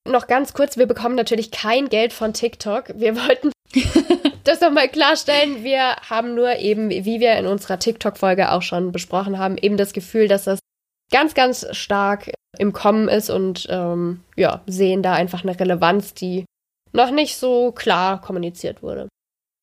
Noch 0.10 0.28
ganz 0.28 0.54
kurz, 0.54 0.78
wir 0.78 0.86
bekommen 0.86 1.16
natürlich 1.16 1.52
kein 1.52 1.88
Geld 1.90 2.14
von 2.14 2.34
TikTok. 2.34 2.94
Wir 2.96 3.16
wollten 3.16 3.52
das 4.54 4.62
nochmal 4.62 4.88
klarstellen. 4.88 5.64
Wir 5.64 5.96
haben 6.10 6.36
nur 6.36 6.58
eben, 6.58 6.90
wie 6.90 7.20
wir 7.20 7.34
in 7.38 7.48
unserer 7.48 7.80
TikTok-Folge 7.80 8.52
auch 8.52 8.62
schon 8.62 8.92
besprochen 8.92 9.38
haben, 9.38 9.58
eben 9.58 9.78
das 9.78 9.94
Gefühl, 9.94 10.28
dass 10.28 10.46
das 10.46 10.60
ganz, 11.12 11.34
ganz 11.34 11.66
stark 11.72 12.32
im 12.58 12.72
Kommen 12.72 13.08
ist 13.08 13.30
und 13.30 13.68
ähm, 13.70 14.22
ja, 14.36 14.62
sehen 14.68 15.04
da 15.04 15.14
einfach 15.14 15.44
eine 15.44 15.60
Relevanz, 15.60 16.14
die 16.14 16.46
noch 16.92 17.12
nicht 17.12 17.38
so 17.38 17.72
klar 17.72 18.22
kommuniziert 18.22 18.84
wurde. 18.84 19.10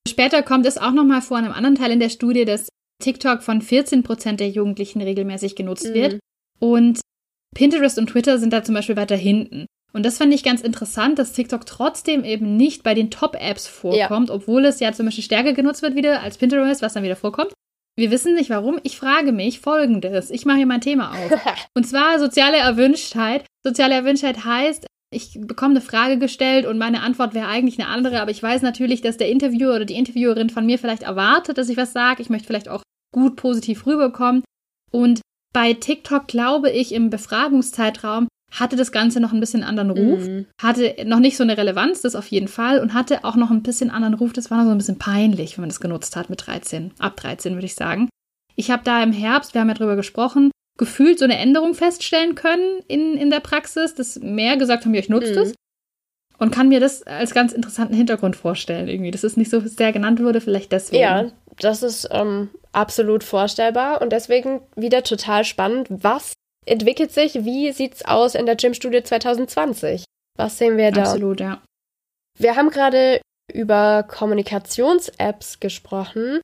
Später 0.08 0.42
kommt 0.42 0.66
es 0.66 0.78
auch 0.78 0.92
nochmal 0.92 1.22
vor 1.22 1.38
in 1.38 1.44
einem 1.44 1.54
anderen 1.54 1.76
Teil 1.76 1.92
in 1.92 2.00
der 2.00 2.08
Studie, 2.08 2.44
dass 2.44 2.68
TikTok 3.02 3.42
von 3.42 3.62
14 3.62 4.02
Prozent 4.02 4.40
der 4.40 4.48
Jugendlichen 4.48 5.00
regelmäßig 5.00 5.54
genutzt 5.56 5.88
mhm. 5.88 5.94
wird. 5.94 6.20
Und 6.58 7.00
Pinterest 7.54 7.98
und 7.98 8.08
Twitter 8.08 8.38
sind 8.38 8.52
da 8.52 8.62
zum 8.62 8.74
Beispiel 8.74 8.96
weiter 8.96 9.16
hinten. 9.16 9.66
Und 9.92 10.06
das 10.06 10.18
fand 10.18 10.32
ich 10.32 10.42
ganz 10.42 10.60
interessant, 10.60 11.18
dass 11.18 11.32
TikTok 11.32 11.66
trotzdem 11.66 12.24
eben 12.24 12.56
nicht 12.56 12.82
bei 12.82 12.94
den 12.94 13.10
Top-Apps 13.10 13.66
vorkommt, 13.66 14.28
ja. 14.28 14.34
obwohl 14.34 14.64
es 14.64 14.80
ja 14.80 14.92
zum 14.92 15.06
Beispiel 15.06 15.24
stärker 15.24 15.52
genutzt 15.52 15.82
wird 15.82 15.96
wieder 15.96 16.22
als 16.22 16.38
Pinterest, 16.38 16.82
was 16.82 16.92
dann 16.92 17.02
wieder 17.02 17.16
vorkommt. 17.16 17.52
Wir 17.96 18.10
wissen 18.10 18.34
nicht 18.34 18.50
warum. 18.50 18.78
Ich 18.82 18.96
frage 18.96 19.32
mich 19.32 19.60
folgendes. 19.60 20.30
Ich 20.30 20.46
mache 20.46 20.58
hier 20.58 20.66
mein 20.66 20.80
Thema 20.80 21.10
auf. 21.12 21.40
Und 21.74 21.86
zwar 21.86 22.18
soziale 22.18 22.56
Erwünschtheit. 22.56 23.44
Soziale 23.64 23.94
Erwünschtheit 23.94 24.44
heißt, 24.44 24.86
ich 25.12 25.38
bekomme 25.40 25.72
eine 25.72 25.80
Frage 25.80 26.18
gestellt 26.18 26.66
und 26.66 26.78
meine 26.78 27.02
Antwort 27.02 27.34
wäre 27.34 27.48
eigentlich 27.48 27.80
eine 27.80 27.88
andere, 27.88 28.20
aber 28.20 28.30
ich 28.30 28.40
weiß 28.40 28.62
natürlich, 28.62 29.02
dass 29.02 29.16
der 29.16 29.28
Interviewer 29.28 29.74
oder 29.74 29.84
die 29.84 29.96
Interviewerin 29.96 30.50
von 30.50 30.64
mir 30.64 30.78
vielleicht 30.78 31.02
erwartet, 31.02 31.58
dass 31.58 31.68
ich 31.68 31.76
was 31.76 31.92
sage. 31.92 32.22
Ich 32.22 32.30
möchte 32.30 32.46
vielleicht 32.46 32.68
auch 32.68 32.82
gut 33.12 33.34
positiv 33.34 33.86
rüberkommen. 33.86 34.44
Und 34.92 35.20
bei 35.52 35.72
TikTok 35.72 36.28
glaube 36.28 36.70
ich 36.70 36.92
im 36.92 37.10
Befragungszeitraum 37.10 38.28
hatte 38.50 38.76
das 38.76 38.92
Ganze 38.92 39.20
noch 39.20 39.32
ein 39.32 39.40
bisschen 39.40 39.62
anderen 39.62 39.90
Ruf, 39.90 40.26
mhm. 40.26 40.46
hatte 40.60 40.94
noch 41.04 41.20
nicht 41.20 41.36
so 41.36 41.42
eine 41.42 41.56
Relevanz, 41.56 42.02
das 42.02 42.16
auf 42.16 42.26
jeden 42.26 42.48
Fall, 42.48 42.80
und 42.80 42.94
hatte 42.94 43.24
auch 43.24 43.36
noch 43.36 43.50
ein 43.50 43.62
bisschen 43.62 43.90
anderen 43.90 44.14
Ruf. 44.14 44.32
Das 44.32 44.50
war 44.50 44.58
noch 44.58 44.64
so 44.64 44.70
ein 44.70 44.78
bisschen 44.78 44.98
peinlich, 44.98 45.56
wenn 45.56 45.62
man 45.62 45.70
das 45.70 45.80
genutzt 45.80 46.16
hat 46.16 46.30
mit 46.30 46.46
13, 46.46 46.92
ab 46.98 47.16
13 47.16 47.54
würde 47.54 47.66
ich 47.66 47.74
sagen. 47.74 48.08
Ich 48.56 48.70
habe 48.70 48.82
da 48.84 49.02
im 49.02 49.12
Herbst, 49.12 49.54
wir 49.54 49.60
haben 49.60 49.68
ja 49.68 49.74
drüber 49.74 49.96
gesprochen, 49.96 50.50
gefühlt 50.78 51.18
so 51.18 51.24
eine 51.24 51.38
Änderung 51.38 51.74
feststellen 51.74 52.34
können 52.34 52.80
in, 52.88 53.16
in 53.16 53.30
der 53.30 53.40
Praxis, 53.40 53.94
dass 53.94 54.18
mehr 54.18 54.56
gesagt 54.56 54.84
haben, 54.84 54.94
ja, 54.94 55.00
ich 55.00 55.08
nutze 55.08 55.32
mhm. 55.32 55.34
das. 55.36 55.54
Und 56.38 56.52
kann 56.52 56.70
mir 56.70 56.80
das 56.80 57.02
als 57.02 57.34
ganz 57.34 57.52
interessanten 57.52 57.94
Hintergrund 57.94 58.34
vorstellen, 58.34 58.88
irgendwie. 58.88 59.10
Dass 59.10 59.24
es 59.24 59.36
nicht 59.36 59.50
so 59.50 59.60
sehr 59.60 59.92
genannt 59.92 60.20
wurde, 60.20 60.40
vielleicht 60.40 60.72
deswegen. 60.72 61.02
Ja, 61.02 61.30
das 61.58 61.82
ist 61.82 62.08
ähm, 62.12 62.48
absolut 62.72 63.24
vorstellbar 63.24 64.00
und 64.00 64.10
deswegen 64.10 64.62
wieder 64.74 65.02
total 65.02 65.44
spannend. 65.44 65.88
Was 65.90 66.32
entwickelt 66.70 67.12
sich? 67.12 67.44
Wie 67.44 67.72
sieht's 67.72 68.04
aus 68.04 68.34
in 68.34 68.46
der 68.46 68.56
Gymstudie 68.56 69.02
2020? 69.02 70.04
Was 70.38 70.58
sehen 70.58 70.76
wir 70.76 70.92
da? 70.92 71.02
Absolut, 71.02 71.40
ja. 71.40 71.62
Wir 72.38 72.56
haben 72.56 72.70
gerade 72.70 73.20
über 73.52 74.04
Kommunikations-Apps 74.04 75.60
gesprochen. 75.60 76.40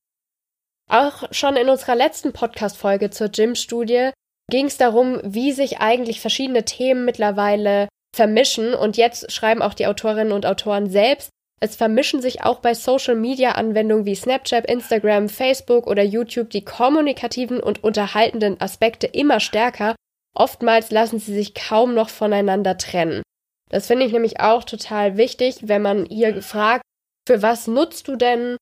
Auch 0.91 1.25
schon 1.33 1.57
in 1.57 1.69
unserer 1.69 1.95
letzten 1.95 2.33
Podcast-Folge 2.33 3.11
zur 3.11 3.29
Gym-Studie 3.29 4.11
ging 4.51 4.67
es 4.67 4.77
darum, 4.77 5.21
wie 5.23 5.53
sich 5.53 5.79
eigentlich 5.79 6.21
verschiedene 6.21 6.65
Themen 6.65 7.05
mittlerweile 7.05 7.89
vermischen. 8.15 8.75
Und 8.75 8.97
jetzt 8.97 9.33
schreiben 9.33 9.63
auch 9.63 9.75
die 9.75 9.87
Autorinnen 9.87 10.33
und 10.33 10.47
Autoren 10.47 10.91
selbst, 10.91 11.31
es 11.61 11.75
vermischen 11.75 12.21
sich 12.21 12.43
auch 12.43 12.59
bei 12.59 12.75
Social-Media-Anwendungen 12.75 14.05
wie 14.05 14.15
Snapchat, 14.15 14.67
Instagram, 14.67 15.29
Facebook 15.29 15.87
oder 15.87 16.03
YouTube 16.03 16.51
die 16.51 16.65
kommunikativen 16.65 17.61
und 17.61 17.83
unterhaltenden 17.83 18.61
Aspekte 18.61 19.07
immer 19.07 19.41
stärker. 19.41 19.97
Oftmals 20.37 20.91
lassen 20.91 21.19
sie 21.19 21.33
sich 21.35 21.55
kaum 21.55 21.95
noch 21.95 22.11
voneinander 22.11 22.77
trennen. 22.77 23.23
Das 23.71 23.87
finde 23.87 24.05
ich 24.05 24.13
nämlich 24.13 24.39
auch 24.39 24.65
total 24.65 25.17
wichtig, 25.17 25.61
wenn 25.63 25.81
man 25.81 26.05
hier 26.07 26.33
gefragt, 26.33 26.83
für 27.27 27.43
was 27.43 27.67
nutzt 27.67 28.07
du 28.07 28.17
denn 28.17 28.57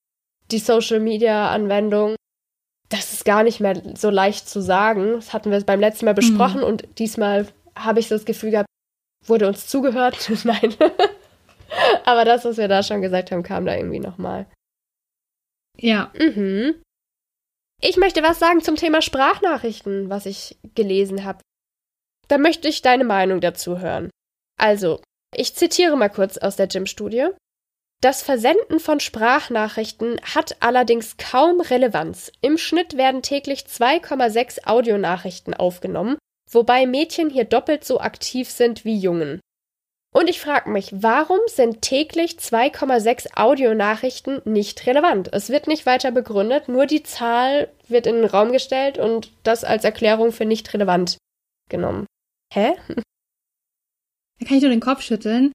die 0.52 0.60
Social-Media-Anwendung? 0.60 2.14
Das 2.88 3.12
ist 3.12 3.24
gar 3.24 3.42
nicht 3.42 3.60
mehr 3.60 3.82
so 3.96 4.08
leicht 4.08 4.48
zu 4.48 4.62
sagen. 4.62 5.14
Das 5.14 5.32
hatten 5.32 5.50
wir 5.50 5.60
beim 5.62 5.80
letzten 5.80 6.04
Mal 6.04 6.14
besprochen 6.14 6.60
mhm. 6.60 6.66
und 6.66 6.98
diesmal 6.98 7.48
habe 7.76 7.98
ich 7.98 8.08
so 8.08 8.14
das 8.14 8.24
Gefühl 8.24 8.52
gehabt, 8.52 8.68
wurde 9.26 9.48
uns 9.48 9.66
zugehört? 9.66 10.30
Nein. 10.44 10.74
Aber 12.04 12.24
das, 12.24 12.44
was 12.44 12.56
wir 12.56 12.68
da 12.68 12.84
schon 12.84 13.02
gesagt 13.02 13.32
haben, 13.32 13.42
kam 13.42 13.66
da 13.66 13.74
irgendwie 13.74 13.98
nochmal. 13.98 14.46
Ja. 15.76 16.12
Mhm. 16.14 16.80
Ich 17.80 17.96
möchte 17.96 18.22
was 18.22 18.38
sagen 18.38 18.62
zum 18.62 18.76
Thema 18.76 19.02
Sprachnachrichten, 19.02 20.08
was 20.08 20.24
ich 20.24 20.56
gelesen 20.76 21.24
habe. 21.24 21.40
Da 22.28 22.38
möchte 22.38 22.68
ich 22.68 22.82
deine 22.82 23.04
Meinung 23.04 23.40
dazu 23.40 23.78
hören. 23.78 24.10
Also, 24.58 25.00
ich 25.34 25.54
zitiere 25.54 25.96
mal 25.96 26.08
kurz 26.08 26.38
aus 26.38 26.56
der 26.56 26.68
Gym-Studie. 26.68 27.28
Das 28.00 28.22
Versenden 28.22 28.80
von 28.80 29.00
Sprachnachrichten 29.00 30.20
hat 30.34 30.56
allerdings 30.60 31.16
kaum 31.16 31.60
Relevanz. 31.60 32.30
Im 32.42 32.58
Schnitt 32.58 32.96
werden 32.96 33.22
täglich 33.22 33.60
2,6 33.60 34.66
Audionachrichten 34.66 35.54
aufgenommen, 35.54 36.18
wobei 36.50 36.86
Mädchen 36.86 37.30
hier 37.30 37.44
doppelt 37.44 37.84
so 37.84 38.00
aktiv 38.00 38.50
sind 38.50 38.84
wie 38.84 38.98
Jungen. 38.98 39.40
Und 40.12 40.28
ich 40.28 40.40
frage 40.40 40.70
mich, 40.70 40.90
warum 40.92 41.40
sind 41.46 41.82
täglich 41.82 42.32
2,6 42.32 43.36
Audionachrichten 43.36 44.42
nicht 44.44 44.86
relevant? 44.86 45.32
Es 45.32 45.48
wird 45.48 45.66
nicht 45.66 45.86
weiter 45.86 46.12
begründet, 46.12 46.68
nur 46.68 46.86
die 46.86 47.02
Zahl 47.02 47.68
wird 47.88 48.06
in 48.06 48.16
den 48.16 48.24
Raum 48.26 48.52
gestellt 48.52 48.98
und 48.98 49.32
das 49.42 49.64
als 49.64 49.82
Erklärung 49.82 50.30
für 50.30 50.44
nicht 50.44 50.72
relevant 50.72 51.16
genommen. 51.68 52.06
Hä? 52.54 52.74
Da 52.88 54.46
kann 54.46 54.56
ich 54.56 54.62
nur 54.62 54.70
den 54.70 54.80
Kopf 54.80 55.02
schütteln. 55.02 55.52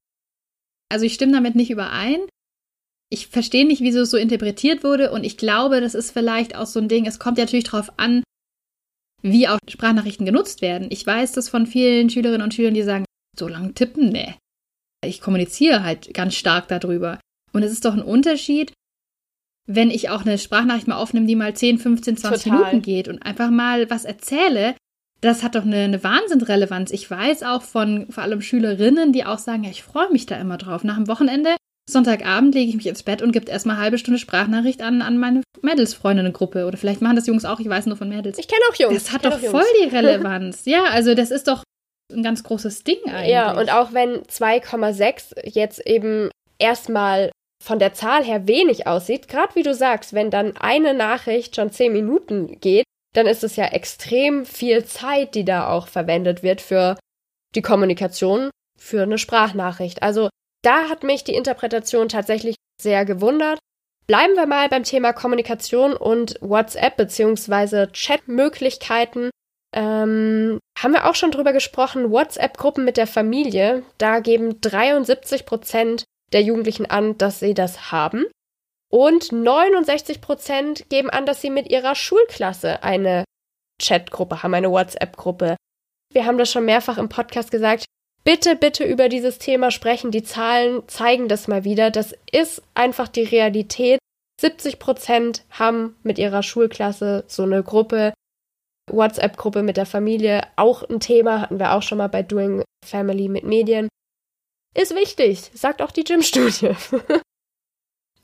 Also 0.92 1.06
ich 1.06 1.14
stimme 1.14 1.32
damit 1.32 1.56
nicht 1.56 1.72
überein. 1.72 2.20
Ich 3.10 3.28
verstehe 3.28 3.66
nicht, 3.66 3.82
wieso 3.82 4.02
es 4.02 4.12
so 4.12 4.18
interpretiert 4.18 4.84
wurde 4.84 5.12
und 5.12 5.24
ich 5.24 5.38
glaube, 5.38 5.82
das 5.82 5.96
ist 5.96 6.12
vielleicht 6.12 6.56
auch 6.56 6.68
so 6.68 6.80
ein 6.80 6.90
Ding, 6.90 7.08
es 7.08 7.18
kommt 7.18 7.38
ja 7.38 7.46
natürlich 7.46 7.66
darauf 7.66 7.98
an, 7.98 8.24
wie 9.22 9.48
auch 9.48 9.58
Sprachnachrichten 9.68 10.26
genutzt 10.26 10.62
werden. 10.62 10.88
Ich 10.92 11.06
weiß 11.06 11.32
das 11.32 11.50
von 11.50 11.66
vielen 11.66 12.10
Schülerinnen 12.10 12.44
und 12.44 12.54
Schülern, 12.54 12.76
die 12.76 12.84
sagen, 12.84 13.06
so 13.38 13.48
lang 13.48 13.74
tippen, 13.74 14.10
nee. 14.10 14.36
Ich 15.04 15.22
kommuniziere 15.22 15.84
halt 15.84 16.14
ganz 16.14 16.36
stark 16.36 16.68
darüber. 16.68 17.20
Und 17.52 17.64
es 17.64 17.72
ist 17.72 17.86
doch 17.86 17.94
ein 17.94 18.04
Unterschied, 18.04 18.74
wenn 19.66 19.92
ich 19.92 20.10
auch 20.10 20.22
eine 20.22 20.38
Sprachnachricht 20.38 20.88
mal 20.88 20.98
aufnehme, 20.98 21.26
die 21.26 21.36
mal 21.36 21.56
10, 21.56 21.80
15, 21.80 22.18
20 22.18 22.44
Total. 22.44 22.60
Minuten 22.60 22.82
geht 22.82 23.08
und 23.08 23.22
einfach 23.24 23.50
mal 23.50 23.90
was 23.90 24.06
erzähle. 24.06 24.76
Das 25.22 25.44
hat 25.44 25.56
doch 25.56 25.64
eine, 25.64 25.78
eine 25.78 26.04
Wahnsinnsrelevanz. 26.04 26.92
Ich 26.92 27.10
weiß 27.10 27.44
auch 27.44 27.62
von 27.62 28.08
vor 28.10 28.24
allem 28.24 28.42
Schülerinnen, 28.42 29.12
die 29.12 29.26
auch 29.26 29.40
sagen, 29.40 29.64
ja, 29.64 29.70
ich 29.70 29.84
freue 29.84 30.10
mich 30.12 30.26
da 30.26 30.38
immer 30.38 30.58
drauf. 30.58 30.84
Nach 30.84 30.96
dem 30.96 31.08
Wochenende, 31.08 31.58
Sonntagabend, 31.90 32.56
lege 32.56 32.70
ich 32.70 32.76
mich 32.76 32.88
ins 32.88 33.04
Bett 33.04 33.22
und 33.22 33.32
gebe 33.32 33.52
erstmal 33.52 33.76
eine 33.76 33.84
halbe 33.84 33.98
Stunde 33.98 34.20
Sprachnachricht 34.20 34.82
an, 34.82 35.02
an 35.02 35.18
meine 35.18 35.42
Mädelsfreundinnengruppe. 35.62 36.66
Oder 36.66 36.78
vielleicht 36.78 37.02
machen 37.02 37.18
das 37.18 37.28
Jungs 37.28 37.44
auch, 37.44 37.60
ich 37.60 37.68
weiß 37.68 37.88
nur 37.88 37.98
von 37.98 38.08
Mädels. 38.08 38.38
Ich 38.38 38.48
kenne 38.48 38.62
auch 38.72 38.76
Jungs. 38.76 39.04
Das 39.04 39.12
hat 39.12 39.26
doch 39.26 39.40
voll 39.40 39.66
die 39.84 39.90
Relevanz. 39.96 40.66
ja, 40.66 40.86
also 40.86 41.16
das 41.16 41.32
ist 41.32 41.48
doch 41.48 41.64
ein 42.12 42.24
ganz 42.24 42.44
großes 42.44 42.84
Ding 42.84 43.00
eigentlich. 43.08 43.32
Ja, 43.34 43.58
und 43.60 43.72
auch 43.72 43.94
wenn 43.94 44.22
2,6 44.24 45.48
jetzt 45.48 45.86
eben 45.86 46.30
erstmal 46.58 47.32
von 47.64 47.78
der 47.78 47.94
Zahl 47.94 48.24
her 48.24 48.48
wenig 48.48 48.88
aussieht, 48.88 49.28
gerade 49.28 49.54
wie 49.56 49.64
du 49.64 49.74
sagst, 49.74 50.14
wenn 50.14 50.32
dann 50.32 50.56
eine 50.58 50.94
Nachricht 50.94 51.56
schon 51.56 51.72
10 51.72 51.92
Minuten 51.92 52.60
geht, 52.62 52.86
dann 53.14 53.28
ist 53.28 53.44
es 53.44 53.56
ja 53.56 53.66
extrem 53.66 54.46
viel 54.46 54.86
Zeit, 54.86 55.36
die 55.36 55.46
da 55.46 55.70
auch 55.70 55.88
verwendet 55.88 56.44
wird 56.44 56.62
für 56.62 56.98
die 57.56 57.62
Kommunikation, 57.62 58.50
für 58.78 59.04
eine 59.04 59.18
Sprachnachricht. 59.18 60.04
Also 60.04 60.30
da 60.64 60.90
hat 60.90 61.04
mich 61.04 61.24
die 61.24 61.36
Interpretation 61.36 62.10
tatsächlich 62.10 62.56
sehr 62.82 63.06
gewundert. 63.06 63.60
Bleiben 64.08 64.36
wir 64.36 64.46
mal 64.46 64.70
beim 64.70 64.84
Thema 64.84 65.14
Kommunikation 65.14 65.94
und 65.94 66.36
WhatsApp 66.42 66.98
bzw. 66.98 67.88
Chatmöglichkeiten. 67.94 69.30
Ähm, 69.72 70.60
haben 70.78 70.94
wir 70.94 71.08
auch 71.08 71.16
schon 71.16 71.30
drüber 71.30 71.54
gesprochen, 71.54 72.10
WhatsApp-Gruppen 72.12 72.86
mit 72.86 72.98
der 72.98 73.06
Familie. 73.06 73.84
Da 74.00 74.20
geben 74.20 74.62
73 74.62 75.46
Prozent 75.46 76.06
der 76.34 76.42
Jugendlichen 76.42 76.88
an, 76.88 77.18
dass 77.18 77.40
sie 77.40 77.54
das 77.54 77.92
haben. 77.92 78.26
Und 78.92 79.32
69 79.32 80.20
Prozent 80.22 80.90
geben 80.90 81.10
an, 81.10 81.26
dass 81.26 81.42
sie 81.42 81.50
mit 81.50 81.70
ihrer 81.70 81.96
Schulklasse 81.96 82.84
eine 82.84 83.24
Chatgruppe 83.82 84.44
haben, 84.44 84.54
eine 84.54 84.72
WhatsApp-Gruppe. 84.72 85.56
Wir 86.12 86.26
haben 86.26 86.38
das 86.38 86.52
schon 86.52 86.66
mehrfach 86.66 86.98
im 86.98 87.08
Podcast 87.10 87.52
gesagt. 87.52 87.86
Bitte, 88.24 88.56
bitte 88.56 88.84
über 88.84 89.08
dieses 89.08 89.38
Thema 89.38 89.72
sprechen. 89.72 90.12
Die 90.12 90.24
Zahlen 90.24 90.88
zeigen 90.88 91.28
das 91.28 91.48
mal 91.48 91.64
wieder. 91.64 91.92
Das 91.92 92.14
ist 92.32 92.62
einfach 92.74 93.08
die 93.08 93.24
Realität. 93.24 94.00
70 94.42 94.80
Prozent 94.80 95.44
haben 95.52 95.96
mit 96.04 96.18
ihrer 96.18 96.44
Schulklasse 96.44 97.24
so 97.28 97.44
eine 97.44 97.64
Gruppe. 97.64 98.14
WhatsApp-Gruppe 98.92 99.62
mit 99.62 99.78
der 99.78 99.86
Familie, 99.86 100.42
auch 100.56 100.82
ein 100.82 101.00
Thema, 101.00 101.42
hatten 101.42 101.60
wir 101.60 101.74
auch 101.74 101.84
schon 101.84 102.00
mal 102.00 102.08
bei 102.08 102.24
Doing 102.24 102.64
Family 102.84 103.30
mit 103.30 103.44
Medien. 103.44 103.88
Ist 104.76 104.96
wichtig, 104.96 105.52
sagt 105.54 105.82
auch 105.82 105.92
die 105.92 106.04
Gym-Studie. 106.04 106.72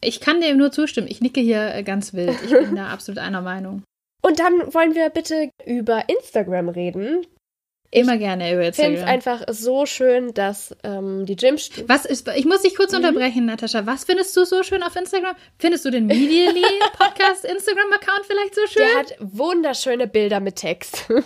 ich 0.06 0.20
kann 0.20 0.42
dem 0.42 0.58
nur 0.58 0.72
zustimmen. 0.72 1.08
Ich 1.10 1.22
nicke 1.22 1.42
hier 1.42 1.74
äh, 1.74 1.84
ganz 1.84 2.14
wild. 2.14 2.38
Ich 2.44 2.52
bin 2.52 2.76
da 2.76 2.88
absolut 2.88 3.20
einer 3.20 3.42
Meinung. 3.42 3.84
Und 4.22 4.40
dann 4.40 4.74
wollen 4.74 4.96
wir 4.96 5.10
bitte 5.10 5.50
über 5.66 6.04
Instagram 6.10 6.70
reden. 6.70 7.26
Immer 7.92 8.18
gerne 8.18 8.54
über 8.54 8.66
Instagram. 8.66 8.94
Ich 8.94 9.00
finde 9.00 9.00
es 9.00 9.04
einfach 9.04 9.44
so 9.50 9.86
schön, 9.86 10.34
dass 10.34 10.76
ähm, 10.84 11.26
die 11.26 11.36
Gym. 11.36 11.56
Was 11.88 12.06
ist, 12.06 12.28
ich 12.36 12.46
muss 12.46 12.64
dich 12.64 12.76
kurz 12.76 12.92
mhm. 12.92 12.98
unterbrechen, 12.98 13.46
Natascha. 13.46 13.86
Was 13.86 14.04
findest 14.04 14.36
du 14.36 14.44
so 14.44 14.64
schön 14.64 14.84
auf 14.84 14.96
Instagram? 14.96 15.36
Findest 15.60 15.86
du 15.86 15.92
den 15.92 16.08
Medially 16.08 16.64
Podcast 16.98 17.46
Instagram-Account 17.46 18.26
vielleicht 18.26 18.56
so 18.56 18.62
schön? 18.68 18.88
Der 18.88 19.00
hat 19.00 19.16
wunderschöne 19.20 20.08
Bilder 20.08 20.40
mit 20.40 20.56
Text. 20.56 21.10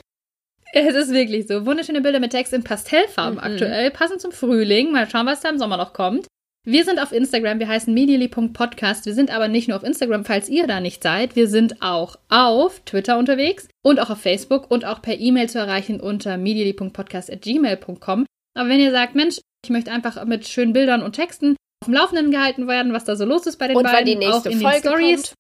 Es 0.71 0.93
ist 0.93 1.11
wirklich 1.11 1.47
so. 1.47 1.65
Wunderschöne 1.65 1.99
Bilder 1.99 2.19
mit 2.19 2.30
Text 2.30 2.53
in 2.53 2.63
Pastellfarben 2.63 3.39
mhm. 3.39 3.43
aktuell, 3.43 3.89
passend 3.89 4.21
zum 4.21 4.32
Frühling. 4.32 4.91
Mal 4.91 5.09
schauen, 5.09 5.25
was 5.25 5.41
da 5.41 5.49
im 5.49 5.57
Sommer 5.57 5.77
noch 5.77 5.93
kommt. 5.93 6.27
Wir 6.66 6.84
sind 6.84 6.99
auf 6.99 7.14
Instagram, 7.14 7.60
wir 7.60 7.70
heißen 7.70 7.93
medially.podcast. 7.93 9.05
Wir 9.05 9.14
sind 9.14 9.34
aber 9.34 9.47
nicht 9.47 9.70
nur 9.70 9.78
auf 9.78 9.84
Instagram, 9.84 10.26
falls 10.26 10.49
ihr 10.49 10.68
da 10.68 10.82
nicht 10.82 11.01
seid. 11.01 11.36
Wir 11.36 11.47
sind 11.47 11.82
auch 11.82 12.18
auf 12.28 12.82
Twitter 12.82 13.18
unterwegs 13.18 13.70
und 13.82 13.99
auch 13.99 14.10
auf 14.10 14.20
Facebook 14.20 14.70
und 14.70 14.84
auch 14.84 15.01
per 15.01 15.18
E-Mail 15.18 15.49
zu 15.49 15.57
erreichen 15.57 16.01
unter 16.01 16.38
medially.podcast.gmail.com. 16.38 18.26
Aber 18.57 18.70
wenn 18.70 18.82
ihr 18.82 18.91
sagt, 18.91 19.16
Mensch, 19.16 19.39
ich 19.64 19.70
möchte 19.70 19.91
einfach 19.91 20.24
mit 20.26 20.47
schönen 20.47 20.74
Bildern 20.74 21.01
und 21.01 21.14
Texten 21.14 21.55
auf 21.82 21.86
dem 21.86 21.93
Laufenden 21.93 22.30
gehalten 22.30 22.68
werden, 22.68 22.91
was 22.91 23.05
da 23.05 23.16
so 23.16 23.24
los 23.24 23.45
ist 23.45 23.57
bei 23.57 23.68
den 23.68 23.78
und 23.78 23.84
beiden, 23.84 24.05
die 24.05 24.16
nächste 24.16 24.49
auch 24.49 24.53
in 24.53 24.60
Folge 24.60 24.82
den 24.82 24.89
Stories, 24.89 25.34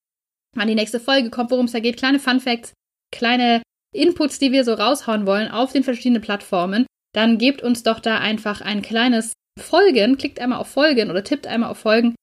wann 0.55 0.67
die 0.67 0.75
nächste 0.75 1.01
Folge 1.01 1.29
kommt, 1.29 1.51
worum 1.51 1.65
es 1.65 1.73
da 1.73 1.79
geht, 1.79 1.97
kleine 1.97 2.19
Fun 2.19 2.39
Facts, 2.39 2.73
kleine 3.11 3.61
Inputs, 3.93 4.39
die 4.39 4.51
wir 4.51 4.63
so 4.63 4.73
raushauen 4.73 5.25
wollen 5.25 5.49
auf 5.49 5.73
den 5.73 5.83
verschiedenen 5.83 6.21
Plattformen, 6.21 6.85
dann 7.13 7.37
gebt 7.37 7.61
uns 7.61 7.83
doch 7.83 7.99
da 7.99 8.19
einfach 8.19 8.61
ein 8.61 8.81
kleines 8.81 9.33
Folgen, 9.59 10.17
klickt 10.17 10.39
einmal 10.39 10.59
auf 10.59 10.67
Folgen 10.67 11.09
oder 11.09 11.23
tippt 11.23 11.47
einmal 11.47 11.71
auf 11.71 11.79
Folgen 11.79 12.15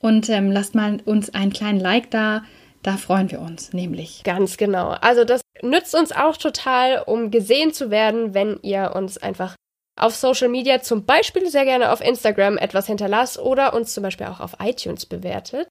und 0.00 0.28
ähm, 0.28 0.50
lasst 0.50 0.74
mal 0.74 1.00
uns 1.04 1.34
einen 1.34 1.52
kleinen 1.52 1.80
Like 1.80 2.10
da. 2.10 2.44
Da 2.82 2.96
freuen 2.96 3.30
wir 3.30 3.40
uns 3.40 3.72
nämlich. 3.72 4.22
Ganz 4.24 4.56
genau. 4.56 4.90
Also 5.00 5.24
das 5.24 5.40
nützt 5.62 5.94
uns 5.94 6.10
auch 6.10 6.36
total, 6.36 7.02
um 7.06 7.30
gesehen 7.30 7.72
zu 7.72 7.90
werden, 7.90 8.34
wenn 8.34 8.58
ihr 8.62 8.92
uns 8.94 9.18
einfach 9.18 9.54
auf 9.96 10.14
Social 10.16 10.48
Media, 10.48 10.82
zum 10.82 11.04
Beispiel 11.04 11.48
sehr 11.48 11.64
gerne 11.64 11.92
auf 11.92 12.00
Instagram, 12.00 12.58
etwas 12.58 12.86
hinterlasst 12.86 13.38
oder 13.38 13.74
uns 13.74 13.94
zum 13.94 14.02
Beispiel 14.02 14.26
auch 14.26 14.40
auf 14.40 14.56
iTunes 14.60 15.06
bewertet. 15.06 15.68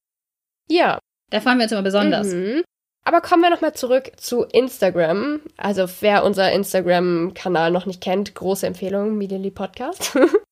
Ja. 0.70 1.00
Da 1.30 1.42
freuen 1.42 1.58
wir 1.58 1.64
uns 1.64 1.72
immer 1.72 1.82
besonders. 1.82 2.28
Mhm. 2.28 2.64
Aber 3.04 3.22
kommen 3.22 3.42
wir 3.42 3.50
nochmal 3.50 3.74
zurück 3.74 4.12
zu 4.18 4.44
Instagram. 4.44 5.42
Also 5.58 5.86
wer 6.02 6.24
unser 6.24 6.52
Instagram-Kanal 6.52 7.72
noch 7.72 7.86
nicht 7.86 8.00
kennt, 8.00 8.36
große 8.36 8.68
Empfehlung, 8.68 9.18
Medially 9.18 9.52
Podcast. 9.52 10.18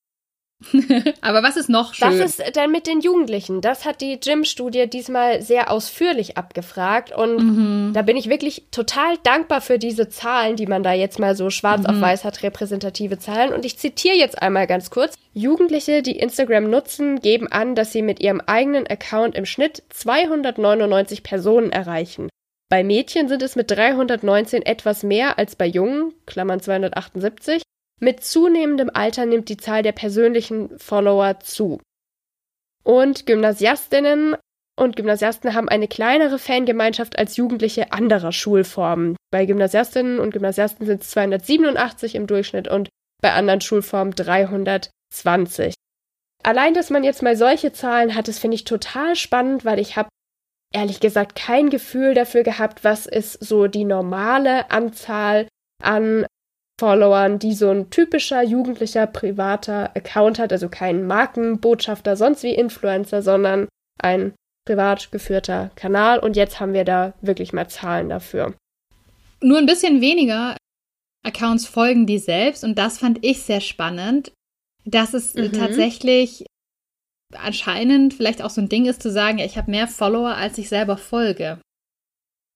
Aber 1.21 1.41
was 1.41 1.55
ist 1.55 1.69
noch 1.69 1.93
schön? 1.93 2.09
Was 2.09 2.19
ist 2.19 2.55
dann 2.55 2.71
mit 2.71 2.85
den 2.85 2.99
Jugendlichen? 2.99 3.61
Das 3.61 3.85
hat 3.85 4.01
die 4.01 4.19
Gym-Studie 4.19 4.89
diesmal 4.89 5.41
sehr 5.41 5.71
ausführlich 5.71 6.37
abgefragt. 6.37 7.13
Und 7.15 7.37
mhm. 7.37 7.93
da 7.93 8.01
bin 8.01 8.17
ich 8.17 8.29
wirklich 8.29 8.65
total 8.71 9.17
dankbar 9.23 9.61
für 9.61 9.79
diese 9.79 10.09
Zahlen, 10.09 10.57
die 10.57 10.67
man 10.67 10.83
da 10.83 10.91
jetzt 10.91 11.17
mal 11.17 11.35
so 11.35 11.49
schwarz 11.49 11.81
mhm. 11.81 11.87
auf 11.87 12.01
weiß 12.01 12.25
hat, 12.25 12.43
repräsentative 12.43 13.19
Zahlen. 13.19 13.53
Und 13.53 13.63
ich 13.63 13.77
zitiere 13.77 14.15
jetzt 14.15 14.41
einmal 14.41 14.67
ganz 14.67 14.89
kurz. 14.89 15.15
Jugendliche, 15.33 16.01
die 16.01 16.17
Instagram 16.17 16.69
nutzen, 16.69 17.21
geben 17.21 17.47
an, 17.47 17.75
dass 17.75 17.93
sie 17.93 18.01
mit 18.01 18.19
ihrem 18.19 18.41
eigenen 18.41 18.85
Account 18.87 19.35
im 19.35 19.45
Schnitt 19.45 19.83
299 19.89 21.23
Personen 21.23 21.71
erreichen. 21.71 22.29
Bei 22.69 22.83
Mädchen 22.83 23.29
sind 23.29 23.41
es 23.41 23.55
mit 23.55 23.71
319 23.71 24.63
etwas 24.63 25.03
mehr 25.03 25.39
als 25.39 25.55
bei 25.55 25.65
Jungen, 25.65 26.13
Klammern 26.25 26.59
278, 26.59 27.63
mit 27.99 28.23
zunehmendem 28.23 28.89
Alter 28.93 29.25
nimmt 29.25 29.49
die 29.49 29.57
Zahl 29.57 29.83
der 29.83 29.91
persönlichen 29.91 30.77
Follower 30.79 31.39
zu. 31.39 31.79
Und 32.83 33.25
Gymnasiastinnen 33.25 34.35
und 34.79 34.95
Gymnasiasten 34.95 35.53
haben 35.53 35.69
eine 35.69 35.87
kleinere 35.87 36.39
Fangemeinschaft 36.39 37.19
als 37.19 37.35
Jugendliche 37.35 37.91
anderer 37.91 38.31
Schulformen. 38.31 39.17
Bei 39.31 39.45
Gymnasiastinnen 39.45 40.19
und 40.19 40.31
Gymnasiasten 40.31 40.85
sind 40.85 41.01
es 41.01 41.09
287 41.11 42.15
im 42.15 42.27
Durchschnitt 42.27 42.67
und 42.69 42.89
bei 43.21 43.33
anderen 43.33 43.61
Schulformen 43.61 44.15
320. 44.15 45.73
Allein, 46.43 46.73
dass 46.73 46.89
man 46.89 47.03
jetzt 47.03 47.21
mal 47.21 47.35
solche 47.35 47.73
Zahlen 47.73 48.15
hat, 48.15 48.29
das 48.29 48.39
finde 48.39 48.55
ich 48.55 48.63
total 48.63 49.17
spannend, 49.17 49.65
weil 49.65 49.79
ich 49.79 49.97
habe 49.97 50.07
ehrlich 50.73 51.01
gesagt 51.01 51.35
kein 51.35 51.69
Gefühl 51.69 52.13
dafür 52.13 52.43
gehabt, 52.43 52.83
was 52.83 53.05
ist 53.05 53.43
so 53.43 53.67
die 53.67 53.83
normale 53.83 54.71
Anzahl 54.71 55.47
an 55.83 56.25
Followern, 56.79 57.39
die 57.39 57.53
so 57.53 57.69
ein 57.69 57.89
typischer 57.89 58.41
jugendlicher 58.41 59.05
privater 59.05 59.93
Account 59.95 60.39
hat, 60.39 60.53
also 60.53 60.69
kein 60.69 61.05
Markenbotschafter, 61.05 62.15
sonst 62.15 62.43
wie 62.43 62.55
Influencer, 62.55 63.21
sondern 63.21 63.67
ein 64.01 64.33
privat 64.65 65.11
geführter 65.11 65.71
Kanal. 65.75 66.19
Und 66.19 66.37
jetzt 66.37 66.61
haben 66.61 66.73
wir 66.73 66.85
da 66.85 67.13
wirklich 67.21 67.51
mal 67.51 67.67
Zahlen 67.67 68.07
dafür. 68.07 68.53
Nur 69.41 69.57
ein 69.57 69.65
bisschen 69.65 69.99
weniger 69.99 70.55
Accounts 71.25 71.67
folgen 71.67 72.05
die 72.05 72.17
selbst 72.17 72.63
und 72.63 72.77
das 72.77 72.97
fand 72.97 73.23
ich 73.25 73.41
sehr 73.41 73.61
spannend, 73.61 74.31
dass 74.85 75.13
es 75.13 75.33
mhm. 75.33 75.51
tatsächlich 75.51 76.45
anscheinend 77.35 78.13
vielleicht 78.13 78.41
auch 78.41 78.49
so 78.49 78.61
ein 78.61 78.69
Ding 78.69 78.85
ist 78.85 79.03
zu 79.03 79.11
sagen, 79.11 79.39
ich 79.39 79.57
habe 79.57 79.69
mehr 79.69 79.87
Follower, 79.87 80.35
als 80.35 80.57
ich 80.57 80.69
selber 80.69 80.97
folge. 80.97 81.59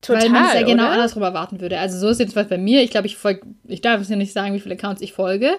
Total, 0.04 0.24
Weil 0.24 0.30
man 0.30 0.46
es 0.46 0.54
ja 0.54 0.64
genau 0.64 0.84
oder? 0.84 0.92
andersrum 0.92 1.24
erwarten 1.24 1.62
würde. 1.62 1.80
Also 1.80 1.98
so 1.98 2.10
ist 2.10 2.20
jetzt 2.20 2.36
was 2.36 2.50
bei 2.50 2.58
mir. 2.58 2.84
Ich 2.84 2.92
glaube, 2.92 3.08
ich 3.08 3.16
folge, 3.16 3.42
ich 3.66 3.80
darf 3.80 4.02
es 4.02 4.10
ja 4.10 4.18
nicht 4.18 4.34
sagen, 4.34 4.54
wie 4.54 4.60
viele 4.60 4.76
Accounts 4.76 5.02
ich 5.02 5.14
folge. 5.14 5.58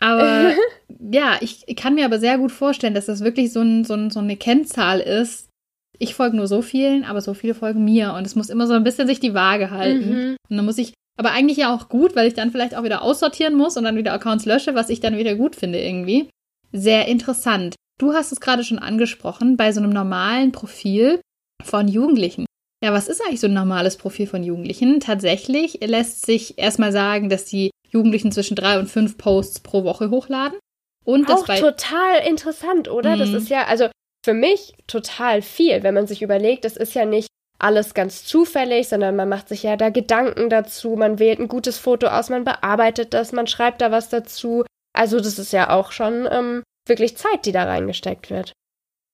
Aber 0.00 0.54
ja, 1.12 1.36
ich, 1.40 1.66
kann 1.76 1.94
mir 1.94 2.06
aber 2.06 2.18
sehr 2.18 2.38
gut 2.38 2.52
vorstellen, 2.52 2.94
dass 2.94 3.06
das 3.06 3.22
wirklich 3.22 3.52
so, 3.52 3.60
ein, 3.60 3.84
so, 3.84 3.94
ein, 3.94 4.10
so 4.10 4.20
eine 4.20 4.36
Kennzahl 4.36 5.00
ist. 5.00 5.50
Ich 5.98 6.14
folge 6.14 6.36
nur 6.36 6.48
so 6.48 6.62
vielen, 6.62 7.04
aber 7.04 7.20
so 7.20 7.34
viele 7.34 7.54
folgen 7.54 7.84
mir. 7.84 8.14
Und 8.14 8.26
es 8.26 8.34
muss 8.34 8.48
immer 8.48 8.66
so 8.66 8.72
ein 8.72 8.82
bisschen 8.82 9.06
sich 9.06 9.20
die 9.20 9.34
Waage 9.34 9.70
halten. 9.70 10.08
Mhm. 10.08 10.36
Und 10.48 10.56
dann 10.56 10.64
muss 10.64 10.78
ich, 10.78 10.94
aber 11.18 11.32
eigentlich 11.32 11.58
ja 11.58 11.74
auch 11.74 11.90
gut, 11.90 12.16
weil 12.16 12.26
ich 12.26 12.34
dann 12.34 12.50
vielleicht 12.50 12.74
auch 12.74 12.82
wieder 12.82 13.02
aussortieren 13.02 13.54
muss 13.54 13.76
und 13.76 13.84
dann 13.84 13.96
wieder 13.96 14.14
Accounts 14.14 14.46
lösche, 14.46 14.74
was 14.74 14.88
ich 14.88 15.00
dann 15.00 15.18
wieder 15.18 15.34
gut 15.34 15.54
finde 15.54 15.80
irgendwie. 15.80 16.30
Sehr 16.72 17.06
interessant. 17.08 17.74
Du 18.00 18.14
hast 18.14 18.32
es 18.32 18.40
gerade 18.40 18.64
schon 18.64 18.78
angesprochen, 18.78 19.58
bei 19.58 19.70
so 19.70 19.80
einem 19.80 19.90
normalen 19.90 20.50
Profil 20.50 21.20
von 21.62 21.88
Jugendlichen 21.88 22.46
ja, 22.84 22.92
was 22.92 23.08
ist 23.08 23.22
eigentlich 23.22 23.40
so 23.40 23.46
ein 23.46 23.54
normales 23.54 23.96
Profil 23.96 24.26
von 24.26 24.42
Jugendlichen? 24.42 25.00
Tatsächlich 25.00 25.78
lässt 25.82 26.26
sich 26.26 26.58
erstmal 26.58 26.92
sagen, 26.92 27.30
dass 27.30 27.46
die 27.46 27.70
Jugendlichen 27.88 28.30
zwischen 28.30 28.56
drei 28.56 28.78
und 28.78 28.90
fünf 28.90 29.16
Posts 29.16 29.60
pro 29.60 29.84
Woche 29.84 30.10
hochladen. 30.10 30.58
Und 31.02 31.30
das 31.30 31.48
Auch 31.48 31.54
total 31.54 32.18
interessant, 32.28 32.90
oder? 32.90 33.14
Mhm. 33.14 33.20
Das 33.20 33.32
ist 33.32 33.48
ja, 33.48 33.64
also 33.64 33.88
für 34.22 34.34
mich 34.34 34.74
total 34.86 35.40
viel, 35.40 35.82
wenn 35.82 35.94
man 35.94 36.06
sich 36.06 36.20
überlegt, 36.20 36.66
das 36.66 36.76
ist 36.76 36.92
ja 36.92 37.06
nicht 37.06 37.28
alles 37.58 37.94
ganz 37.94 38.24
zufällig, 38.24 38.88
sondern 38.88 39.16
man 39.16 39.30
macht 39.30 39.48
sich 39.48 39.62
ja 39.62 39.76
da 39.76 39.88
Gedanken 39.88 40.50
dazu, 40.50 40.94
man 40.96 41.18
wählt 41.18 41.38
ein 41.38 41.48
gutes 41.48 41.78
Foto 41.78 42.08
aus, 42.08 42.28
man 42.28 42.44
bearbeitet 42.44 43.14
das, 43.14 43.32
man 43.32 43.46
schreibt 43.46 43.80
da 43.80 43.92
was 43.92 44.10
dazu. 44.10 44.62
Also 44.92 45.20
das 45.20 45.38
ist 45.38 45.54
ja 45.54 45.70
auch 45.70 45.90
schon 45.90 46.28
ähm, 46.30 46.62
wirklich 46.86 47.16
Zeit, 47.16 47.46
die 47.46 47.52
da 47.52 47.64
reingesteckt 47.64 48.28
wird. 48.28 48.52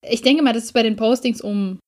Ich 0.04 0.22
denke 0.22 0.42
mal, 0.42 0.54
dass 0.54 0.64
es 0.64 0.72
bei 0.72 0.82
den 0.82 0.96
Postings 0.96 1.40
um 1.40 1.78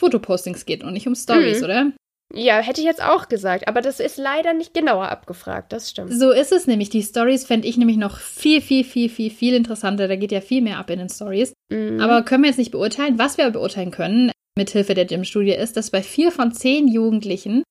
Fotopostings 0.00 0.66
geht 0.66 0.82
und 0.82 0.92
nicht 0.92 1.06
um 1.06 1.14
Stories, 1.14 1.58
mhm. 1.58 1.64
oder? 1.64 1.92
Ja, 2.34 2.60
hätte 2.60 2.80
ich 2.80 2.86
jetzt 2.86 3.02
auch 3.02 3.28
gesagt, 3.28 3.68
aber 3.68 3.82
das 3.82 4.00
ist 4.00 4.16
leider 4.16 4.54
nicht 4.54 4.72
genauer 4.72 5.08
abgefragt, 5.10 5.72
das 5.72 5.90
stimmt. 5.90 6.14
So 6.14 6.30
ist 6.30 6.50
es 6.50 6.66
nämlich. 6.66 6.88
Die 6.88 7.02
Stories 7.02 7.44
fände 7.44 7.68
ich 7.68 7.76
nämlich 7.76 7.98
noch 7.98 8.18
viel, 8.18 8.62
viel, 8.62 8.84
viel, 8.84 9.10
viel, 9.10 9.30
viel 9.30 9.54
interessanter. 9.54 10.08
Da 10.08 10.16
geht 10.16 10.32
ja 10.32 10.40
viel 10.40 10.62
mehr 10.62 10.78
ab 10.78 10.88
in 10.88 10.98
den 10.98 11.10
Stories. 11.10 11.52
Mhm. 11.70 12.00
Aber 12.00 12.22
können 12.22 12.42
wir 12.42 12.48
jetzt 12.48 12.58
nicht 12.58 12.70
beurteilen. 12.70 13.18
Was 13.18 13.36
wir 13.36 13.50
beurteilen 13.50 13.90
können, 13.90 14.32
mithilfe 14.56 14.94
der 14.94 15.04
Gym-Studie, 15.04 15.52
ist, 15.52 15.76
dass 15.76 15.90
bei 15.90 16.02
vier 16.02 16.32
von 16.32 16.52
zehn 16.52 16.88
Jugendlichen 16.88 17.64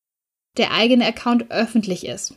der 0.57 0.71
eigene 0.73 1.07
Account 1.07 1.49
öffentlich 1.49 2.05
ist. 2.05 2.35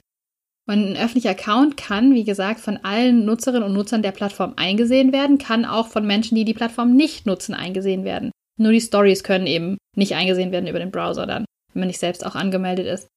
Und 0.66 0.92
ein 0.92 0.96
öffentlicher 0.96 1.30
Account 1.30 1.76
kann, 1.76 2.14
wie 2.14 2.24
gesagt, 2.24 2.60
von 2.60 2.78
allen 2.78 3.26
Nutzerinnen 3.26 3.64
und 3.64 3.74
Nutzern 3.74 4.02
der 4.02 4.12
Plattform 4.12 4.54
eingesehen 4.56 5.12
werden, 5.12 5.36
kann 5.36 5.66
auch 5.66 5.88
von 5.88 6.06
Menschen, 6.06 6.36
die 6.36 6.46
die 6.46 6.54
Plattform 6.54 6.96
nicht 6.96 7.26
nutzen, 7.26 7.54
eingesehen 7.54 8.04
werden. 8.04 8.30
Nur 8.58 8.72
die 8.72 8.80
Stories 8.80 9.24
können 9.24 9.46
eben 9.46 9.78
nicht 9.96 10.14
eingesehen 10.14 10.52
werden 10.52 10.68
über 10.68 10.78
den 10.78 10.90
Browser 10.90 11.26
dann, 11.26 11.44
wenn 11.72 11.80
man 11.80 11.88
nicht 11.88 12.00
selbst 12.00 12.24
auch 12.24 12.34
angemeldet 12.34 12.86
ist. 12.86 13.08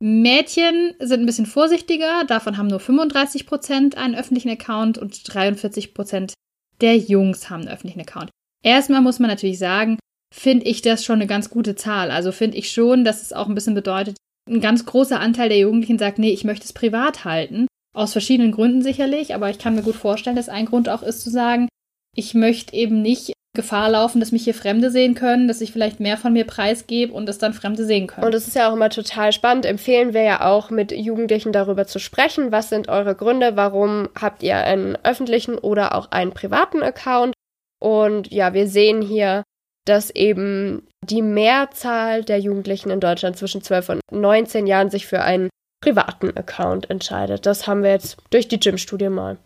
Mädchen 0.00 0.94
sind 1.00 1.20
ein 1.20 1.26
bisschen 1.26 1.46
vorsichtiger, 1.46 2.24
davon 2.24 2.56
haben 2.56 2.68
nur 2.68 2.80
35% 2.80 3.96
einen 3.96 4.14
öffentlichen 4.14 4.50
Account 4.50 4.96
und 4.96 5.14
43% 5.14 6.32
der 6.80 6.96
Jungs 6.96 7.50
haben 7.50 7.62
einen 7.62 7.70
öffentlichen 7.70 8.00
Account. 8.00 8.30
Erstmal 8.62 9.00
muss 9.00 9.18
man 9.18 9.28
natürlich 9.28 9.58
sagen, 9.58 9.98
finde 10.32 10.66
ich 10.66 10.82
das 10.82 11.04
schon 11.04 11.16
eine 11.16 11.26
ganz 11.26 11.50
gute 11.50 11.74
Zahl. 11.74 12.10
Also 12.10 12.30
finde 12.30 12.56
ich 12.56 12.70
schon, 12.70 13.04
dass 13.04 13.22
es 13.22 13.32
auch 13.32 13.48
ein 13.48 13.54
bisschen 13.54 13.74
bedeutet, 13.74 14.16
ein 14.48 14.60
ganz 14.60 14.86
großer 14.86 15.20
Anteil 15.20 15.48
der 15.48 15.58
Jugendlichen 15.58 15.98
sagt, 15.98 16.18
nee, 16.18 16.30
ich 16.30 16.44
möchte 16.44 16.64
es 16.64 16.72
privat 16.72 17.24
halten. 17.24 17.66
Aus 17.94 18.12
verschiedenen 18.12 18.52
Gründen 18.52 18.82
sicherlich, 18.82 19.34
aber 19.34 19.50
ich 19.50 19.58
kann 19.58 19.74
mir 19.74 19.82
gut 19.82 19.96
vorstellen, 19.96 20.36
dass 20.36 20.48
ein 20.48 20.66
Grund 20.66 20.88
auch 20.88 21.02
ist 21.02 21.22
zu 21.22 21.30
sagen, 21.30 21.68
ich 22.14 22.34
möchte 22.34 22.74
eben 22.74 23.02
nicht 23.02 23.32
Gefahr 23.54 23.90
laufen, 23.90 24.20
dass 24.20 24.30
mich 24.30 24.44
hier 24.44 24.54
Fremde 24.54 24.90
sehen 24.90 25.14
können, 25.14 25.48
dass 25.48 25.60
ich 25.60 25.72
vielleicht 25.72 26.00
mehr 26.00 26.16
von 26.16 26.32
mir 26.32 26.44
preisgebe 26.44 27.12
und 27.12 27.26
das 27.26 27.38
dann 27.38 27.54
Fremde 27.54 27.84
sehen 27.84 28.06
können. 28.06 28.26
Und 28.26 28.34
es 28.34 28.46
ist 28.46 28.54
ja 28.54 28.68
auch 28.68 28.74
immer 28.74 28.90
total 28.90 29.32
spannend. 29.32 29.66
Empfehlen 29.66 30.12
wir 30.14 30.22
ja 30.22 30.46
auch 30.46 30.70
mit 30.70 30.92
Jugendlichen 30.92 31.52
darüber 31.52 31.86
zu 31.86 31.98
sprechen. 31.98 32.52
Was 32.52 32.68
sind 32.68 32.88
eure 32.88 33.14
Gründe? 33.14 33.56
Warum 33.56 34.08
habt 34.20 34.42
ihr 34.42 34.56
einen 34.56 34.96
öffentlichen 35.02 35.58
oder 35.58 35.94
auch 35.94 36.10
einen 36.10 36.32
privaten 36.32 36.82
Account? 36.82 37.34
Und 37.80 38.32
ja, 38.32 38.54
wir 38.54 38.68
sehen 38.68 39.02
hier, 39.02 39.42
dass 39.86 40.10
eben 40.10 40.86
die 41.02 41.22
Mehrzahl 41.22 42.22
der 42.24 42.38
Jugendlichen 42.38 42.90
in 42.90 43.00
Deutschland 43.00 43.36
zwischen 43.36 43.62
12 43.62 43.88
und 43.88 44.00
19 44.12 44.66
Jahren 44.66 44.90
sich 44.90 45.06
für 45.06 45.22
einen 45.22 45.48
privaten 45.82 46.36
Account 46.36 46.90
entscheidet. 46.90 47.46
Das 47.46 47.66
haben 47.66 47.82
wir 47.82 47.90
jetzt 47.90 48.18
durch 48.30 48.48
die 48.48 48.60
Gym-Studie 48.60 49.08
mal 49.08 49.38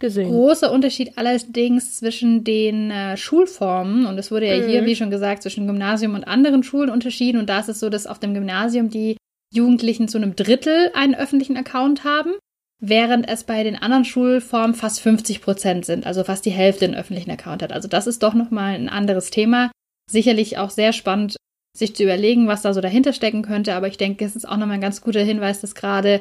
gesehen. 0.00 0.30
Großer 0.30 0.72
Unterschied 0.72 1.16
allerdings 1.16 1.96
zwischen 1.96 2.44
den 2.44 2.90
äh, 2.90 3.16
Schulformen. 3.16 4.06
Und 4.06 4.18
es 4.18 4.30
wurde 4.30 4.46
ja 4.46 4.62
mhm. 4.62 4.68
hier, 4.68 4.86
wie 4.86 4.96
schon 4.96 5.10
gesagt, 5.10 5.42
zwischen 5.42 5.66
Gymnasium 5.66 6.14
und 6.14 6.24
anderen 6.24 6.62
Schulen 6.62 6.90
unterschieden. 6.90 7.38
Und 7.38 7.48
da 7.48 7.60
ist 7.60 7.68
es 7.68 7.80
so, 7.80 7.88
dass 7.90 8.06
auf 8.06 8.18
dem 8.18 8.34
Gymnasium 8.34 8.90
die 8.90 9.16
Jugendlichen 9.52 10.08
zu 10.08 10.18
einem 10.18 10.36
Drittel 10.36 10.90
einen 10.94 11.14
öffentlichen 11.14 11.56
Account 11.56 12.04
haben, 12.04 12.32
während 12.80 13.28
es 13.28 13.44
bei 13.44 13.64
den 13.64 13.76
anderen 13.76 14.04
Schulformen 14.04 14.74
fast 14.74 15.00
50 15.00 15.40
Prozent 15.40 15.84
sind, 15.84 16.06
also 16.06 16.22
fast 16.22 16.44
die 16.44 16.50
Hälfte 16.50 16.84
einen 16.84 16.94
öffentlichen 16.94 17.30
Account 17.30 17.62
hat. 17.62 17.72
Also 17.72 17.88
das 17.88 18.06
ist 18.06 18.22
doch 18.22 18.34
nochmal 18.34 18.74
ein 18.74 18.88
anderes 18.88 19.30
Thema. 19.30 19.70
Sicherlich 20.10 20.58
auch 20.58 20.70
sehr 20.70 20.92
spannend, 20.92 21.36
sich 21.76 21.94
zu 21.94 22.02
überlegen, 22.02 22.46
was 22.46 22.62
da 22.62 22.72
so 22.72 22.80
dahinter 22.80 23.12
stecken 23.12 23.42
könnte. 23.42 23.74
Aber 23.74 23.88
ich 23.88 23.96
denke, 23.96 24.24
es 24.24 24.36
ist 24.36 24.48
auch 24.48 24.56
nochmal 24.56 24.76
ein 24.76 24.82
ganz 24.82 25.00
guter 25.00 25.22
Hinweis, 25.22 25.60
dass 25.60 25.74
gerade 25.74 26.20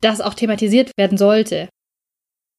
das 0.00 0.20
auch 0.20 0.34
thematisiert 0.34 0.90
werden 0.96 1.18
sollte. 1.18 1.68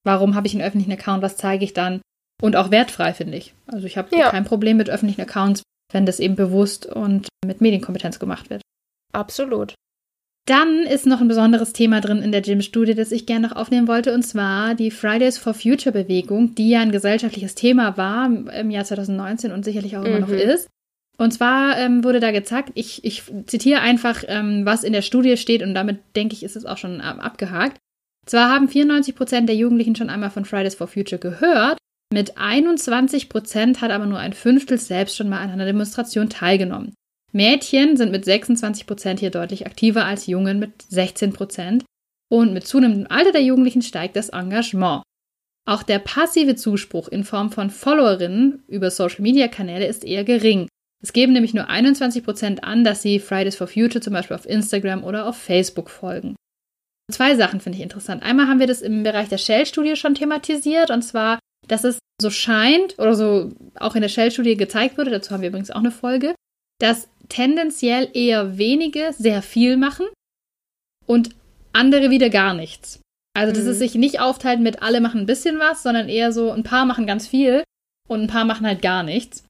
Warum 0.03 0.35
habe 0.35 0.47
ich 0.47 0.53
einen 0.53 0.63
öffentlichen 0.63 0.91
Account? 0.91 1.23
Was 1.23 1.37
zeige 1.37 1.63
ich 1.63 1.73
dann? 1.73 2.01
Und 2.41 2.55
auch 2.55 2.71
wertfrei, 2.71 3.13
finde 3.13 3.37
ich. 3.37 3.53
Also 3.67 3.87
ich 3.87 3.97
habe 3.97 4.15
ja. 4.15 4.29
kein 4.29 4.43
Problem 4.43 4.77
mit 4.77 4.89
öffentlichen 4.89 5.21
Accounts, 5.21 5.63
wenn 5.91 6.05
das 6.05 6.19
eben 6.19 6.35
bewusst 6.35 6.85
und 6.85 7.27
mit 7.45 7.61
Medienkompetenz 7.61 8.19
gemacht 8.19 8.49
wird. 8.49 8.61
Absolut. 9.13 9.75
Dann 10.45 10.79
ist 10.79 11.05
noch 11.05 11.21
ein 11.21 11.29
besonderes 11.29 11.71
Thema 11.71 12.01
drin 12.01 12.21
in 12.21 12.33
der 12.33 12.41
Gym-Studie, 12.41 12.95
das 12.95 13.13
ich 13.13 13.25
gerne 13.25 13.47
noch 13.47 13.55
aufnehmen 13.55 13.87
wollte, 13.87 14.13
und 14.13 14.23
zwar 14.23 14.75
die 14.75 14.91
Fridays 14.91 15.37
for 15.37 15.53
Future 15.53 15.93
Bewegung, 15.93 16.53
die 16.53 16.69
ja 16.69 16.81
ein 16.81 16.91
gesellschaftliches 16.91 17.55
Thema 17.55 17.95
war 17.95 18.25
im 18.25 18.69
Jahr 18.69 18.83
2019 18.83 19.53
und 19.53 19.63
sicherlich 19.63 19.95
auch 19.95 20.03
immer 20.03 20.19
mhm. 20.19 20.21
noch 20.21 20.29
ist. 20.29 20.67
Und 21.17 21.31
zwar 21.31 21.77
ähm, 21.77 22.03
wurde 22.03 22.19
da 22.19 22.31
gezeigt, 22.31 22.71
ich, 22.73 23.05
ich 23.05 23.23
zitiere 23.45 23.79
einfach, 23.79 24.23
ähm, 24.27 24.65
was 24.65 24.83
in 24.83 24.91
der 24.91 25.03
Studie 25.03 25.37
steht, 25.37 25.63
und 25.63 25.75
damit 25.75 25.99
denke 26.15 26.33
ich, 26.33 26.43
ist 26.43 26.57
es 26.57 26.65
auch 26.65 26.77
schon 26.77 26.95
ähm, 26.95 27.21
abgehakt. 27.21 27.77
Zwar 28.25 28.49
haben 28.49 28.67
94 28.67 29.15
Prozent 29.15 29.49
der 29.49 29.55
Jugendlichen 29.55 29.95
schon 29.95 30.09
einmal 30.09 30.29
von 30.29 30.45
Fridays 30.45 30.75
for 30.75 30.87
Future 30.87 31.19
gehört, 31.19 31.77
mit 32.13 32.37
21 32.37 33.27
Prozent 33.27 33.81
hat 33.81 33.89
aber 33.89 34.05
nur 34.05 34.19
ein 34.19 34.33
Fünftel 34.33 34.77
selbst 34.77 35.17
schon 35.17 35.29
mal 35.29 35.39
an 35.39 35.49
einer 35.49 35.65
Demonstration 35.65 36.29
teilgenommen. 36.29 36.93
Mädchen 37.31 37.97
sind 37.97 38.11
mit 38.11 38.23
26 38.23 38.85
Prozent 38.85 39.19
hier 39.19 39.31
deutlich 39.31 39.65
aktiver 39.65 40.05
als 40.05 40.27
Jungen 40.27 40.59
mit 40.59 40.83
16 40.89 41.33
Prozent. 41.33 41.85
Und 42.31 42.53
mit 42.53 42.67
zunehmendem 42.67 43.07
Alter 43.09 43.31
der 43.31 43.41
Jugendlichen 43.41 43.81
steigt 43.81 44.15
das 44.15 44.29
Engagement. 44.29 45.01
Auch 45.65 45.81
der 45.81 45.97
passive 45.97 46.55
Zuspruch 46.55 47.07
in 47.07 47.23
Form 47.23 47.51
von 47.51 47.71
Followerinnen 47.71 48.61
über 48.67 48.91
Social-Media-Kanäle 48.91 49.87
ist 49.87 50.03
eher 50.03 50.23
gering. 50.23 50.67
Es 51.01 51.13
geben 51.13 51.33
nämlich 51.33 51.55
nur 51.55 51.67
21 51.67 52.23
Prozent 52.23 52.63
an, 52.63 52.83
dass 52.83 53.01
sie 53.01 53.17
Fridays 53.19 53.55
for 53.55 53.65
Future 53.65 54.01
zum 54.01 54.13
Beispiel 54.13 54.35
auf 54.35 54.45
Instagram 54.45 55.03
oder 55.03 55.25
auf 55.25 55.37
Facebook 55.37 55.89
folgen. 55.89 56.35
Zwei 57.11 57.35
Sachen 57.35 57.59
finde 57.59 57.77
ich 57.77 57.83
interessant. 57.83 58.23
Einmal 58.23 58.47
haben 58.47 58.59
wir 58.59 58.67
das 58.67 58.81
im 58.81 59.03
Bereich 59.03 59.29
der 59.29 59.37
Shell-Studie 59.37 59.95
schon 59.95 60.15
thematisiert, 60.15 60.89
und 60.89 61.01
zwar, 61.01 61.39
dass 61.67 61.83
es 61.83 61.99
so 62.21 62.29
scheint 62.29 62.97
oder 62.99 63.15
so 63.15 63.51
auch 63.75 63.95
in 63.95 64.01
der 64.01 64.09
Shell-Studie 64.09 64.55
gezeigt 64.55 64.97
wurde, 64.97 65.11
dazu 65.11 65.31
haben 65.31 65.41
wir 65.41 65.49
übrigens 65.49 65.71
auch 65.71 65.79
eine 65.79 65.91
Folge, 65.91 66.33
dass 66.79 67.09
tendenziell 67.29 68.09
eher 68.13 68.57
wenige 68.57 69.13
sehr 69.13 69.41
viel 69.41 69.77
machen 69.77 70.05
und 71.05 71.29
andere 71.73 72.09
wieder 72.09 72.29
gar 72.29 72.53
nichts. 72.53 73.01
Also, 73.35 73.53
dass 73.53 73.63
mhm. 73.63 73.71
es 73.71 73.79
sich 73.79 73.95
nicht 73.95 74.19
aufteilt 74.19 74.59
mit 74.59 74.81
alle 74.81 75.01
machen 75.01 75.21
ein 75.21 75.25
bisschen 75.25 75.59
was, 75.59 75.83
sondern 75.83 76.07
eher 76.07 76.31
so 76.31 76.51
ein 76.51 76.63
paar 76.63 76.85
machen 76.85 77.07
ganz 77.07 77.27
viel 77.27 77.63
und 78.07 78.21
ein 78.21 78.27
paar 78.27 78.45
machen 78.45 78.65
halt 78.65 78.81
gar 78.81 79.03
nichts. 79.03 79.43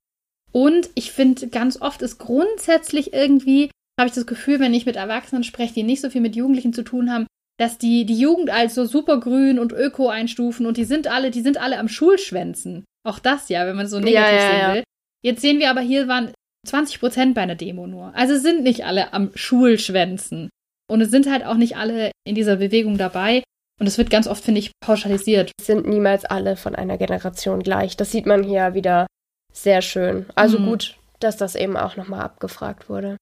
Und 0.51 0.89
ich 0.95 1.11
finde, 1.11 1.47
ganz 1.47 1.81
oft 1.81 2.01
ist 2.01 2.19
grundsätzlich 2.19 3.13
irgendwie, 3.13 3.71
habe 3.99 4.07
ich 4.07 4.13
das 4.13 4.25
Gefühl, 4.25 4.59
wenn 4.59 4.73
ich 4.73 4.85
mit 4.85 4.95
Erwachsenen 4.95 5.43
spreche, 5.43 5.73
die 5.73 5.83
nicht 5.83 6.01
so 6.01 6.09
viel 6.09 6.21
mit 6.21 6.35
Jugendlichen 6.35 6.73
zu 6.73 6.83
tun 6.83 7.11
haben, 7.11 7.27
dass 7.57 7.77
die 7.77 8.05
die 8.05 8.17
Jugend 8.17 8.49
als 8.49 8.75
so 8.75 8.85
supergrün 8.85 9.59
und 9.59 9.71
öko 9.71 10.09
einstufen 10.09 10.65
und 10.65 10.77
die 10.77 10.85
sind 10.85 11.07
alle, 11.07 11.31
die 11.31 11.41
sind 11.41 11.59
alle 11.59 11.77
am 11.77 11.87
Schulschwänzen. 11.87 12.83
Auch 13.05 13.19
das 13.19 13.49
ja, 13.49 13.67
wenn 13.67 13.75
man 13.75 13.87
so 13.87 13.99
negativ 13.99 14.39
ja, 14.39 14.51
ja, 14.51 14.65
sehen 14.65 14.75
will. 14.75 14.83
Jetzt 15.23 15.41
sehen 15.41 15.59
wir 15.59 15.69
aber 15.69 15.81
hier 15.81 16.07
waren 16.07 16.33
20 16.65 16.99
Prozent 16.99 17.35
bei 17.35 17.41
einer 17.41 17.55
Demo 17.55 17.87
nur. 17.87 18.13
Also 18.15 18.37
sind 18.37 18.63
nicht 18.63 18.85
alle 18.85 19.13
am 19.13 19.31
Schulschwänzen. 19.35 20.49
Und 20.89 21.01
es 21.01 21.11
sind 21.11 21.29
halt 21.29 21.45
auch 21.45 21.55
nicht 21.55 21.77
alle 21.77 22.11
in 22.25 22.35
dieser 22.35 22.57
Bewegung 22.57 22.97
dabei. 22.97 23.43
Und 23.79 23.87
es 23.87 23.97
wird 23.97 24.09
ganz 24.09 24.27
oft, 24.27 24.43
finde 24.43 24.59
ich, 24.59 24.71
pauschalisiert. 24.79 25.51
Es 25.59 25.65
sind 25.65 25.87
niemals 25.87 26.25
alle 26.25 26.55
von 26.55 26.75
einer 26.75 26.97
Generation 26.97 27.63
gleich. 27.63 27.97
Das 27.97 28.11
sieht 28.11 28.25
man 28.25 28.43
hier 28.43 28.73
wieder 28.73 29.07
sehr 29.51 29.81
schön. 29.81 30.25
Also 30.35 30.59
mhm. 30.59 30.65
gut, 30.67 30.97
dass 31.19 31.37
das 31.37 31.55
eben 31.55 31.75
auch 31.75 31.95
nochmal 31.95 32.21
abgefragt 32.21 32.89
wurde. 32.89 33.17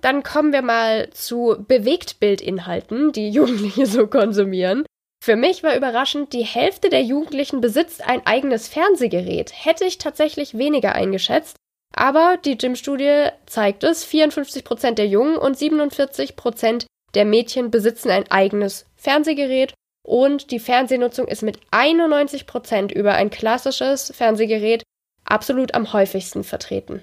Dann 0.00 0.22
kommen 0.22 0.52
wir 0.52 0.62
mal 0.62 1.10
zu 1.10 1.56
Bewegtbildinhalten, 1.66 3.12
die 3.12 3.30
Jugendliche 3.30 3.86
so 3.86 4.06
konsumieren. 4.06 4.84
Für 5.22 5.36
mich 5.36 5.62
war 5.62 5.76
überraschend, 5.76 6.32
die 6.32 6.44
Hälfte 6.44 6.90
der 6.90 7.02
Jugendlichen 7.02 7.60
besitzt 7.60 8.06
ein 8.06 8.24
eigenes 8.24 8.68
Fernsehgerät. 8.68 9.52
Hätte 9.52 9.84
ich 9.84 9.98
tatsächlich 9.98 10.56
weniger 10.56 10.94
eingeschätzt. 10.94 11.56
Aber 11.94 12.36
die 12.44 12.56
Gym-Studie 12.56 13.28
zeigt 13.46 13.82
es, 13.82 14.06
54% 14.06 14.92
der 14.92 15.08
Jungen 15.08 15.36
und 15.36 15.56
47% 15.56 16.86
der 17.14 17.24
Mädchen 17.24 17.70
besitzen 17.70 18.10
ein 18.10 18.30
eigenes 18.30 18.86
Fernsehgerät 18.96 19.74
und 20.06 20.50
die 20.50 20.60
Fernsehnutzung 20.60 21.28
ist 21.28 21.42
mit 21.42 21.58
91% 21.70 22.92
über 22.92 23.14
ein 23.14 23.30
klassisches 23.30 24.12
Fernsehgerät 24.14 24.82
absolut 25.24 25.74
am 25.74 25.92
häufigsten 25.92 26.44
vertreten. 26.44 27.02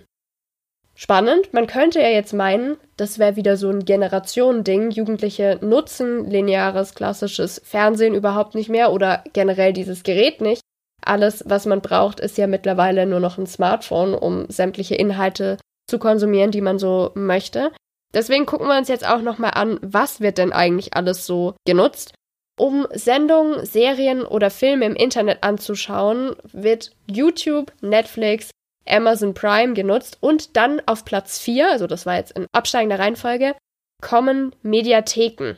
Spannend, 0.98 1.54
man 1.54 1.68
könnte 1.68 2.00
ja 2.00 2.08
jetzt 2.08 2.34
meinen, 2.34 2.78
das 2.96 3.20
wäre 3.20 3.36
wieder 3.36 3.58
so 3.58 3.70
ein 3.70 3.84
Generationending. 3.84 4.92
Jugendliche 4.92 5.60
nutzen 5.62 6.30
lineares, 6.30 6.96
klassisches 6.96 7.62
Fernsehen 7.66 8.16
überhaupt 8.16 8.56
nicht 8.56 8.70
mehr 8.70 8.94
oder 8.94 9.24
generell 9.34 9.74
dieses 9.74 10.04
Gerät 10.04 10.40
nicht. 10.40 10.62
Alles, 11.04 11.44
was 11.46 11.66
man 11.66 11.82
braucht, 11.82 12.22
ist 12.22 12.38
ja 12.38 12.48
mittlerweile 12.48 13.06
nur 13.06 13.20
noch 13.20 13.38
ein 13.38 13.46
Smartphone, 13.46 14.14
um 14.14 14.46
sämtliche 14.50 14.96
Inhalte 14.96 15.58
zu 15.88 16.00
konsumieren, 16.00 16.52
die 16.52 16.62
man 16.62 16.80
so 16.80 17.12
möchte. 17.14 17.72
Deswegen 18.14 18.46
gucken 18.46 18.68
wir 18.68 18.78
uns 18.78 18.88
jetzt 18.88 19.06
auch 19.06 19.22
nochmal 19.22 19.52
an, 19.56 19.78
was 19.82 20.22
wird 20.22 20.38
denn 20.38 20.54
eigentlich 20.54 20.96
alles 20.96 21.26
so 21.26 21.56
genutzt. 21.68 22.14
Um 22.58 22.88
Sendungen, 22.94 23.66
Serien 23.66 24.24
oder 24.24 24.50
Filme 24.50 24.86
im 24.86 24.96
Internet 24.96 25.44
anzuschauen, 25.44 26.38
wird 26.54 26.92
YouTube, 27.06 27.74
Netflix, 27.82 28.52
Amazon 28.88 29.34
Prime 29.34 29.74
genutzt 29.74 30.18
und 30.22 30.56
dann 30.58 30.82
auf 30.86 31.06
Platz 31.06 31.40
4, 31.40 31.72
also 31.72 31.88
das 31.88 32.06
war 32.06 32.18
jetzt 32.18 32.32
in 32.32 32.48
absteigender 32.52 33.00
Reihenfolge, 33.00 33.56
kommen 34.02 34.56
Mediatheken. 34.62 35.56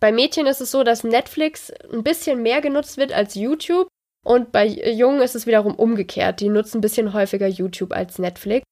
Bei 0.00 0.12
Mädchen 0.12 0.46
ist 0.46 0.60
es 0.60 0.70
so, 0.70 0.84
dass 0.84 1.04
Netflix 1.04 1.70
ein 1.92 2.02
bisschen 2.02 2.42
mehr 2.42 2.60
genutzt 2.60 2.96
wird 2.96 3.12
als 3.12 3.34
YouTube 3.34 3.88
und 4.24 4.52
bei 4.52 4.66
Jungen 4.66 5.22
ist 5.22 5.34
es 5.34 5.46
wiederum 5.46 5.74
umgekehrt. 5.74 6.40
Die 6.40 6.48
nutzen 6.48 6.78
ein 6.78 6.82
bisschen 6.82 7.12
häufiger 7.12 7.46
YouTube 7.46 7.92
als 7.92 8.18
Netflix. 8.18 8.64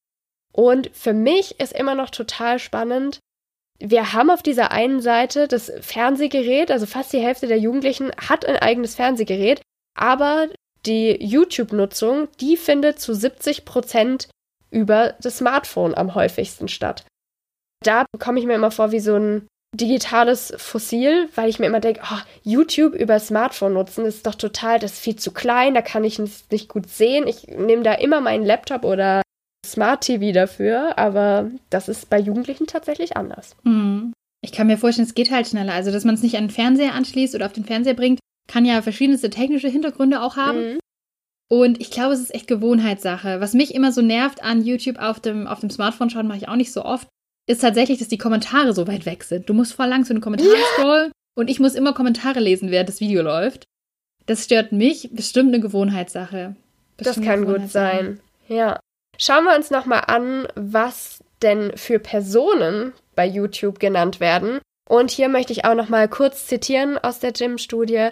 Und 0.53 0.91
für 0.95 1.13
mich 1.13 1.61
ist 1.61 1.73
immer 1.73 1.95
noch 1.95 2.11
total 2.11 2.59
spannend, 2.59 3.21
wir 3.79 4.13
haben 4.13 4.31
auf 4.31 4.43
dieser 4.43 4.71
einen 4.71 5.01
Seite 5.01 5.49
das 5.49 5.73
Fernsehgerät, 5.81 6.71
also 6.71 6.87
fast 6.87 7.13
die 7.13 7.21
Hälfte 7.21 7.47
der 7.47 7.59
Jugendlichen 7.59 8.13
hat 8.17 8.47
ein 8.47 8.57
eigenes 8.57 8.95
Fernsehgerät, 8.95 9.61
aber 9.97 10.49
die 10.87 11.17
YouTube-Nutzung, 11.25 12.29
die 12.41 12.57
findet 12.57 13.01
zu 13.01 13.15
70 13.15 13.65
Prozent 13.65 14.29
über 14.71 15.15
das 15.21 15.39
Smartphone 15.39 15.95
am 15.95 16.15
häufigsten 16.15 16.69
statt. 16.69 17.05
Da 17.85 18.07
komme 18.19 18.41
ich 18.41 18.47
mir 18.47 18.55
immer 18.55 18.71
vor 18.71 18.93
wie 18.93 19.01
so 19.01 19.15
ein 19.17 19.47
digitales 19.75 20.55
Fossil, 20.57 21.29
weil 21.35 21.49
ich 21.49 21.59
mir 21.59 21.67
immer 21.67 21.81
denke, 21.81 22.01
oh, 22.05 22.19
YouTube 22.43 22.95
über 22.95 23.19
Smartphone 23.19 23.75
nutzen 23.75 24.05
ist 24.07 24.27
doch 24.27 24.35
total, 24.35 24.79
das 24.79 24.95
ist 24.95 25.01
viel 25.01 25.17
zu 25.17 25.33
klein, 25.33 25.75
da 25.75 25.83
kann 25.83 26.05
ich 26.05 26.19
nicht, 26.19 26.51
nicht 26.53 26.69
gut 26.69 26.89
sehen. 26.89 27.27
Ich 27.27 27.49
nehme 27.49 27.83
da 27.83 27.95
immer 27.95 28.21
meinen 28.21 28.45
Laptop 28.45 28.85
oder 28.85 29.23
Smart 29.67 30.03
TV 30.03 30.33
dafür, 30.33 30.99
aber 30.99 31.51
das 31.71 31.89
ist 31.89 32.11
bei 32.11 32.19
Jugendlichen 32.19 32.67
tatsächlich 32.67 33.17
anders. 33.17 33.57
Mhm. 33.65 34.13
Ich 34.45 34.53
kann 34.53 34.67
mir 34.67 34.77
vorstellen, 34.77 35.09
es 35.09 35.15
geht 35.15 35.31
halt 35.31 35.49
schneller. 35.49 35.73
Also, 35.73 35.91
dass 35.91 36.05
man 36.05 36.15
es 36.15 36.23
nicht 36.23 36.37
an 36.37 36.45
den 36.45 36.51
Fernseher 36.51 36.95
anschließt 36.95 37.35
oder 37.35 37.47
auf 37.47 37.55
den 37.55 37.65
Fernseher 37.65 37.95
bringt, 37.95 38.21
kann 38.47 38.65
ja 38.65 38.83
verschiedenste 38.83 39.31
technische 39.31 39.69
Hintergründe 39.69 40.23
auch 40.23 40.37
haben. 40.37 40.75
Mhm. 40.75 40.79
Und 41.49 41.81
ich 41.81 41.91
glaube, 41.91 42.15
es 42.15 42.21
ist 42.21 42.35
echt 42.35 42.47
Gewohnheitssache. 42.47 43.41
Was 43.41 43.55
mich 43.55 43.75
immer 43.75 43.93
so 43.93 44.01
nervt 44.01 44.43
an 44.43 44.65
YouTube 44.65 44.99
auf 44.99 45.21
dem, 45.21 45.47
auf 45.47 45.61
dem 45.61 45.71
Smartphone 45.71 46.11
schauen, 46.11 46.27
mache 46.27 46.39
ich 46.39 46.49
auch 46.49 46.57
nicht 46.57 46.73
so 46.73 46.85
oft, 46.85 47.09
ist 47.47 47.61
tatsächlich, 47.61 47.99
dass 47.99 48.09
die 48.09 48.19
Kommentare 48.19 48.73
so 48.73 48.87
weit 48.87 49.07
weg 49.07 49.25
sind. 49.25 49.49
Du 49.49 49.55
musst 49.55 49.75
voll 49.75 49.87
lang 49.87 50.05
zu 50.05 50.15
den 50.15 50.23
Kommentaren 50.23 50.59
ja. 50.59 50.67
scrollen 50.75 51.13
und 51.37 51.51
ich 51.51 51.61
muss 51.61 51.75
immer 51.75 51.93
Kommentare 51.93 52.41
lesen, 52.41 52.71
während 52.71 52.89
das 52.89 53.01
Video 53.01 53.23
läuft. 53.23 53.65
Das 54.27 54.45
stört 54.45 54.73
mich. 54.73 55.11
Bestimmt 55.13 55.53
eine 55.53 55.61
Gewohnheitssache. 55.61 56.57
Bestimmt 56.97 57.17
das 57.19 57.25
kann 57.25 57.45
gut 57.45 57.71
sein. 57.71 58.21
Ja. 58.49 58.81
Schauen 59.19 59.45
wir 59.45 59.55
uns 59.55 59.71
nochmal 59.71 60.05
an, 60.07 60.49
was 60.55 61.23
denn 61.43 61.77
für 61.77 61.99
Personen 61.99 62.93
bei 63.15 63.27
YouTube 63.27 63.79
genannt 63.79 64.21
werden. 64.21 64.61
Und 64.89 65.11
hier 65.11 65.29
möchte 65.29 65.53
ich 65.53 65.65
auch 65.65 65.75
nochmal 65.75 66.09
kurz 66.09 66.47
zitieren 66.47 66.99
aus 66.99 67.21
der 67.21 67.33
Gym-Studie. 67.33 68.11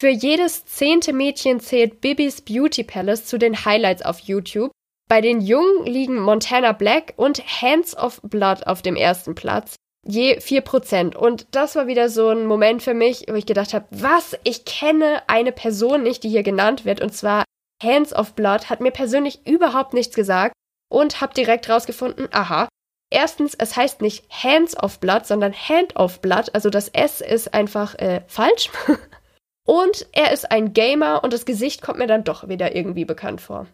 Für 0.00 0.10
jedes 0.10 0.64
zehnte 0.64 1.12
Mädchen 1.12 1.58
zählt 1.58 2.00
Bibis 2.00 2.42
Beauty 2.42 2.84
Palace 2.84 3.24
zu 3.24 3.36
den 3.36 3.64
Highlights 3.64 4.02
auf 4.02 4.20
YouTube. 4.20 4.70
Bei 5.08 5.20
den 5.20 5.40
Jungen 5.40 5.86
liegen 5.86 6.20
Montana 6.20 6.70
Black 6.70 7.14
und 7.16 7.42
Hands 7.62 7.96
of 7.96 8.20
Blood 8.22 8.64
auf 8.68 8.80
dem 8.80 8.94
ersten 8.94 9.34
Platz. 9.34 9.74
je 10.06 10.38
4%. 10.38 11.16
Und 11.16 11.48
das 11.50 11.74
war 11.74 11.88
wieder 11.88 12.08
so 12.08 12.28
ein 12.28 12.46
Moment 12.46 12.82
für 12.82 12.94
mich, 12.94 13.26
wo 13.28 13.34
ich 13.34 13.44
gedacht 13.44 13.74
habe, 13.74 13.86
was? 13.90 14.38
Ich 14.44 14.64
kenne 14.64 15.22
eine 15.26 15.50
Person 15.50 16.04
nicht, 16.04 16.22
die 16.22 16.28
hier 16.28 16.44
genannt 16.44 16.84
wird, 16.84 17.00
und 17.00 17.12
zwar 17.12 17.42
Hands 17.82 18.14
of 18.14 18.34
Blood, 18.34 18.70
hat 18.70 18.80
mir 18.80 18.92
persönlich 18.92 19.46
überhaupt 19.46 19.94
nichts 19.94 20.14
gesagt 20.14 20.54
und 20.88 21.20
habe 21.20 21.34
direkt 21.34 21.68
rausgefunden, 21.68 22.28
aha, 22.30 22.68
erstens, 23.12 23.54
es 23.54 23.76
heißt 23.76 24.00
nicht 24.00 24.24
Hands 24.30 24.80
of 24.80 25.00
Blood, 25.00 25.26
sondern 25.26 25.52
Hand 25.52 25.96
of 25.96 26.20
Blood, 26.20 26.54
also 26.54 26.70
das 26.70 26.88
S 26.88 27.20
ist 27.20 27.52
einfach 27.52 27.96
äh, 27.96 28.22
falsch. 28.28 28.70
und 29.68 30.06
er 30.12 30.32
ist 30.32 30.50
ein 30.50 30.72
Gamer 30.72 31.22
und 31.22 31.34
das 31.34 31.44
Gesicht 31.44 31.82
kommt 31.82 31.98
mir 31.98 32.06
dann 32.06 32.24
doch 32.24 32.48
wieder 32.48 32.74
irgendwie 32.74 33.04
bekannt 33.04 33.42
vor. 33.42 33.66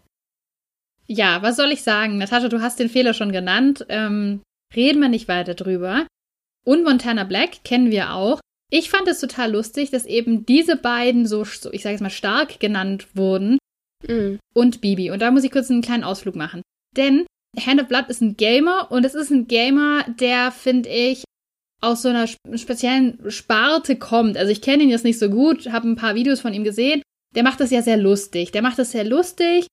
Ja, 1.07 1.41
was 1.41 1.55
soll 1.55 1.71
ich 1.71 1.83
sagen? 1.83 2.17
Natascha, 2.17 2.49
du 2.49 2.61
hast 2.61 2.79
den 2.79 2.89
Fehler 2.89 3.13
schon 3.13 3.31
genannt. 3.31 3.85
Ähm, 3.87 4.41
reden 4.75 5.01
wir 5.01 5.07
nicht 5.07 5.29
weiter 5.29 5.53
drüber. 5.53 6.05
Und 6.65 6.83
Montana 6.83 7.23
Black 7.23 7.63
kennen 7.63 7.91
wir 7.91 8.13
auch. 8.13 8.41
Ich 8.69 8.89
fand 8.89 9.07
es 9.07 9.21
total 9.21 9.53
lustig, 9.53 9.89
dass 9.91 10.05
eben 10.05 10.45
diese 10.45 10.75
beiden 10.75 11.27
so, 11.27 11.45
so 11.45 11.71
ich 11.71 11.83
sage 11.83 11.93
jetzt 11.93 12.01
mal, 12.01 12.09
stark 12.09 12.59
genannt 12.59 13.07
wurden. 13.15 13.57
Mm. 14.05 14.35
Und 14.53 14.81
Bibi. 14.81 15.11
Und 15.11 15.21
da 15.21 15.31
muss 15.31 15.45
ich 15.45 15.51
kurz 15.51 15.71
einen 15.71 15.81
kleinen 15.81 16.03
Ausflug 16.03 16.35
machen. 16.35 16.61
Denn 16.97 17.25
Hand 17.57 17.81
of 17.81 17.87
Blood 17.87 18.09
ist 18.09 18.21
ein 18.21 18.35
Gamer 18.35 18.91
und 18.91 19.05
es 19.05 19.15
ist 19.15 19.29
ein 19.29 19.47
Gamer, 19.47 20.03
der, 20.19 20.51
finde 20.51 20.89
ich, 20.89 21.23
aus 21.81 22.01
so 22.01 22.09
einer 22.09 22.27
speziellen 22.27 23.19
Sparte 23.29 23.95
kommt. 23.95 24.37
Also 24.37 24.51
ich 24.51 24.61
kenne 24.61 24.83
ihn 24.83 24.89
jetzt 24.89 25.03
nicht 25.03 25.19
so 25.19 25.29
gut, 25.29 25.71
habe 25.71 25.87
ein 25.89 25.95
paar 25.95 26.15
Videos 26.15 26.39
von 26.39 26.53
ihm 26.53 26.63
gesehen. 26.63 27.01
Der 27.35 27.43
macht 27.43 27.59
das 27.59 27.71
ja 27.71 27.81
sehr 27.81 27.97
lustig. 27.97 28.51
Der 28.51 28.61
macht 28.61 28.79
das 28.79 28.91
sehr 28.91 29.03
lustig. 29.03 29.67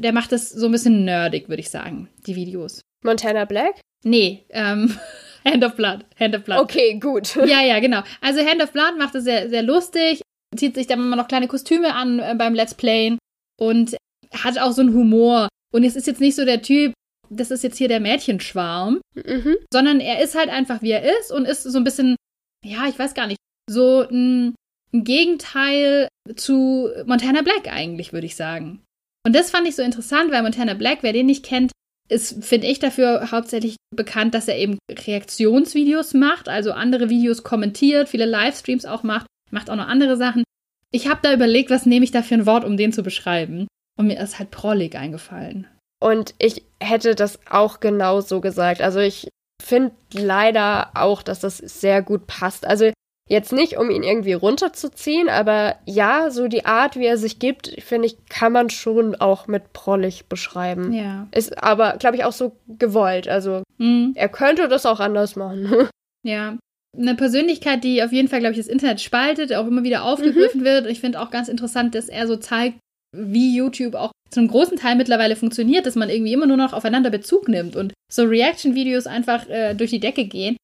Der 0.00 0.12
macht 0.12 0.32
das 0.32 0.48
so 0.50 0.66
ein 0.66 0.72
bisschen 0.72 1.04
nerdig, 1.04 1.48
würde 1.48 1.60
ich 1.60 1.70
sagen, 1.70 2.08
die 2.26 2.36
Videos. 2.36 2.80
Montana 3.04 3.44
Black? 3.44 3.80
Nee, 4.04 4.44
ähm, 4.50 4.96
Hand 5.44 5.64
of 5.64 5.76
Blood. 5.76 6.04
Hand 6.18 6.34
of 6.36 6.44
Blood. 6.44 6.60
Okay, 6.60 6.98
gut. 6.98 7.36
Ja, 7.46 7.60
ja, 7.60 7.80
genau. 7.80 8.02
Also 8.20 8.40
Hand 8.40 8.62
of 8.62 8.72
Blood 8.72 8.96
macht 8.98 9.14
das 9.14 9.24
sehr, 9.24 9.50
sehr 9.50 9.62
lustig, 9.62 10.22
zieht 10.56 10.74
sich 10.74 10.86
dann 10.86 11.00
immer 11.00 11.16
noch 11.16 11.28
kleine 11.28 11.48
Kostüme 11.48 11.94
an 11.94 12.18
äh, 12.20 12.34
beim 12.36 12.54
Let's 12.54 12.74
Playen 12.74 13.18
und 13.60 13.96
hat 14.32 14.58
auch 14.58 14.72
so 14.72 14.80
einen 14.80 14.94
Humor. 14.94 15.48
Und 15.72 15.84
es 15.84 15.96
ist 15.96 16.06
jetzt 16.06 16.20
nicht 16.20 16.36
so 16.36 16.44
der 16.44 16.62
Typ, 16.62 16.92
das 17.34 17.50
ist 17.50 17.62
jetzt 17.62 17.78
hier 17.78 17.88
der 17.88 18.00
Mädchenschwarm, 18.00 19.00
mhm. 19.14 19.56
sondern 19.72 20.00
er 20.00 20.22
ist 20.22 20.34
halt 20.34 20.48
einfach, 20.48 20.82
wie 20.82 20.90
er 20.90 21.18
ist 21.18 21.32
und 21.32 21.46
ist 21.46 21.62
so 21.62 21.78
ein 21.78 21.84
bisschen, 21.84 22.16
ja, 22.64 22.86
ich 22.88 22.98
weiß 22.98 23.14
gar 23.14 23.26
nicht, 23.26 23.38
so 23.68 24.06
ein, 24.08 24.54
ein 24.92 25.04
Gegenteil 25.04 26.08
zu 26.36 26.90
Montana 27.06 27.42
Black 27.42 27.72
eigentlich, 27.72 28.12
würde 28.12 28.26
ich 28.26 28.36
sagen. 28.36 28.82
Und 29.24 29.34
das 29.34 29.50
fand 29.50 29.66
ich 29.68 29.76
so 29.76 29.82
interessant, 29.82 30.30
weil 30.30 30.42
Montana 30.42 30.74
Black, 30.74 30.98
wer 31.02 31.12
den 31.12 31.26
nicht 31.26 31.44
kennt, 31.44 31.72
ist, 32.08 32.44
finde 32.44 32.66
ich, 32.66 32.78
dafür 32.78 33.30
hauptsächlich 33.30 33.76
bekannt, 33.94 34.34
dass 34.34 34.48
er 34.48 34.58
eben 34.58 34.78
Reaktionsvideos 34.90 36.14
macht, 36.14 36.48
also 36.48 36.72
andere 36.72 37.08
Videos 37.08 37.42
kommentiert, 37.42 38.08
viele 38.08 38.26
Livestreams 38.26 38.84
auch 38.84 39.02
macht, 39.02 39.26
macht 39.50 39.70
auch 39.70 39.76
noch 39.76 39.88
andere 39.88 40.16
Sachen. 40.16 40.42
Ich 40.90 41.08
habe 41.08 41.20
da 41.22 41.32
überlegt, 41.32 41.70
was 41.70 41.86
nehme 41.86 42.04
ich 42.04 42.10
da 42.10 42.22
für 42.22 42.34
ein 42.34 42.46
Wort, 42.46 42.64
um 42.64 42.76
den 42.76 42.92
zu 42.92 43.02
beschreiben. 43.02 43.66
Und 43.96 44.08
mir 44.08 44.20
ist 44.20 44.38
halt 44.38 44.50
prollig 44.50 44.94
eingefallen. 44.94 45.66
Und 46.02 46.34
ich 46.38 46.64
hätte 46.80 47.14
das 47.14 47.38
auch 47.48 47.78
genau 47.78 48.20
so 48.20 48.40
gesagt. 48.40 48.82
Also 48.82 48.98
ich 48.98 49.28
finde 49.62 49.92
leider 50.12 50.90
auch, 50.94 51.22
dass 51.22 51.38
das 51.38 51.58
sehr 51.58 52.02
gut 52.02 52.26
passt. 52.26 52.66
Also 52.66 52.90
jetzt 53.28 53.52
nicht, 53.52 53.76
um 53.78 53.88
ihn 53.88 54.02
irgendwie 54.02 54.32
runterzuziehen, 54.32 55.28
aber 55.28 55.76
ja, 55.86 56.30
so 56.30 56.48
die 56.48 56.66
Art, 56.66 56.96
wie 56.96 57.06
er 57.06 57.18
sich 57.18 57.38
gibt, 57.38 57.68
finde 57.82 58.06
ich, 58.06 58.16
kann 58.28 58.52
man 58.52 58.68
schon 58.68 59.14
auch 59.14 59.46
mit 59.46 59.72
prollig 59.72 60.26
beschreiben. 60.26 60.92
Ja. 60.92 61.28
Ist 61.30 61.62
aber, 61.62 61.96
glaube 61.98 62.16
ich, 62.16 62.24
auch 62.24 62.32
so 62.32 62.56
gewollt. 62.66 63.28
Also 63.28 63.62
mhm. 63.78 64.12
er 64.16 64.28
könnte 64.28 64.66
das 64.66 64.86
auch 64.86 64.98
anders 64.98 65.36
machen. 65.36 65.88
ja. 66.24 66.58
Eine 66.98 67.14
Persönlichkeit, 67.14 67.84
die 67.84 68.02
auf 68.02 68.12
jeden 68.12 68.28
Fall, 68.28 68.40
glaube 68.40 68.52
ich, 68.52 68.58
das 68.58 68.66
Internet 68.66 69.00
spaltet, 69.00 69.54
auch 69.54 69.66
immer 69.66 69.84
wieder 69.84 70.02
aufgegriffen 70.02 70.60
mhm. 70.60 70.64
wird. 70.64 70.86
Ich 70.86 71.00
finde 71.00 71.20
auch 71.20 71.30
ganz 71.30 71.48
interessant, 71.48 71.94
dass 71.94 72.08
er 72.08 72.26
so 72.26 72.36
zeigt, 72.36 72.78
wie 73.16 73.56
YouTube 73.56 73.94
auch 73.94 74.10
zu 74.32 74.40
einem 74.40 74.48
großen 74.48 74.78
Teil 74.78 74.96
mittlerweile 74.96 75.36
funktioniert, 75.36 75.86
dass 75.86 75.94
man 75.94 76.08
irgendwie 76.08 76.32
immer 76.32 76.46
nur 76.46 76.56
noch 76.56 76.72
aufeinander 76.72 77.10
Bezug 77.10 77.48
nimmt 77.48 77.76
und 77.76 77.92
so 78.10 78.24
Reaction-Videos 78.24 79.06
einfach 79.06 79.48
äh, 79.48 79.74
durch 79.74 79.90
die 79.90 80.00
Decke 80.00 80.24
gehen. 80.24 80.56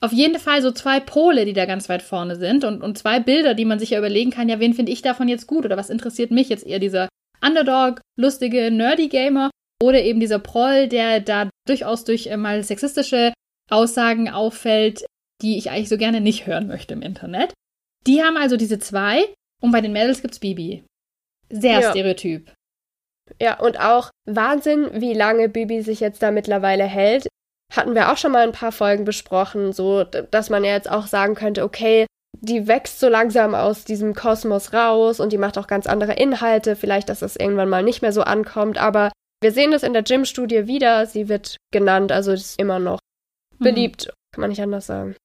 Auf 0.00 0.12
jeden 0.12 0.38
Fall 0.38 0.62
so 0.62 0.70
zwei 0.72 0.98
Pole, 0.98 1.44
die 1.44 1.52
da 1.52 1.66
ganz 1.66 1.90
weit 1.90 2.00
vorne 2.00 2.36
sind 2.36 2.64
und, 2.64 2.82
und 2.82 2.96
zwei 2.96 3.20
Bilder, 3.20 3.52
die 3.52 3.66
man 3.66 3.78
sich 3.78 3.90
ja 3.90 3.98
überlegen 3.98 4.30
kann, 4.30 4.48
ja, 4.48 4.58
wen 4.58 4.72
finde 4.72 4.92
ich 4.92 5.02
davon 5.02 5.28
jetzt 5.28 5.46
gut 5.46 5.66
oder 5.66 5.76
was 5.76 5.90
interessiert 5.90 6.30
mich 6.30 6.48
jetzt 6.48 6.66
eher 6.66 6.78
dieser 6.78 7.08
Underdog, 7.44 8.00
lustige, 8.18 8.70
nerdy 8.70 9.08
Gamer 9.08 9.50
oder 9.82 10.02
eben 10.02 10.20
dieser 10.20 10.38
Proll, 10.38 10.88
der 10.88 11.20
da 11.20 11.50
durchaus 11.66 12.04
durch 12.04 12.28
äh, 12.28 12.38
mal 12.38 12.64
sexistische 12.64 13.34
Aussagen 13.70 14.30
auffällt, 14.30 15.04
die 15.42 15.58
ich 15.58 15.70
eigentlich 15.70 15.90
so 15.90 15.98
gerne 15.98 16.22
nicht 16.22 16.46
hören 16.46 16.66
möchte 16.66 16.94
im 16.94 17.02
Internet. 17.02 17.52
Die 18.06 18.22
haben 18.22 18.38
also 18.38 18.56
diese 18.56 18.78
zwei 18.78 19.28
und 19.60 19.72
bei 19.72 19.82
den 19.82 19.92
Mädels 19.92 20.22
gibt's 20.22 20.38
Bibi. 20.38 20.84
Sehr 21.50 21.80
ja. 21.80 21.90
stereotyp. 21.90 22.50
Ja, 23.40 23.58
und 23.58 23.78
auch 23.80 24.10
Wahnsinn, 24.26 24.88
wie 24.94 25.14
lange 25.14 25.48
Bibi 25.48 25.82
sich 25.82 26.00
jetzt 26.00 26.22
da 26.22 26.30
mittlerweile 26.30 26.84
hält. 26.84 27.28
Hatten 27.72 27.94
wir 27.94 28.10
auch 28.10 28.16
schon 28.16 28.32
mal 28.32 28.42
ein 28.42 28.52
paar 28.52 28.72
Folgen 28.72 29.04
besprochen, 29.04 29.72
so 29.72 30.04
dass 30.04 30.50
man 30.50 30.64
ja 30.64 30.72
jetzt 30.72 30.90
auch 30.90 31.06
sagen 31.06 31.34
könnte, 31.34 31.62
okay, 31.62 32.06
die 32.40 32.66
wächst 32.66 33.00
so 33.00 33.08
langsam 33.08 33.54
aus 33.54 33.84
diesem 33.84 34.14
Kosmos 34.14 34.72
raus 34.72 35.20
und 35.20 35.32
die 35.32 35.38
macht 35.38 35.58
auch 35.58 35.66
ganz 35.66 35.86
andere 35.86 36.14
Inhalte. 36.14 36.74
Vielleicht, 36.74 37.08
dass 37.08 37.20
das 37.20 37.36
irgendwann 37.36 37.68
mal 37.68 37.82
nicht 37.82 38.02
mehr 38.02 38.12
so 38.12 38.22
ankommt, 38.22 38.78
aber 38.78 39.12
wir 39.42 39.52
sehen 39.52 39.70
das 39.70 39.82
in 39.82 39.92
der 39.92 40.02
Gym-Studie 40.02 40.66
wieder. 40.66 41.06
Sie 41.06 41.28
wird 41.28 41.56
genannt, 41.72 42.12
also 42.12 42.32
ist 42.32 42.58
immer 42.58 42.78
noch 42.78 42.98
mhm. 43.58 43.64
beliebt, 43.64 44.12
kann 44.32 44.42
man 44.42 44.50
nicht 44.50 44.62
anders 44.62 44.86
sagen. 44.86 45.16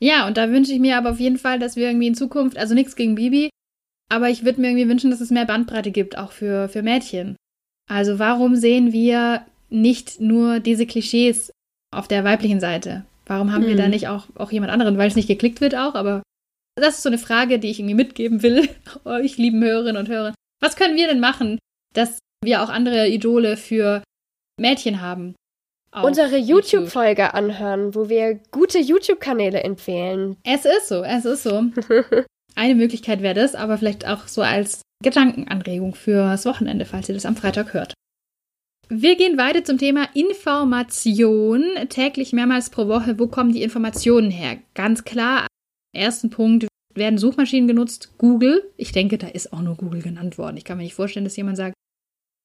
Ja, 0.00 0.26
und 0.26 0.36
da 0.36 0.50
wünsche 0.50 0.72
ich 0.72 0.78
mir 0.78 0.96
aber 0.96 1.10
auf 1.10 1.20
jeden 1.20 1.38
Fall, 1.38 1.58
dass 1.58 1.76
wir 1.76 1.88
irgendwie 1.88 2.06
in 2.06 2.14
Zukunft, 2.14 2.56
also 2.56 2.74
nichts 2.74 2.94
gegen 2.94 3.16
Bibi, 3.16 3.50
aber 4.08 4.30
ich 4.30 4.44
würde 4.44 4.60
mir 4.60 4.68
irgendwie 4.68 4.88
wünschen, 4.88 5.10
dass 5.10 5.20
es 5.20 5.30
mehr 5.30 5.44
Bandbreite 5.44 5.90
gibt, 5.90 6.16
auch 6.16 6.32
für, 6.32 6.68
für 6.68 6.82
Mädchen. 6.82 7.36
Also 7.90 8.18
warum 8.18 8.56
sehen 8.56 8.92
wir 8.92 9.44
nicht 9.70 10.20
nur 10.20 10.60
diese 10.60 10.86
Klischees 10.86 11.52
auf 11.94 12.08
der 12.08 12.24
weiblichen 12.24 12.60
Seite? 12.60 13.04
Warum 13.26 13.52
haben 13.52 13.64
mhm. 13.64 13.68
wir 13.68 13.76
da 13.76 13.84
mhm. 13.84 13.90
nicht 13.90 14.08
auch, 14.08 14.26
auch 14.34 14.52
jemand 14.52 14.72
anderen? 14.72 14.98
Weil 14.98 15.08
es 15.08 15.16
nicht 15.16 15.28
geklickt 15.28 15.60
wird 15.60 15.74
auch, 15.74 15.94
aber 15.94 16.22
das 16.76 16.96
ist 16.96 17.02
so 17.02 17.08
eine 17.08 17.18
Frage, 17.18 17.58
die 17.58 17.70
ich 17.70 17.80
irgendwie 17.80 17.94
mitgeben 17.94 18.42
will, 18.42 18.68
euch 19.04 19.36
lieben 19.36 19.62
Hörerinnen 19.62 19.96
und 19.96 20.08
Hörer. 20.08 20.34
Was 20.60 20.76
können 20.76 20.96
wir 20.96 21.06
denn 21.06 21.20
machen, 21.20 21.58
dass 21.94 22.18
wir 22.42 22.62
auch 22.62 22.68
andere 22.68 23.08
Idole 23.08 23.56
für 23.56 24.02
Mädchen 24.60 25.00
haben? 25.00 25.34
Unsere 26.02 26.36
YouTube-Folge 26.36 27.32
anhören, 27.32 27.94
wo 27.94 28.08
wir 28.08 28.40
gute 28.50 28.78
YouTube-Kanäle 28.78 29.64
empfehlen. 29.64 30.36
Es 30.44 30.64
ist 30.64 30.88
so, 30.88 31.02
es 31.02 31.24
ist 31.24 31.42
so. 31.42 31.64
Eine 32.54 32.74
Möglichkeit 32.74 33.22
wäre 33.22 33.34
das, 33.34 33.54
aber 33.54 33.78
vielleicht 33.78 34.06
auch 34.06 34.26
so 34.26 34.42
als 34.42 34.82
Gedankenanregung 35.02 35.94
fürs 35.94 36.44
Wochenende, 36.44 36.84
falls 36.84 37.08
ihr 37.08 37.14
das 37.14 37.26
am 37.26 37.36
Freitag 37.36 37.72
hört. 37.72 37.94
Wir 38.88 39.16
gehen 39.16 39.36
weiter 39.36 39.64
zum 39.64 39.78
Thema 39.78 40.08
Information. 40.14 41.62
Täglich 41.88 42.32
mehrmals 42.32 42.70
pro 42.70 42.88
Woche. 42.88 43.18
Wo 43.18 43.26
kommen 43.26 43.52
die 43.52 43.62
Informationen 43.62 44.30
her? 44.30 44.58
Ganz 44.74 45.04
klar, 45.04 45.46
ersten 45.94 46.30
Punkt, 46.30 46.66
werden 46.94 47.18
Suchmaschinen 47.18 47.68
genutzt? 47.68 48.14
Google. 48.18 48.70
Ich 48.76 48.92
denke, 48.92 49.18
da 49.18 49.28
ist 49.28 49.52
auch 49.52 49.60
nur 49.60 49.76
Google 49.76 50.02
genannt 50.02 50.38
worden. 50.38 50.56
Ich 50.56 50.64
kann 50.64 50.78
mir 50.78 50.84
nicht 50.84 50.94
vorstellen, 50.94 51.24
dass 51.24 51.36
jemand 51.36 51.58
sagt, 51.58 51.74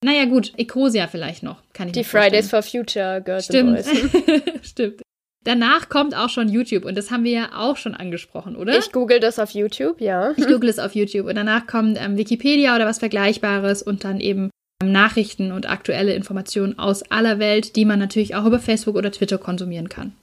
naja, 0.03 0.25
gut, 0.25 0.53
Ecosia 0.57 1.07
vielleicht 1.07 1.43
noch. 1.43 1.61
Kann 1.71 1.87
ich 1.87 1.93
die 1.93 2.03
Fridays 2.03 2.49
for 2.49 2.61
Future 2.61 3.21
Girls 3.23 3.45
Stimmt. 3.45 3.85
Stimmt. 4.61 5.01
Danach 5.43 5.89
kommt 5.89 6.15
auch 6.15 6.29
schon 6.29 6.47
YouTube 6.47 6.85
und 6.85 6.95
das 6.97 7.11
haben 7.11 7.23
wir 7.23 7.31
ja 7.31 7.49
auch 7.55 7.75
schon 7.75 7.95
angesprochen, 7.95 8.55
oder? 8.55 8.77
Ich 8.77 8.91
google 8.91 9.19
das 9.19 9.39
auf 9.39 9.51
YouTube, 9.51 9.99
ja. 9.99 10.33
Ich 10.37 10.47
google 10.47 10.69
es 10.69 10.79
auf 10.79 10.95
YouTube 10.95 11.27
und 11.27 11.35
danach 11.35 11.67
kommt 11.67 11.97
ähm, 11.99 12.17
Wikipedia 12.17 12.75
oder 12.75 12.85
was 12.85 12.99
Vergleichbares 12.99 13.83
und 13.83 14.03
dann 14.03 14.19
eben 14.19 14.49
ähm, 14.81 14.91
Nachrichten 14.91 15.51
und 15.51 15.69
aktuelle 15.69 16.13
Informationen 16.13 16.79
aus 16.79 17.03
aller 17.11 17.39
Welt, 17.39 17.75
die 17.75 17.85
man 17.85 17.99
natürlich 17.99 18.35
auch 18.35 18.45
über 18.45 18.59
Facebook 18.59 18.95
oder 18.95 19.11
Twitter 19.11 19.37
konsumieren 19.37 19.89
kann. 19.89 20.15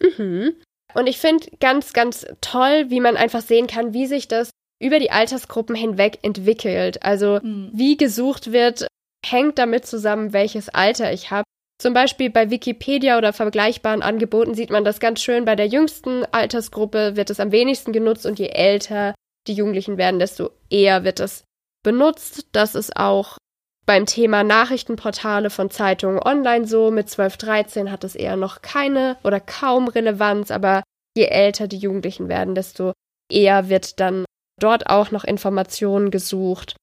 Mhm. 0.00 0.54
Und 0.94 1.06
ich 1.06 1.18
finde 1.18 1.46
ganz, 1.60 1.92
ganz 1.92 2.26
toll, 2.40 2.86
wie 2.88 3.00
man 3.00 3.16
einfach 3.16 3.42
sehen 3.42 3.66
kann, 3.66 3.92
wie 3.92 4.06
sich 4.06 4.28
das 4.28 4.50
über 4.82 4.98
die 4.98 5.10
Altersgruppen 5.10 5.74
hinweg 5.74 6.18
entwickelt. 6.22 7.02
Also 7.02 7.40
mhm. 7.42 7.70
wie 7.72 7.96
gesucht 7.96 8.52
wird, 8.52 8.86
hängt 9.24 9.58
damit 9.58 9.86
zusammen, 9.86 10.32
welches 10.32 10.68
Alter 10.68 11.12
ich 11.12 11.30
habe. 11.30 11.44
Zum 11.78 11.92
Beispiel 11.92 12.30
bei 12.30 12.50
Wikipedia 12.50 13.18
oder 13.18 13.32
vergleichbaren 13.32 14.02
Angeboten 14.02 14.54
sieht 14.54 14.70
man 14.70 14.84
das 14.84 14.98
ganz 14.98 15.20
schön. 15.20 15.44
Bei 15.44 15.56
der 15.56 15.66
jüngsten 15.66 16.24
Altersgruppe 16.32 17.16
wird 17.16 17.28
es 17.28 17.40
am 17.40 17.52
wenigsten 17.52 17.92
genutzt 17.92 18.24
und 18.24 18.38
je 18.38 18.48
älter 18.48 19.14
die 19.46 19.52
Jugendlichen 19.52 19.98
werden, 19.98 20.18
desto 20.18 20.50
eher 20.70 21.04
wird 21.04 21.20
es 21.20 21.44
benutzt. 21.84 22.46
Das 22.52 22.74
ist 22.74 22.96
auch 22.96 23.36
beim 23.84 24.06
Thema 24.06 24.42
Nachrichtenportale 24.42 25.50
von 25.50 25.70
Zeitungen 25.70 26.18
online 26.18 26.66
so. 26.66 26.90
Mit 26.90 27.10
12, 27.10 27.36
13 27.36 27.90
hat 27.90 28.04
es 28.04 28.14
eher 28.16 28.36
noch 28.36 28.62
keine 28.62 29.18
oder 29.22 29.38
kaum 29.38 29.88
Relevanz, 29.88 30.50
aber 30.50 30.82
je 31.16 31.26
älter 31.26 31.68
die 31.68 31.78
Jugendlichen 31.78 32.28
werden, 32.28 32.54
desto 32.54 32.92
eher 33.30 33.68
wird 33.68 34.00
dann 34.00 34.24
dort 34.60 34.88
auch 34.88 35.10
noch 35.10 35.24
Informationen 35.24 36.10
gesucht. 36.10 36.76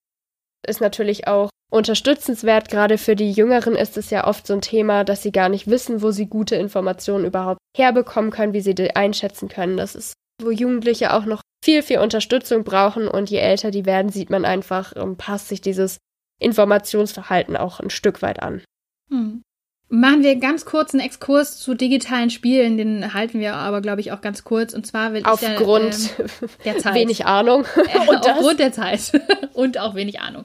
Ist 0.66 0.80
natürlich 0.80 1.26
auch 1.26 1.50
unterstützenswert. 1.70 2.68
Gerade 2.68 2.98
für 2.98 3.16
die 3.16 3.32
Jüngeren 3.32 3.74
ist 3.74 3.96
es 3.96 4.10
ja 4.10 4.26
oft 4.26 4.46
so 4.46 4.54
ein 4.54 4.60
Thema, 4.60 5.04
dass 5.04 5.22
sie 5.22 5.32
gar 5.32 5.48
nicht 5.48 5.66
wissen, 5.66 6.02
wo 6.02 6.10
sie 6.10 6.26
gute 6.26 6.56
Informationen 6.56 7.24
überhaupt 7.24 7.58
herbekommen 7.76 8.30
können, 8.30 8.52
wie 8.52 8.60
sie 8.60 8.74
die 8.74 8.94
einschätzen 8.94 9.48
können. 9.48 9.76
Das 9.76 9.94
ist, 9.94 10.14
wo 10.42 10.50
Jugendliche 10.50 11.12
auch 11.12 11.24
noch 11.24 11.40
viel, 11.64 11.82
viel 11.82 11.98
Unterstützung 11.98 12.62
brauchen 12.62 13.08
und 13.08 13.30
je 13.30 13.38
älter 13.38 13.70
die 13.70 13.86
werden, 13.86 14.10
sieht 14.10 14.30
man 14.30 14.44
einfach, 14.44 14.92
passt 15.16 15.48
sich 15.48 15.60
dieses 15.60 15.98
Informationsverhalten 16.40 17.56
auch 17.56 17.80
ein 17.80 17.90
Stück 17.90 18.22
weit 18.22 18.42
an. 18.42 18.62
Hm. 19.10 19.42
Machen 19.88 20.22
wir 20.22 20.36
ganz 20.36 20.64
kurz 20.64 20.92
einen 20.92 21.04
Exkurs 21.04 21.58
zu 21.58 21.74
digitalen 21.74 22.30
Spielen, 22.30 22.78
den 22.78 23.14
halten 23.14 23.38
wir 23.38 23.54
aber, 23.54 23.80
glaube 23.80 24.00
ich, 24.00 24.12
auch 24.12 24.22
ganz 24.22 24.42
kurz. 24.42 24.74
Und 24.74 24.86
zwar 24.86 25.12
will 25.12 25.22
Aufgrund 25.24 25.94
ich 25.94 26.18
ja, 26.18 26.24
ähm, 26.24 26.48
der 26.64 26.78
Zeit. 26.78 26.94
wenig 26.94 27.26
Ahnung. 27.26 27.64
und 28.08 28.26
Aufgrund 28.26 28.60
der 28.60 28.72
Zeit. 28.72 29.12
und 29.52 29.78
auch 29.78 29.94
wenig 29.94 30.20
Ahnung. 30.20 30.44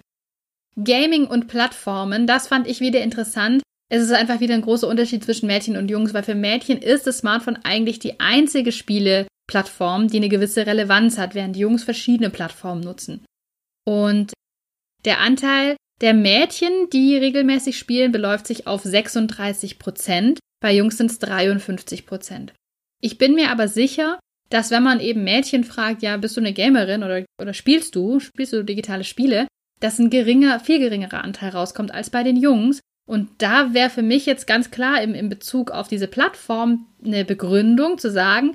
Gaming 0.84 1.28
und 1.28 1.48
Plattformen, 1.48 2.28
das 2.28 2.48
fand 2.48 2.68
ich 2.68 2.80
wieder 2.80 3.02
interessant. 3.02 3.62
Es 3.92 4.04
ist 4.04 4.12
einfach 4.12 4.40
wieder 4.40 4.54
ein 4.54 4.62
großer 4.62 4.88
Unterschied 4.88 5.24
zwischen 5.24 5.48
Mädchen 5.48 5.76
und 5.76 5.90
Jungs, 5.90 6.14
weil 6.14 6.24
für 6.24 6.36
Mädchen 6.36 6.78
ist 6.78 7.08
das 7.08 7.20
Smartphone 7.20 7.58
eigentlich 7.64 8.00
die 8.00 8.20
einzige 8.20 8.72
Spieleplattform, 8.72 10.08
die 10.08 10.18
eine 10.18 10.30
gewisse 10.30 10.68
Relevanz 10.68 11.18
hat, 11.18 11.34
während 11.34 11.56
die 11.56 11.62
Jungs 11.62 11.84
verschiedene 11.84 12.30
Plattformen 12.30 12.82
nutzen. 12.82 13.26
Und 13.86 14.34
der 15.06 15.20
Anteil 15.20 15.76
der 16.02 16.14
Mädchen, 16.14 16.90
die 16.94 17.18
regelmäßig 17.18 17.78
spielen, 17.78 18.12
beläuft 18.12 18.48
sich 18.48 18.68
auf 18.68 18.84
36 18.84 19.80
Prozent. 19.80 20.40
Bei 20.62 20.74
Jungs 20.74 20.98
sind 20.98 21.12
es 21.12 21.20
53 21.20 22.06
Prozent. 22.06 22.54
Ich 23.02 23.18
bin 23.18 23.34
mir 23.34 23.50
aber 23.50 23.68
sicher, 23.68 24.20
dass 24.50 24.72
wenn 24.72 24.84
man 24.84 25.00
eben 25.00 25.24
Mädchen 25.24 25.64
fragt, 25.64 26.02
ja, 26.02 26.18
bist 26.18 26.38
du 26.38 26.42
eine 26.42 26.54
Gamerin 26.54 27.04
oder, 27.04 27.26
oder 27.42 27.54
spielst 27.54 27.96
du, 27.96 28.20
spielst 28.20 28.54
du 28.54 28.64
digitale 28.64 29.04
Spiele, 29.04 29.48
dass 29.80 30.00
ein 30.00 30.10
geringer, 30.10 30.60
viel 30.60 30.80
geringerer 30.80 31.24
Anteil 31.24 31.50
rauskommt 31.50 31.94
als 31.94 32.10
bei 32.10 32.24
den 32.24 32.38
Jungs. 32.38 32.80
Und 33.08 33.30
da 33.40 33.74
wäre 33.74 33.90
für 33.90 34.02
mich 34.02 34.26
jetzt 34.26 34.46
ganz 34.46 34.72
klar 34.72 35.02
im, 35.02 35.16
im 35.16 35.30
Bezug 35.30 35.72
auf 35.72 35.88
diese 35.88 36.08
Plattform 36.08 36.86
eine 37.04 37.26
Begründung 37.26 37.98
zu 37.98 38.12
sagen, 38.12 38.54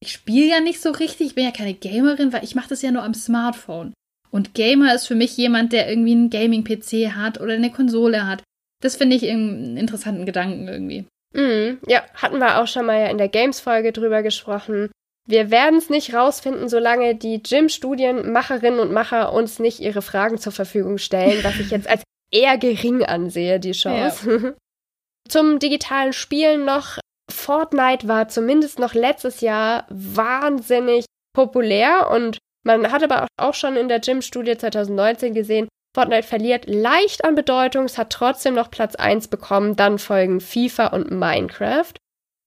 ich 0.00 0.12
spiele 0.12 0.48
ja 0.48 0.60
nicht 0.60 0.80
so 0.80 0.90
richtig, 0.90 1.28
ich 1.28 1.34
bin 1.34 1.44
ja 1.44 1.50
keine 1.50 1.74
Gamerin, 1.74 2.32
weil 2.32 2.44
ich 2.44 2.54
mache 2.54 2.68
das 2.68 2.82
ja 2.82 2.90
nur 2.90 3.02
am 3.02 3.14
Smartphone. 3.14 3.94
Und 4.30 4.54
Gamer 4.54 4.94
ist 4.94 5.06
für 5.06 5.14
mich 5.14 5.36
jemand, 5.36 5.72
der 5.72 5.88
irgendwie 5.88 6.12
einen 6.12 6.30
Gaming-PC 6.30 7.14
hat 7.14 7.40
oder 7.40 7.54
eine 7.54 7.70
Konsole 7.70 8.26
hat. 8.26 8.42
Das 8.82 8.96
finde 8.96 9.16
ich 9.16 9.28
einen 9.28 9.76
interessanten 9.76 10.26
Gedanken 10.26 10.68
irgendwie. 10.68 11.06
Mm, 11.32 11.78
ja, 11.88 12.04
hatten 12.14 12.38
wir 12.38 12.60
auch 12.60 12.66
schon 12.66 12.86
mal 12.86 13.00
ja 13.00 13.06
in 13.06 13.18
der 13.18 13.28
Games-Folge 13.28 13.92
drüber 13.92 14.22
gesprochen. 14.22 14.90
Wir 15.26 15.50
werden 15.50 15.78
es 15.78 15.90
nicht 15.90 16.14
rausfinden, 16.14 16.68
solange 16.68 17.16
die 17.16 17.42
Gym-Studienmacherinnen 17.42 18.78
und 18.78 18.92
Macher 18.92 19.32
uns 19.32 19.58
nicht 19.58 19.80
ihre 19.80 20.02
Fragen 20.02 20.38
zur 20.38 20.52
Verfügung 20.52 20.98
stellen, 20.98 21.42
was 21.42 21.58
ich 21.58 21.70
jetzt 21.70 21.88
als 21.88 22.02
eher 22.32 22.56
gering 22.58 23.04
ansehe, 23.04 23.58
die 23.58 23.72
Chance. 23.72 24.30
Ja. 24.30 24.52
Zum 25.28 25.58
digitalen 25.58 26.12
Spielen 26.12 26.64
noch. 26.64 26.98
Fortnite 27.28 28.06
war 28.06 28.28
zumindest 28.28 28.78
noch 28.78 28.94
letztes 28.94 29.40
Jahr 29.40 29.86
wahnsinnig 29.90 31.04
populär 31.34 32.08
und 32.12 32.38
man 32.64 32.90
hat 32.92 33.02
aber 33.02 33.26
auch 33.36 33.54
schon 33.54 33.76
in 33.76 33.88
der 33.88 34.00
Gym-Studie 34.00 34.56
2019 34.56 35.34
gesehen, 35.34 35.68
Fortnite 35.96 36.26
verliert 36.26 36.66
leicht 36.68 37.24
an 37.24 37.34
Bedeutung, 37.34 37.84
es 37.84 37.96
hat 37.96 38.10
trotzdem 38.10 38.54
noch 38.54 38.70
Platz 38.70 38.96
1 38.96 39.28
bekommen, 39.28 39.76
dann 39.76 39.98
folgen 39.98 40.40
FIFA 40.40 40.88
und 40.88 41.10
Minecraft. 41.10 41.94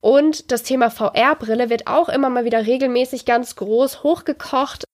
Und 0.02 0.52
das 0.52 0.64
Thema 0.64 0.89
VR-Brille 0.89 1.70
wird 1.70 1.88
auch 1.88 2.10
immer 2.10 2.30
mal 2.30 2.45
wieder 2.45 2.66
regelmäßig 2.66 3.26
ganz 3.26 3.56
groß 3.56 4.04
hochgekocht. 4.04 4.86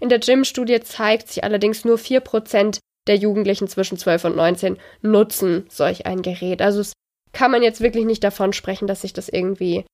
In 0.00 0.08
der 0.08 0.20
Gym-Studie 0.20 0.80
zeigt 0.80 1.28
sich 1.28 1.44
allerdings 1.44 1.84
nur 1.84 1.98
4% 1.98 2.78
der 3.06 3.16
Jugendlichen 3.16 3.68
zwischen 3.68 3.98
12 3.98 4.24
und 4.26 4.36
19 4.36 4.78
nutzen 5.02 5.66
solch 5.68 6.06
ein 6.06 6.22
Gerät. 6.22 6.62
Also 6.62 6.80
es 6.80 6.92
kann 7.32 7.50
man 7.50 7.62
jetzt 7.62 7.80
wirklich 7.80 8.04
nicht 8.04 8.24
davon 8.24 8.52
sprechen, 8.52 8.86
dass 8.86 9.02
sich 9.02 9.12
das 9.12 9.28
irgendwie 9.28 9.84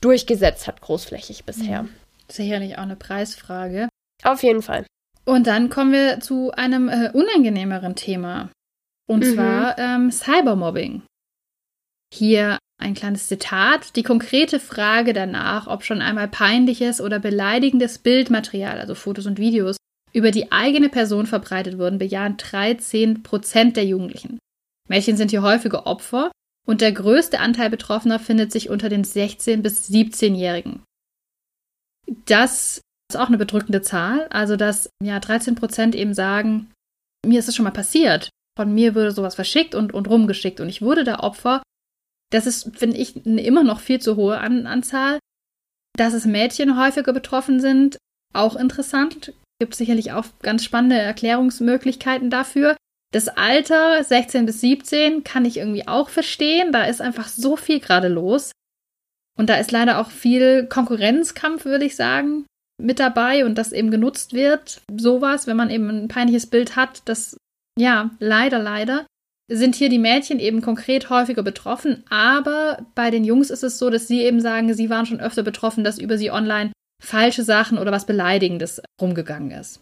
durchgesetzt 0.00 0.66
hat, 0.66 0.80
großflächig 0.80 1.44
bisher. 1.44 1.84
Mhm. 1.84 1.90
Sicherlich 2.28 2.76
auch 2.78 2.82
eine 2.82 2.96
Preisfrage. 2.96 3.88
Auf 4.22 4.42
jeden 4.42 4.62
Fall. 4.62 4.86
Und 5.24 5.46
dann 5.46 5.70
kommen 5.70 5.92
wir 5.92 6.20
zu 6.20 6.50
einem 6.52 6.88
äh, 6.88 7.10
unangenehmeren 7.12 7.94
Thema. 7.96 8.50
Und 9.06 9.24
mhm. 9.24 9.34
zwar 9.34 9.78
ähm, 9.78 10.10
Cybermobbing. 10.10 11.02
Hier 12.12 12.58
ein 12.84 12.94
kleines 12.94 13.26
Zitat. 13.26 13.96
Die 13.96 14.02
konkrete 14.02 14.60
Frage 14.60 15.12
danach, 15.12 15.66
ob 15.66 15.82
schon 15.82 16.02
einmal 16.02 16.28
peinliches 16.28 17.00
oder 17.00 17.18
beleidigendes 17.18 17.98
Bildmaterial, 17.98 18.78
also 18.78 18.94
Fotos 18.94 19.26
und 19.26 19.38
Videos, 19.38 19.76
über 20.12 20.30
die 20.30 20.52
eigene 20.52 20.88
Person 20.88 21.26
verbreitet 21.26 21.78
wurden, 21.78 21.98
bejahen 21.98 22.36
13 22.36 23.24
Prozent 23.24 23.76
der 23.76 23.84
Jugendlichen. 23.84 24.38
Mädchen 24.88 25.16
sind 25.16 25.30
hier 25.30 25.42
häufige 25.42 25.86
Opfer 25.86 26.30
und 26.66 26.80
der 26.80 26.92
größte 26.92 27.40
Anteil 27.40 27.70
Betroffener 27.70 28.18
findet 28.18 28.52
sich 28.52 28.70
unter 28.70 28.88
den 28.88 29.04
16- 29.04 29.62
bis 29.62 29.90
17-Jährigen. 29.90 30.82
Das 32.26 32.80
ist 33.10 33.16
auch 33.16 33.28
eine 33.28 33.38
bedrückende 33.38 33.82
Zahl. 33.82 34.28
Also, 34.28 34.56
dass 34.56 34.90
ja 35.02 35.18
13 35.18 35.54
Prozent 35.54 35.94
eben 35.94 36.14
sagen, 36.14 36.70
mir 37.26 37.38
ist 37.38 37.48
es 37.48 37.56
schon 37.56 37.64
mal 37.64 37.70
passiert. 37.70 38.30
Von 38.56 38.72
mir 38.72 38.94
wurde 38.94 39.10
sowas 39.10 39.34
verschickt 39.34 39.74
und, 39.74 39.92
und 39.92 40.08
rumgeschickt 40.08 40.60
und 40.60 40.68
ich 40.68 40.80
wurde 40.80 41.04
da 41.04 41.20
Opfer. 41.20 41.62
Das 42.34 42.46
ist, 42.46 42.76
finde 42.76 42.96
ich, 42.96 43.24
eine 43.24 43.42
immer 43.42 43.62
noch 43.62 43.78
viel 43.78 44.00
zu 44.00 44.16
hohe 44.16 44.38
An 44.38 44.66
Anzahl. 44.66 45.20
Dass 45.96 46.14
es 46.14 46.26
Mädchen 46.26 46.76
häufiger 46.76 47.12
betroffen 47.12 47.60
sind, 47.60 47.96
auch 48.32 48.56
interessant. 48.56 49.32
Gibt 49.60 49.76
sicherlich 49.76 50.10
auch 50.10 50.26
ganz 50.42 50.64
spannende 50.64 50.96
Erklärungsmöglichkeiten 50.98 52.30
dafür. 52.30 52.76
Das 53.12 53.28
Alter 53.28 54.02
16 54.02 54.46
bis 54.46 54.60
17 54.60 55.22
kann 55.22 55.44
ich 55.44 55.58
irgendwie 55.58 55.86
auch 55.86 56.08
verstehen. 56.08 56.72
Da 56.72 56.86
ist 56.86 57.00
einfach 57.00 57.28
so 57.28 57.54
viel 57.56 57.78
gerade 57.78 58.08
los. 58.08 58.50
Und 59.38 59.48
da 59.48 59.54
ist 59.54 59.70
leider 59.70 60.00
auch 60.00 60.10
viel 60.10 60.66
Konkurrenzkampf, 60.66 61.64
würde 61.64 61.84
ich 61.84 61.94
sagen 61.94 62.46
mit 62.82 62.98
dabei 62.98 63.44
und 63.44 63.56
das 63.56 63.70
eben 63.70 63.92
genutzt 63.92 64.32
wird. 64.32 64.82
Sowas, 64.92 65.46
wenn 65.46 65.56
man 65.56 65.70
eben 65.70 65.88
ein 65.88 66.08
peinliches 66.08 66.46
Bild 66.46 66.74
hat, 66.74 67.02
das, 67.04 67.36
ja, 67.78 68.10
leider, 68.18 68.58
leider, 68.58 69.06
sind 69.48 69.74
hier 69.74 69.88
die 69.88 69.98
Mädchen 69.98 70.38
eben 70.38 70.62
konkret 70.62 71.10
häufiger 71.10 71.42
betroffen. 71.42 72.04
Aber 72.08 72.78
bei 72.94 73.10
den 73.10 73.24
Jungs 73.24 73.50
ist 73.50 73.62
es 73.62 73.78
so, 73.78 73.90
dass 73.90 74.08
sie 74.08 74.22
eben 74.22 74.40
sagen, 74.40 74.72
sie 74.72 74.90
waren 74.90 75.06
schon 75.06 75.20
öfter 75.20 75.42
betroffen, 75.42 75.84
dass 75.84 75.98
über 75.98 76.18
sie 76.18 76.30
online 76.30 76.72
falsche 77.02 77.42
Sachen 77.42 77.78
oder 77.78 77.92
was 77.92 78.06
Beleidigendes 78.06 78.80
rumgegangen 79.00 79.50
ist. 79.50 79.80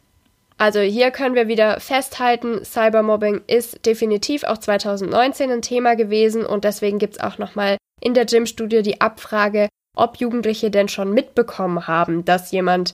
Also 0.59 0.81
hier 0.81 1.11
können 1.11 1.35
wir 1.35 1.49
wieder 1.49 1.81
festhalten, 1.81 2.65
Cybermobbing 2.65 3.43
ist 3.47 3.85
definitiv 3.87 4.45
auch 4.45 4.59
2019 4.59 5.51
ein 5.51 5.63
Thema 5.63 5.97
gewesen 5.97 6.45
und 6.45 6.65
deswegen 6.65 6.99
gibt 6.99 7.15
es 7.15 7.21
auch 7.21 7.39
nochmal 7.39 7.79
in 8.01 8.15
der 8.15 8.27
Gym-Studie 8.27 8.83
die 8.83 9.01
Abfrage, 9.01 9.69
ob 9.97 10.19
Jugendliche 10.19 10.71
denn 10.71 10.89
schon 10.89 11.13
mitbekommen 11.13 11.87
haben, 11.87 12.25
dass 12.25 12.53
jemand 12.53 12.93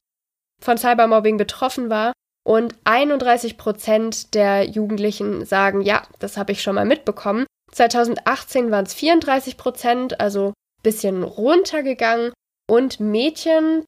von 0.63 0.79
Cybermobbing 0.79 1.37
betroffen 1.37 1.91
war. 1.91 2.13
Und 2.49 2.75
31 2.85 3.59
Prozent 3.59 4.33
der 4.33 4.65
Jugendlichen 4.65 5.45
sagen, 5.45 5.83
ja, 5.83 6.05
das 6.19 6.39
habe 6.39 6.53
ich 6.53 6.63
schon 6.63 6.77
mal 6.77 6.87
mitbekommen. 6.87 7.45
2018 7.73 8.71
waren 8.71 8.87
es 8.87 8.95
34 8.95 9.59
Prozent, 9.59 10.19
also 10.19 10.55
bisschen 10.83 11.25
runtergegangen. 11.25 12.33
Und 12.67 13.01
Mädchen, 13.01 13.85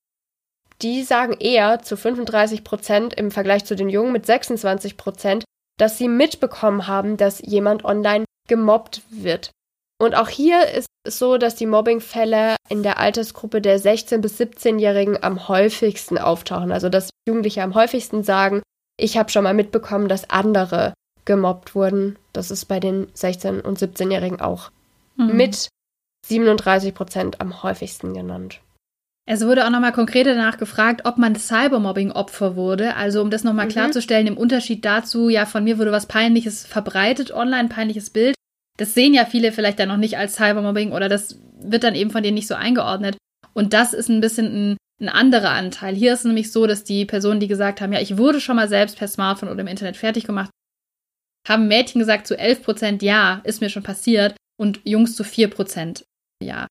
die 0.82 1.04
sagen 1.04 1.38
eher 1.40 1.80
zu 1.80 1.96
35 1.96 2.62
Prozent 2.62 3.14
im 3.14 3.30
Vergleich 3.30 3.64
zu 3.64 3.76
den 3.76 3.88
Jungen 3.88 4.12
mit 4.12 4.26
26 4.26 4.98
Prozent, 4.98 5.44
dass 5.78 5.96
sie 5.96 6.08
mitbekommen 6.08 6.86
haben, 6.86 7.16
dass 7.16 7.40
jemand 7.40 7.86
online 7.86 8.26
gemobbt 8.46 9.00
wird. 9.08 9.52
Und 9.98 10.14
auch 10.14 10.28
hier 10.28 10.68
ist 10.68 10.88
es 11.04 11.18
so, 11.18 11.38
dass 11.38 11.54
die 11.54 11.66
Mobbingfälle 11.66 12.56
in 12.68 12.82
der 12.82 12.98
Altersgruppe 12.98 13.62
der 13.62 13.80
16- 13.80 14.18
bis 14.18 14.38
17-Jährigen 14.38 15.22
am 15.22 15.48
häufigsten 15.48 16.18
auftauchen. 16.18 16.72
Also 16.72 16.90
dass 16.90 17.08
Jugendliche 17.30 17.62
am 17.62 17.74
häufigsten 17.74 18.22
sagen, 18.22 18.62
ich 18.98 19.16
habe 19.16 19.30
schon 19.30 19.44
mal 19.44 19.54
mitbekommen, 19.54 20.08
dass 20.08 20.28
andere 20.30 20.94
gemobbt 21.24 21.74
wurden. 21.74 22.16
Das 22.32 22.50
ist 22.50 22.66
bei 22.66 22.80
den 22.80 23.06
16- 23.08 23.62
und 23.62 23.78
17-Jährigen 23.78 24.40
auch 24.40 24.70
mhm. 25.16 25.36
mit 25.36 25.68
37 26.26 26.94
Prozent 26.94 27.40
am 27.40 27.62
häufigsten 27.62 28.14
genannt. 28.14 28.60
Es 29.26 29.46
wurde 29.46 29.64
auch 29.64 29.70
nochmal 29.70 29.92
konkret 29.92 30.26
danach 30.26 30.58
gefragt, 30.58 31.02
ob 31.04 31.16
man 31.16 31.36
Cybermobbing-Opfer 31.36 32.56
wurde. 32.56 32.96
Also 32.96 33.22
um 33.22 33.30
das 33.30 33.44
nochmal 33.44 33.66
mhm. 33.66 33.70
klarzustellen, 33.70 34.26
im 34.26 34.36
Unterschied 34.36 34.84
dazu, 34.84 35.28
ja, 35.28 35.46
von 35.46 35.64
mir 35.64 35.78
wurde 35.78 35.92
was 35.92 36.06
Peinliches 36.06 36.66
verbreitet, 36.66 37.32
online 37.32 37.68
peinliches 37.68 38.10
Bild 38.10 38.34
das 38.80 38.94
sehen 38.94 39.12
ja 39.12 39.26
viele 39.26 39.52
vielleicht 39.52 39.78
dann 39.78 39.88
noch 39.88 39.98
nicht 39.98 40.16
als 40.16 40.36
Cybermobbing 40.36 40.92
oder 40.92 41.10
das 41.10 41.38
wird 41.60 41.84
dann 41.84 41.94
eben 41.94 42.10
von 42.10 42.22
denen 42.22 42.34
nicht 42.34 42.48
so 42.48 42.54
eingeordnet. 42.54 43.18
Und 43.52 43.74
das 43.74 43.92
ist 43.92 44.08
ein 44.08 44.22
bisschen 44.22 44.46
ein, 44.72 44.76
ein 45.00 45.08
anderer 45.08 45.50
Anteil. 45.50 45.94
Hier 45.94 46.12
ist 46.12 46.20
es 46.20 46.24
nämlich 46.26 46.52
so, 46.52 46.66
dass 46.66 46.84
die 46.84 47.04
Personen, 47.04 47.40
die 47.40 47.48
gesagt 47.48 47.80
haben, 47.80 47.92
ja, 47.92 48.00
ich 48.00 48.16
wurde 48.16 48.40
schon 48.40 48.56
mal 48.56 48.68
selbst 48.68 48.98
per 48.98 49.08
Smartphone 49.08 49.48
oder 49.48 49.60
im 49.60 49.66
Internet 49.66 49.96
fertig 49.96 50.24
gemacht, 50.24 50.50
haben 51.48 51.68
Mädchen 51.68 51.98
gesagt 51.98 52.26
zu 52.26 52.38
11 52.38 52.62
Prozent, 52.62 53.02
ja, 53.02 53.40
ist 53.44 53.60
mir 53.60 53.70
schon 53.70 53.82
passiert 53.82 54.36
und 54.58 54.80
Jungs 54.84 55.16
zu 55.16 55.24
4 55.24 55.48
Prozent, 55.48 56.04
ja. 56.42 56.66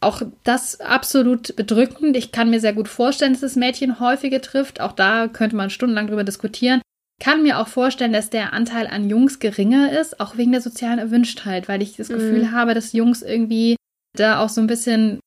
Auch 0.00 0.22
das 0.42 0.80
absolut 0.80 1.54
bedrückend. 1.54 2.16
Ich 2.16 2.32
kann 2.32 2.50
mir 2.50 2.58
sehr 2.58 2.72
gut 2.72 2.88
vorstellen, 2.88 3.34
dass 3.34 3.44
es 3.44 3.54
Mädchen 3.54 4.00
häufiger 4.00 4.40
trifft. 4.40 4.80
Auch 4.80 4.90
da 4.90 5.28
könnte 5.28 5.54
man 5.54 5.70
stundenlang 5.70 6.08
drüber 6.08 6.24
diskutieren. 6.24 6.82
kann 7.22 7.44
mir 7.44 7.60
auch 7.60 7.68
vorstellen, 7.68 8.12
dass 8.12 8.28
der 8.28 8.52
Anteil 8.52 8.88
an 8.88 9.08
Jungs 9.08 9.38
geringer 9.38 9.96
ist, 9.96 10.18
auch 10.18 10.36
wegen 10.36 10.50
der 10.50 10.60
sozialen 10.60 10.98
Erwünschtheit, 10.98 11.68
weil 11.68 11.80
ich 11.82 11.94
das 11.94 12.08
Gefühl 12.08 12.46
mhm. 12.46 12.50
habe, 12.50 12.74
dass 12.74 12.94
Jungs 12.94 13.22
irgendwie 13.22 13.76
da 14.16 14.40
auch 14.40 14.48
so 14.48 14.60
ein 14.60 14.66
bisschen 14.66 15.20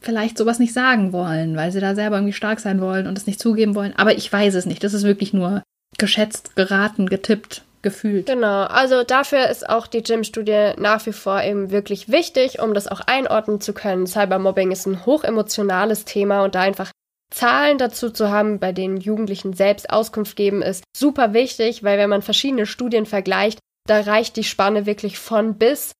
vielleicht 0.00 0.38
sowas 0.38 0.58
nicht 0.58 0.72
sagen 0.72 1.12
wollen, 1.12 1.56
weil 1.56 1.72
sie 1.72 1.80
da 1.80 1.94
selber 1.94 2.16
irgendwie 2.16 2.32
stark 2.32 2.60
sein 2.60 2.80
wollen 2.80 3.06
und 3.06 3.18
es 3.18 3.26
nicht 3.26 3.40
zugeben 3.40 3.74
wollen. 3.74 3.94
Aber 3.96 4.16
ich 4.16 4.32
weiß 4.32 4.54
es 4.54 4.66
nicht. 4.66 4.84
Das 4.84 4.94
ist 4.94 5.04
wirklich 5.04 5.32
nur 5.32 5.62
geschätzt, 5.98 6.54
geraten, 6.54 7.08
getippt, 7.08 7.62
gefühlt. 7.82 8.26
Genau, 8.26 8.64
also 8.64 9.02
dafür 9.02 9.48
ist 9.48 9.68
auch 9.68 9.86
die 9.86 10.02
Gym-Studie 10.02 10.72
nach 10.78 11.04
wie 11.06 11.12
vor 11.12 11.42
eben 11.42 11.70
wirklich 11.70 12.10
wichtig, 12.10 12.60
um 12.60 12.74
das 12.74 12.88
auch 12.88 13.00
einordnen 13.00 13.60
zu 13.60 13.72
können. 13.72 14.06
Cybermobbing 14.06 14.70
ist 14.70 14.86
ein 14.86 15.06
hochemotionales 15.06 16.04
Thema 16.04 16.44
und 16.44 16.54
da 16.54 16.60
einfach 16.60 16.90
Zahlen 17.30 17.76
dazu 17.76 18.10
zu 18.10 18.30
haben, 18.30 18.58
bei 18.58 18.72
denen 18.72 18.96
Jugendlichen 18.96 19.52
selbst 19.52 19.90
Auskunft 19.90 20.34
geben, 20.36 20.62
ist 20.62 20.82
super 20.96 21.34
wichtig, 21.34 21.82
weil 21.82 21.98
wenn 21.98 22.08
man 22.08 22.22
verschiedene 22.22 22.64
Studien 22.64 23.04
vergleicht, 23.04 23.58
da 23.86 24.00
reicht 24.00 24.36
die 24.36 24.44
Spanne 24.44 24.86
wirklich 24.86 25.18
von 25.18 25.58
bis. 25.58 25.92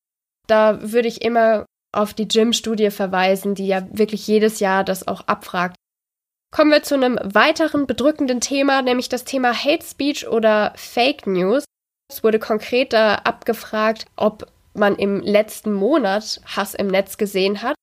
Da 0.46 0.92
würde 0.92 1.08
ich 1.08 1.22
immer 1.22 1.66
auf 1.92 2.14
die 2.14 2.28
Gym-Studie 2.28 2.90
verweisen, 2.90 3.54
die 3.54 3.66
ja 3.66 3.86
wirklich 3.90 4.26
jedes 4.26 4.60
Jahr 4.60 4.84
das 4.84 5.08
auch 5.08 5.22
abfragt. 5.22 5.76
Kommen 6.50 6.70
wir 6.70 6.82
zu 6.82 6.94
einem 6.94 7.18
weiteren 7.22 7.86
bedrückenden 7.86 8.40
Thema, 8.40 8.82
nämlich 8.82 9.08
das 9.08 9.24
Thema 9.24 9.52
Hate 9.52 9.84
Speech 9.84 10.28
oder 10.28 10.72
Fake 10.76 11.26
News. 11.26 11.64
Es 12.10 12.24
wurde 12.24 12.38
konkret 12.38 12.92
da 12.92 13.16
abgefragt, 13.16 14.06
ob 14.16 14.50
man 14.72 14.96
im 14.96 15.20
letzten 15.20 15.72
Monat 15.72 16.40
Hass 16.46 16.74
im 16.74 16.86
Netz 16.86 17.18
gesehen 17.18 17.62
hat. 17.62 17.74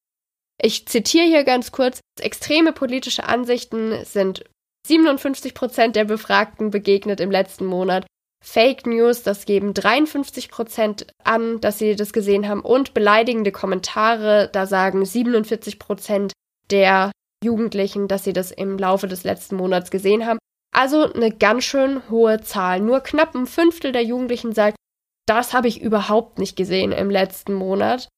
Ich 0.62 0.88
zitiere 0.88 1.26
hier 1.26 1.44
ganz 1.44 1.72
kurz, 1.72 2.00
extreme 2.20 2.72
politische 2.72 3.26
Ansichten 3.26 4.04
sind 4.06 4.46
57 4.88 5.54
Prozent 5.54 5.96
der 5.96 6.06
Befragten 6.06 6.70
begegnet 6.72 7.20
im 7.20 7.32
letzten 7.32 7.66
Monat. 7.66 8.06
Fake 8.46 8.86
News, 8.86 9.24
das 9.24 9.46
geben 9.46 9.74
53 9.74 10.52
Prozent 10.52 11.08
an, 11.24 11.60
dass 11.62 11.80
sie 11.80 11.96
das 11.96 12.14
gesehen 12.14 12.48
haben. 12.48 12.62
Und 12.62 12.94
beleidigende 12.94 13.52
Kommentare, 13.52 14.50
da 14.54 14.68
sagen 14.68 15.04
47 15.04 15.80
Prozent 15.80 16.32
der 16.70 17.12
Jugendlichen, 17.44 18.08
dass 18.08 18.24
sie 18.24 18.34
das 18.34 18.52
im 18.52 18.78
Laufe 18.78 19.08
des 19.08 19.24
letzten 19.24 19.56
Monats 19.56 19.90
gesehen 19.90 20.28
haben. 20.28 20.38
Also 20.72 21.12
eine 21.12 21.32
ganz 21.32 21.64
schön 21.64 22.08
hohe 22.12 22.40
Zahl. 22.42 22.82
Nur 22.82 23.00
knapp 23.02 23.34
ein 23.34 23.48
Fünftel 23.48 23.92
der 23.92 24.04
Jugendlichen 24.04 24.54
sagt, 24.54 24.78
das 25.26 25.54
habe 25.54 25.68
ich 25.68 25.82
überhaupt 25.82 26.38
nicht 26.38 26.56
gesehen 26.56 26.92
im 26.92 27.10
letzten 27.10 27.54
Monat. 27.56 28.10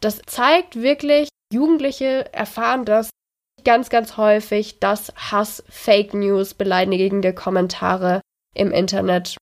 Das 0.00 0.22
zeigt 0.26 0.76
wirklich, 0.76 1.28
Jugendliche 1.52 2.32
erfahren 2.32 2.86
das 2.86 3.10
ganz, 3.62 3.90
ganz 3.90 4.16
häufig, 4.16 4.80
dass 4.80 5.12
Hass, 5.16 5.62
Fake 5.68 6.14
News, 6.14 6.54
beleidigende 6.54 7.34
Kommentare 7.34 8.22
im 8.54 8.72
Internet 8.72 9.36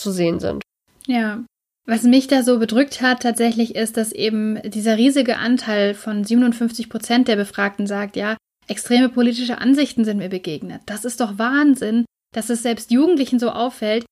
zu 0.00 0.10
sehen 0.10 0.40
sind. 0.40 0.62
Ja. 1.06 1.44
Was 1.84 2.04
mich 2.04 2.28
da 2.28 2.42
so 2.44 2.58
bedrückt 2.58 3.02
hat 3.02 3.22
tatsächlich 3.22 3.74
ist, 3.74 3.96
dass 3.96 4.12
eben 4.12 4.60
dieser 4.70 4.96
riesige 4.96 5.38
Anteil 5.38 5.94
von 5.94 6.22
57 6.22 6.88
Prozent 6.88 7.26
der 7.26 7.36
Befragten 7.36 7.88
sagt, 7.88 8.14
ja, 8.16 8.36
extreme 8.68 9.08
politische 9.08 9.58
Ansichten 9.58 10.04
sind 10.04 10.18
mir 10.18 10.28
begegnet. 10.28 10.80
Das 10.86 11.04
ist 11.04 11.20
doch 11.20 11.38
Wahnsinn, 11.38 12.04
dass 12.34 12.50
es 12.50 12.62
selbst 12.62 12.92
Jugendlichen 12.92 13.40
so 13.40 13.50
auffällt, 13.50 14.04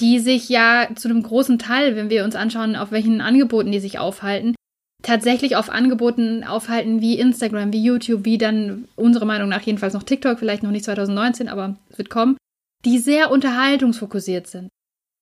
die 0.00 0.20
sich 0.20 0.48
ja 0.48 0.88
zu 0.94 1.08
einem 1.08 1.24
großen 1.24 1.58
Teil, 1.58 1.96
wenn 1.96 2.08
wir 2.08 2.24
uns 2.24 2.36
anschauen, 2.36 2.76
auf 2.76 2.92
welchen 2.92 3.20
Angeboten 3.20 3.72
die 3.72 3.80
sich 3.80 3.98
aufhalten, 3.98 4.54
tatsächlich 5.02 5.56
auf 5.56 5.70
Angeboten 5.70 6.44
aufhalten 6.44 7.00
wie 7.00 7.18
Instagram, 7.18 7.72
wie 7.72 7.82
YouTube, 7.82 8.24
wie 8.24 8.38
dann 8.38 8.86
unserer 8.94 9.24
Meinung 9.24 9.48
nach 9.48 9.62
jedenfalls 9.62 9.94
noch 9.94 10.04
TikTok, 10.04 10.38
vielleicht 10.38 10.62
noch 10.62 10.70
nicht 10.70 10.84
2019, 10.84 11.48
aber 11.48 11.76
es 11.90 11.98
wird 11.98 12.10
kommen, 12.10 12.36
die 12.88 12.98
sehr 12.98 13.30
unterhaltungsfokussiert 13.30 14.46
sind. 14.46 14.68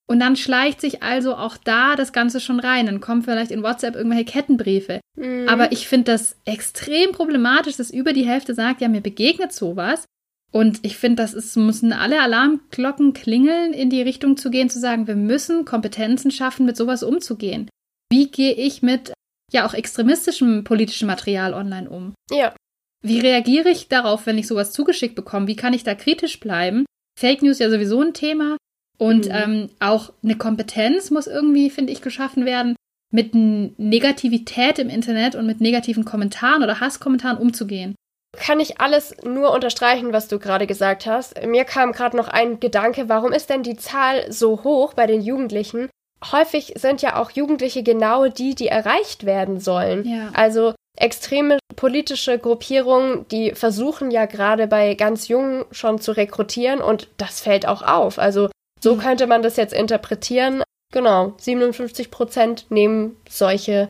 Und 0.09 0.21
dann 0.21 0.37
schleicht 0.37 0.79
sich 0.79 1.03
also 1.03 1.35
auch 1.35 1.57
da 1.57 1.95
das 1.97 2.13
Ganze 2.13 2.39
schon 2.39 2.61
rein. 2.61 2.85
Dann 2.85 3.01
kommen 3.01 3.23
vielleicht 3.23 3.51
in 3.51 3.61
WhatsApp 3.61 3.95
irgendwelche 3.95 4.23
Kettenbriefe. 4.23 5.01
Mhm. 5.15 5.49
Aber 5.49 5.73
ich 5.73 5.87
finde 5.87 6.13
das 6.13 6.37
extrem 6.45 7.11
problematisch, 7.11 7.75
dass 7.75 7.91
über 7.91 8.13
die 8.13 8.25
Hälfte 8.25 8.53
sagt, 8.53 8.79
ja, 8.79 8.87
mir 8.87 9.01
begegnet 9.01 9.51
sowas. 9.51 10.05
Und 10.53 10.79
ich 10.83 10.95
finde, 10.95 11.21
das 11.21 11.33
ist, 11.33 11.57
müssen 11.57 11.91
alle 11.91 12.21
Alarmglocken 12.21 13.11
klingeln, 13.11 13.73
in 13.73 13.89
die 13.89 14.01
Richtung 14.01 14.37
zu 14.37 14.49
gehen, 14.49 14.69
zu 14.69 14.79
sagen, 14.79 15.07
wir 15.07 15.17
müssen 15.17 15.65
Kompetenzen 15.65 16.31
schaffen, 16.31 16.65
mit 16.65 16.77
sowas 16.77 17.03
umzugehen. 17.03 17.69
Wie 18.09 18.31
gehe 18.31 18.53
ich 18.53 18.81
mit 18.81 19.11
ja 19.51 19.67
auch 19.67 19.73
extremistischem 19.73 20.63
politischem 20.63 21.07
Material 21.07 21.53
online 21.53 21.89
um? 21.89 22.13
Ja. 22.31 22.55
Wie 23.03 23.19
reagiere 23.19 23.69
ich 23.69 23.89
darauf, 23.89 24.25
wenn 24.25 24.37
ich 24.37 24.47
sowas 24.47 24.71
zugeschickt 24.71 25.15
bekomme? 25.15 25.47
Wie 25.47 25.57
kann 25.57 25.73
ich 25.73 25.83
da 25.83 25.95
kritisch 25.95 26.39
bleiben? 26.39 26.85
Fake 27.17 27.41
News 27.41 27.59
ja 27.59 27.69
sowieso 27.69 28.01
ein 28.01 28.13
Thema. 28.13 28.57
Und 28.99 29.25
mhm. 29.25 29.31
ähm, 29.31 29.69
auch 29.79 30.11
eine 30.23 30.35
Kompetenz 30.35 31.11
muss 31.11 31.27
irgendwie, 31.27 31.69
finde 31.69 31.93
ich, 31.93 32.01
geschaffen 32.01 32.45
werden, 32.45 32.75
mit 33.11 33.33
Negativität 33.33 34.79
im 34.79 34.89
Internet 34.89 35.35
und 35.35 35.45
mit 35.45 35.61
negativen 35.61 36.03
Kommentaren 36.03 36.63
oder 36.63 36.79
Hasskommentaren 36.79 37.37
umzugehen. 37.37 37.95
Kann 38.35 38.59
ich 38.59 38.81
alles 38.81 39.15
nur 39.23 39.53
unterstreichen, 39.53 40.13
was 40.13 40.27
du 40.27 40.39
gerade 40.39 40.67
gesagt 40.67 41.05
hast. 41.05 41.41
Mir 41.45 41.63
kam 41.63 41.91
gerade 41.91 42.17
noch 42.17 42.27
ein 42.27 42.59
Gedanke, 42.59 43.07
warum 43.07 43.31
ist 43.31 43.49
denn 43.49 43.63
die 43.63 43.77
Zahl 43.77 44.31
so 44.31 44.63
hoch 44.63 44.93
bei 44.93 45.07
den 45.07 45.21
Jugendlichen? 45.21 45.89
Häufig 46.31 46.73
sind 46.75 47.01
ja 47.01 47.15
auch 47.21 47.31
Jugendliche 47.31 47.83
genau 47.83 48.27
die, 48.27 48.55
die 48.55 48.67
erreicht 48.67 49.25
werden 49.25 49.59
sollen. 49.59 50.05
Ja. 50.05 50.31
Also 50.33 50.73
extreme 50.97 51.59
politische 51.75 52.39
Gruppierungen, 52.39 53.27
die 53.29 53.51
versuchen 53.51 54.11
ja 54.11 54.25
gerade 54.25 54.67
bei 54.67 54.95
ganz 54.95 55.27
Jungen 55.27 55.65
schon 55.71 55.99
zu 55.99 56.11
rekrutieren 56.11 56.81
und 56.81 57.07
das 57.17 57.39
fällt 57.39 57.67
auch 57.67 57.83
auf. 57.83 58.19
Also 58.19 58.49
so 58.81 58.95
mhm. 58.95 58.99
könnte 58.99 59.27
man 59.27 59.41
das 59.41 59.55
jetzt 59.55 59.73
interpretieren. 59.73 60.63
Genau, 60.93 61.33
57 61.37 62.11
Prozent 62.11 62.65
nehmen 62.69 63.17
solche 63.29 63.87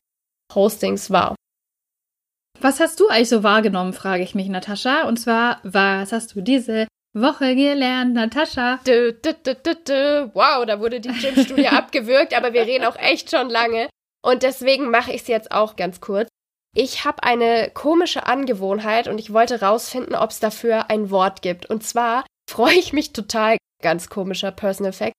Hostings 0.53 1.11
wahr. 1.11 1.35
Was 2.59 2.79
hast 2.79 2.99
du 2.99 3.07
eigentlich 3.07 3.29
so 3.29 3.43
wahrgenommen, 3.43 3.93
frage 3.93 4.23
ich 4.23 4.33
mich, 4.33 4.47
Natascha. 4.47 5.03
Und 5.07 5.17
zwar, 5.17 5.59
was 5.63 6.11
hast 6.11 6.35
du 6.35 6.41
diese 6.41 6.87
Woche 7.13 7.55
gelernt, 7.55 8.13
Natascha? 8.13 8.79
Du, 8.83 9.13
du, 9.13 9.33
du, 9.33 10.31
wow, 10.33 10.65
da 10.65 10.79
wurde 10.79 10.99
die 10.99 11.09
Gymstudie 11.09 11.67
abgewürgt, 11.67 12.35
aber 12.35 12.53
wir 12.53 12.63
reden 12.63 12.85
auch 12.85 12.97
echt 12.97 13.29
schon 13.29 13.49
lange. 13.49 13.89
Und 14.25 14.43
deswegen 14.43 14.89
mache 14.89 15.11
ich 15.11 15.21
es 15.21 15.27
jetzt 15.27 15.51
auch 15.51 15.75
ganz 15.75 16.01
kurz. 16.01 16.27
Ich 16.79 17.05
habe 17.05 17.23
eine 17.23 17.71
komische 17.73 18.27
Angewohnheit 18.27 19.07
und 19.07 19.17
ich 19.17 19.33
wollte 19.33 19.61
rausfinden, 19.61 20.13
ob 20.13 20.29
es 20.29 20.39
dafür 20.39 20.91
ein 20.91 21.09
Wort 21.09 21.41
gibt. 21.41 21.65
Und 21.65 21.83
zwar 21.83 22.23
freue 22.47 22.75
ich 22.75 22.93
mich 22.93 23.13
total, 23.13 23.57
ganz 23.81 24.09
komischer 24.09 24.51
Personal 24.51 24.93
Fact, 24.93 25.15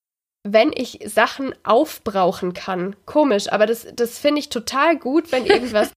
wenn 0.47 0.71
ich 0.73 1.01
Sachen 1.05 1.53
aufbrauchen 1.65 2.55
kann. 2.55 2.95
Komisch, 3.07 3.51
aber 3.51 3.67
das, 3.67 3.89
das 3.93 4.21
finde 4.21 4.39
ich 4.39 4.51
total 4.51 4.97
gut, 4.97 5.33
wenn 5.33 5.47
irgendwas 5.47 5.91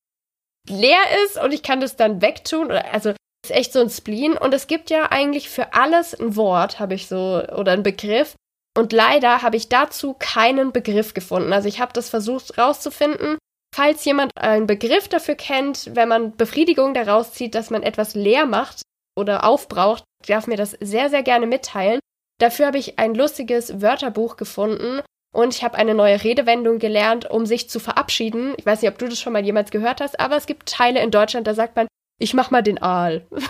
leer 0.67 1.03
ist 1.25 1.39
und 1.39 1.51
ich 1.51 1.61
kann 1.61 1.79
das 1.79 1.95
dann 1.95 2.23
wegtun. 2.23 2.71
Also 2.71 3.13
ist 3.45 3.51
echt 3.51 3.71
so 3.71 3.81
ein 3.81 3.89
Spleen. 3.91 4.35
Und 4.37 4.55
es 4.55 4.65
gibt 4.65 4.89
ja 4.89 5.11
eigentlich 5.11 5.47
für 5.51 5.75
alles 5.75 6.19
ein 6.19 6.35
Wort, 6.35 6.79
habe 6.79 6.95
ich 6.95 7.07
so, 7.07 7.43
oder 7.55 7.73
ein 7.73 7.83
Begriff. 7.83 8.33
Und 8.75 8.93
leider 8.93 9.43
habe 9.43 9.57
ich 9.57 9.69
dazu 9.69 10.15
keinen 10.17 10.71
Begriff 10.71 11.13
gefunden. 11.13 11.53
Also 11.53 11.67
ich 11.67 11.79
habe 11.79 11.93
das 11.93 12.09
versucht 12.09 12.57
rauszufinden. 12.57 13.37
Falls 13.73 14.03
jemand 14.03 14.31
einen 14.35 14.67
Begriff 14.67 15.07
dafür 15.07 15.35
kennt, 15.35 15.95
wenn 15.95 16.09
man 16.09 16.35
Befriedigung 16.35 16.93
daraus 16.93 17.33
zieht, 17.33 17.55
dass 17.55 17.69
man 17.69 17.83
etwas 17.83 18.15
leer 18.15 18.45
macht 18.45 18.81
oder 19.15 19.45
aufbraucht, 19.45 20.03
darf 20.27 20.47
mir 20.47 20.57
das 20.57 20.71
sehr, 20.81 21.09
sehr 21.09 21.23
gerne 21.23 21.47
mitteilen. 21.47 22.01
Dafür 22.39 22.67
habe 22.67 22.79
ich 22.79 22.99
ein 22.99 23.15
lustiges 23.15 23.81
Wörterbuch 23.81 24.35
gefunden 24.35 25.01
und 25.33 25.55
ich 25.55 25.63
habe 25.63 25.77
eine 25.77 25.93
neue 25.93 26.21
Redewendung 26.21 26.79
gelernt, 26.79 27.29
um 27.29 27.45
sich 27.45 27.69
zu 27.69 27.79
verabschieden. 27.79 28.55
Ich 28.57 28.65
weiß 28.65 28.81
nicht, 28.81 28.91
ob 28.91 28.97
du 28.97 29.07
das 29.07 29.21
schon 29.21 29.31
mal 29.31 29.45
jemals 29.45 29.71
gehört 29.71 30.01
hast, 30.01 30.19
aber 30.19 30.35
es 30.35 30.47
gibt 30.47 30.67
Teile 30.67 31.01
in 31.01 31.11
Deutschland, 31.11 31.47
da 31.47 31.53
sagt 31.53 31.77
man, 31.77 31.87
ich 32.19 32.33
mach 32.33 32.51
mal 32.51 32.63
den 32.63 32.81
Aal. 32.81 33.25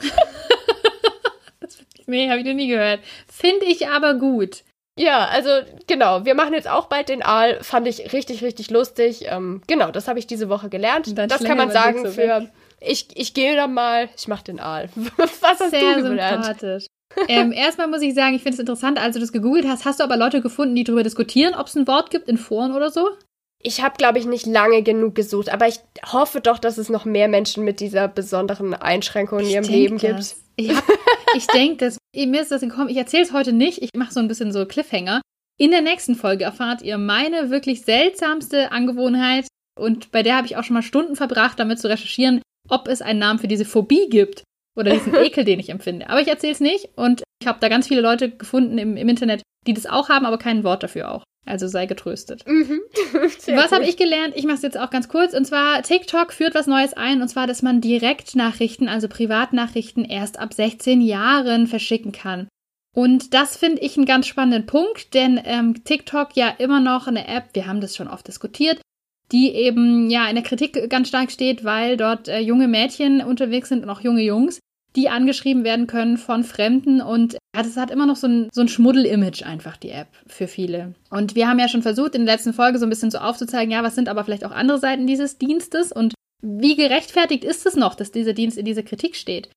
nee, 2.06 2.30
habe 2.30 2.40
ich 2.40 2.46
noch 2.46 2.54
nie 2.54 2.68
gehört. 2.68 3.00
Finde 3.30 3.66
ich 3.66 3.88
aber 3.88 4.14
gut. 4.14 4.62
Ja, 4.98 5.26
also 5.26 5.50
genau, 5.86 6.24
wir 6.24 6.34
machen 6.34 6.54
jetzt 6.54 6.68
auch 6.68 6.86
bald 6.86 7.08
den 7.08 7.22
Aal. 7.22 7.58
Fand 7.62 7.86
ich 7.86 8.12
richtig, 8.12 8.42
richtig 8.42 8.70
lustig. 8.70 9.26
Ähm, 9.28 9.62
genau, 9.66 9.90
das 9.90 10.08
habe 10.08 10.18
ich 10.18 10.26
diese 10.26 10.48
Woche 10.48 10.68
gelernt. 10.68 11.16
Das 11.16 11.44
kann 11.44 11.56
man 11.56 11.70
sagen 11.70 12.04
so 12.04 12.12
für. 12.12 12.48
Ich, 12.80 13.08
ich 13.14 13.34
gehe 13.34 13.56
da 13.56 13.66
mal, 13.66 14.08
ich 14.16 14.28
mache 14.28 14.44
den 14.44 14.60
Aal. 14.60 14.88
Was 15.16 15.60
hast 15.60 15.70
Sehr 15.70 15.96
du 15.96 16.02
gelernt? 16.02 16.44
sympathisch 16.44 16.86
ähm, 17.26 17.52
erstmal 17.52 17.88
muss 17.88 18.02
ich 18.02 18.14
sagen, 18.14 18.34
ich 18.34 18.42
finde 18.42 18.54
es 18.54 18.60
interessant, 18.60 18.98
als 18.98 19.14
du 19.14 19.20
das 19.20 19.32
gegoogelt 19.32 19.66
hast, 19.66 19.84
hast 19.84 20.00
du 20.00 20.04
aber 20.04 20.16
Leute 20.16 20.40
gefunden, 20.40 20.74
die 20.74 20.84
darüber 20.84 21.02
diskutieren, 21.02 21.54
ob 21.54 21.66
es 21.66 21.74
ein 21.74 21.88
Wort 21.88 22.10
gibt 22.10 22.28
in 22.28 22.38
Foren 22.38 22.72
oder 22.72 22.90
so? 22.90 23.08
Ich 23.60 23.82
habe, 23.82 23.96
glaube 23.96 24.18
ich, 24.18 24.26
nicht 24.26 24.46
lange 24.46 24.82
genug 24.82 25.16
gesucht, 25.16 25.48
aber 25.48 25.66
ich 25.66 25.80
hoffe 26.12 26.40
doch, 26.40 26.58
dass 26.58 26.78
es 26.78 26.90
noch 26.90 27.04
mehr 27.04 27.26
Menschen 27.26 27.64
mit 27.64 27.80
dieser 27.80 28.06
besonderen 28.06 28.72
Einschränkung 28.72 29.40
in 29.40 29.46
ich 29.46 29.52
ihrem 29.54 29.64
Leben 29.64 29.98
das. 29.98 30.36
gibt. 30.56 30.70
Ich, 30.70 30.70
ich 31.34 31.46
denke, 31.46 31.84
dass 31.84 31.98
mir 32.14 32.40
ist 32.40 32.50
das 32.50 32.60
gekommen. 32.60 32.88
Ich 32.88 32.96
erzähle 32.96 33.22
es 33.22 33.32
heute 33.32 33.52
nicht. 33.52 33.82
Ich 33.82 33.90
mache 33.94 34.12
so 34.12 34.20
ein 34.20 34.28
bisschen 34.28 34.52
so 34.52 34.66
Cliffhanger. 34.66 35.20
In 35.58 35.70
der 35.70 35.82
nächsten 35.82 36.14
Folge 36.14 36.44
erfahrt 36.44 36.82
ihr 36.82 36.98
meine 36.98 37.50
wirklich 37.50 37.82
seltsamste 37.82 38.70
Angewohnheit 38.70 39.46
und 39.78 40.10
bei 40.10 40.22
der 40.22 40.36
habe 40.36 40.46
ich 40.46 40.56
auch 40.56 40.64
schon 40.64 40.74
mal 40.74 40.82
Stunden 40.82 41.16
verbracht, 41.16 41.58
damit 41.58 41.78
zu 41.78 41.88
recherchieren, 41.88 42.42
ob 42.68 42.88
es 42.88 43.02
einen 43.02 43.18
Namen 43.18 43.38
für 43.38 43.48
diese 43.48 43.64
Phobie 43.64 44.08
gibt. 44.08 44.44
Oder 44.76 44.92
diesen 44.92 45.14
Ekel, 45.24 45.44
den 45.44 45.58
ich 45.58 45.70
empfinde. 45.70 46.08
Aber 46.08 46.20
ich 46.20 46.28
erzähle 46.28 46.52
es 46.52 46.60
nicht 46.60 46.90
und 46.96 47.22
ich 47.40 47.48
habe 47.48 47.58
da 47.60 47.68
ganz 47.68 47.88
viele 47.88 48.00
Leute 48.00 48.30
gefunden 48.30 48.78
im, 48.78 48.96
im 48.96 49.08
Internet, 49.08 49.42
die 49.66 49.74
das 49.74 49.86
auch 49.86 50.08
haben, 50.08 50.26
aber 50.26 50.38
kein 50.38 50.62
Wort 50.62 50.82
dafür 50.82 51.10
auch. 51.12 51.24
Also 51.48 51.66
sei 51.66 51.86
getröstet. 51.86 52.46
Mhm. 52.46 52.80
was 53.12 53.72
habe 53.72 53.84
ich 53.84 53.96
gelernt? 53.96 54.34
Ich 54.36 54.44
mache 54.44 54.56
es 54.56 54.62
jetzt 54.62 54.78
auch 54.78 54.90
ganz 54.90 55.08
kurz. 55.08 55.34
Und 55.34 55.46
zwar, 55.46 55.82
TikTok 55.82 56.32
führt 56.32 56.54
was 56.54 56.66
Neues 56.66 56.92
ein. 56.92 57.22
Und 57.22 57.28
zwar, 57.28 57.46
dass 57.46 57.62
man 57.62 57.80
Direktnachrichten, 57.80 58.88
also 58.88 59.08
Privatnachrichten, 59.08 60.04
erst 60.04 60.38
ab 60.38 60.52
16 60.52 61.00
Jahren 61.00 61.66
verschicken 61.66 62.12
kann. 62.12 62.48
Und 62.94 63.32
das 63.32 63.56
finde 63.56 63.82
ich 63.82 63.96
einen 63.96 64.06
ganz 64.06 64.26
spannenden 64.26 64.66
Punkt, 64.66 65.14
denn 65.14 65.40
ähm, 65.44 65.84
TikTok 65.84 66.34
ja 66.34 66.48
immer 66.48 66.80
noch 66.80 67.06
eine 67.06 67.28
App, 67.28 67.50
wir 67.52 67.66
haben 67.66 67.80
das 67.80 67.94
schon 67.94 68.08
oft 68.08 68.26
diskutiert, 68.26 68.80
die 69.30 69.54
eben 69.54 70.10
ja 70.10 70.28
in 70.28 70.34
der 70.34 70.44
Kritik 70.44 70.90
ganz 70.90 71.08
stark 71.08 71.30
steht, 71.30 71.64
weil 71.64 71.96
dort 71.96 72.28
äh, 72.28 72.40
junge 72.40 72.66
Mädchen 72.66 73.20
unterwegs 73.20 73.68
sind 73.68 73.84
und 73.84 73.90
auch 73.90 74.00
junge 74.00 74.22
Jungs, 74.22 74.58
die 74.98 75.08
angeschrieben 75.08 75.62
werden 75.62 75.86
können 75.86 76.18
von 76.18 76.42
Fremden 76.42 77.00
und 77.00 77.34
ja, 77.54 77.62
das 77.62 77.76
hat 77.76 77.92
immer 77.92 78.04
noch 78.04 78.16
so 78.16 78.26
ein, 78.26 78.48
so 78.52 78.62
ein 78.62 78.68
Schmuddel-Image 78.68 79.44
einfach, 79.44 79.76
die 79.76 79.90
App, 79.90 80.08
für 80.26 80.48
viele. 80.48 80.94
Und 81.08 81.36
wir 81.36 81.46
haben 81.46 81.60
ja 81.60 81.68
schon 81.68 81.82
versucht, 81.82 82.16
in 82.16 82.26
der 82.26 82.34
letzten 82.34 82.52
Folge 82.52 82.80
so 82.80 82.86
ein 82.86 82.90
bisschen 82.90 83.12
so 83.12 83.18
aufzuzeigen, 83.18 83.70
ja, 83.70 83.84
was 83.84 83.94
sind 83.94 84.08
aber 84.08 84.24
vielleicht 84.24 84.44
auch 84.44 84.50
andere 84.50 84.78
Seiten 84.78 85.06
dieses 85.06 85.38
Dienstes 85.38 85.92
und 85.92 86.14
wie 86.42 86.74
gerechtfertigt 86.74 87.44
ist 87.44 87.64
es 87.64 87.76
noch, 87.76 87.94
dass 87.94 88.10
dieser 88.10 88.32
Dienst 88.32 88.58
in 88.58 88.64
dieser 88.64 88.82
Kritik 88.82 89.14
steht? 89.14 89.50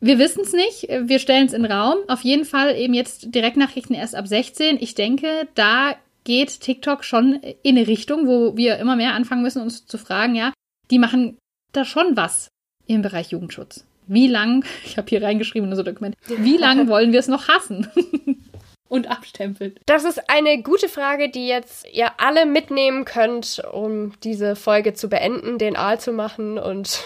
Wir 0.00 0.18
wissen 0.18 0.44
es 0.44 0.54
nicht, 0.54 0.88
wir 0.88 1.18
stellen 1.18 1.46
es 1.46 1.52
in 1.52 1.62
den 1.62 1.72
Raum. 1.72 1.98
Auf 2.08 2.22
jeden 2.22 2.46
Fall 2.46 2.74
eben 2.74 2.94
jetzt 2.94 3.34
Direktnachrichten 3.34 3.94
erst 3.94 4.14
ab 4.14 4.26
16. 4.26 4.78
Ich 4.80 4.94
denke, 4.94 5.46
da 5.54 5.94
geht 6.24 6.60
TikTok 6.60 7.04
schon 7.04 7.34
in 7.62 7.76
eine 7.76 7.86
Richtung, 7.86 8.26
wo 8.26 8.56
wir 8.56 8.78
immer 8.78 8.96
mehr 8.96 9.12
anfangen 9.12 9.42
müssen, 9.42 9.60
uns 9.60 9.84
zu 9.84 9.98
fragen, 9.98 10.34
ja, 10.34 10.54
die 10.90 10.98
machen 10.98 11.36
da 11.72 11.84
schon 11.84 12.16
was 12.16 12.48
im 12.86 13.02
Bereich 13.02 13.30
Jugendschutz. 13.30 13.84
Wie 14.10 14.26
lang, 14.26 14.64
ich 14.84 14.98
habe 14.98 15.08
hier 15.08 15.22
reingeschrieben 15.22 15.68
in 15.68 15.72
unser 15.72 15.84
Dokument, 15.84 16.16
wie 16.26 16.56
lange 16.56 16.88
wollen 16.88 17.12
wir 17.12 17.20
es 17.20 17.28
noch 17.28 17.48
hassen? 17.48 17.88
und 18.88 19.08
abstempeln? 19.08 19.76
Das 19.86 20.02
ist 20.02 20.28
eine 20.28 20.62
gute 20.62 20.88
Frage, 20.88 21.30
die 21.30 21.46
jetzt 21.46 21.86
ihr 21.92 22.10
alle 22.18 22.44
mitnehmen 22.44 23.04
könnt, 23.04 23.62
um 23.72 24.18
diese 24.24 24.56
Folge 24.56 24.94
zu 24.94 25.08
beenden, 25.08 25.58
den 25.58 25.76
Aal 25.76 26.00
zu 26.00 26.10
machen 26.12 26.58
und 26.58 27.04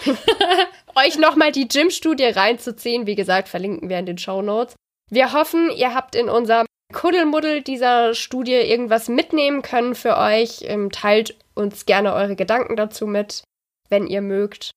euch 0.95 1.19
nochmal 1.19 1.51
die 1.51 1.67
Gym-Studie 1.67 2.25
reinzuziehen. 2.25 3.05
Wie 3.05 3.13
gesagt, 3.13 3.49
verlinken 3.49 3.87
wir 3.87 3.99
in 3.99 4.07
den 4.07 4.17
Show 4.17 4.41
Notes. 4.41 4.75
Wir 5.11 5.31
hoffen, 5.31 5.69
ihr 5.69 5.93
habt 5.93 6.15
in 6.15 6.27
unserem 6.27 6.65
Kuddelmuddel 6.91 7.61
dieser 7.61 8.15
Studie 8.15 8.53
irgendwas 8.53 9.07
mitnehmen 9.07 9.61
können 9.61 9.93
für 9.93 10.17
euch. 10.17 10.63
Ähm, 10.63 10.91
teilt 10.91 11.37
uns 11.53 11.85
gerne 11.85 12.13
eure 12.13 12.35
Gedanken 12.35 12.75
dazu 12.75 13.05
mit, 13.05 13.43
wenn 13.89 14.07
ihr 14.07 14.21
mögt. 14.21 14.71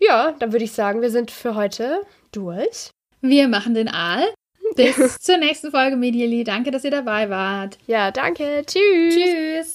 Ja, 0.00 0.32
dann 0.38 0.52
würde 0.52 0.64
ich 0.64 0.72
sagen, 0.72 1.02
wir 1.02 1.10
sind 1.10 1.30
für 1.30 1.54
heute 1.54 2.02
durch. 2.32 2.90
Wir 3.20 3.48
machen 3.48 3.74
den 3.74 3.88
Aal. 3.88 4.24
Bis 4.76 5.18
zur 5.20 5.38
nächsten 5.38 5.70
Folge, 5.70 5.96
Mediali. 5.96 6.44
Danke, 6.44 6.70
dass 6.70 6.84
ihr 6.84 6.90
dabei 6.90 7.30
wart. 7.30 7.78
Ja, 7.86 8.10
danke. 8.10 8.62
Tschüss. 8.66 9.14
Tschüss. 9.14 9.72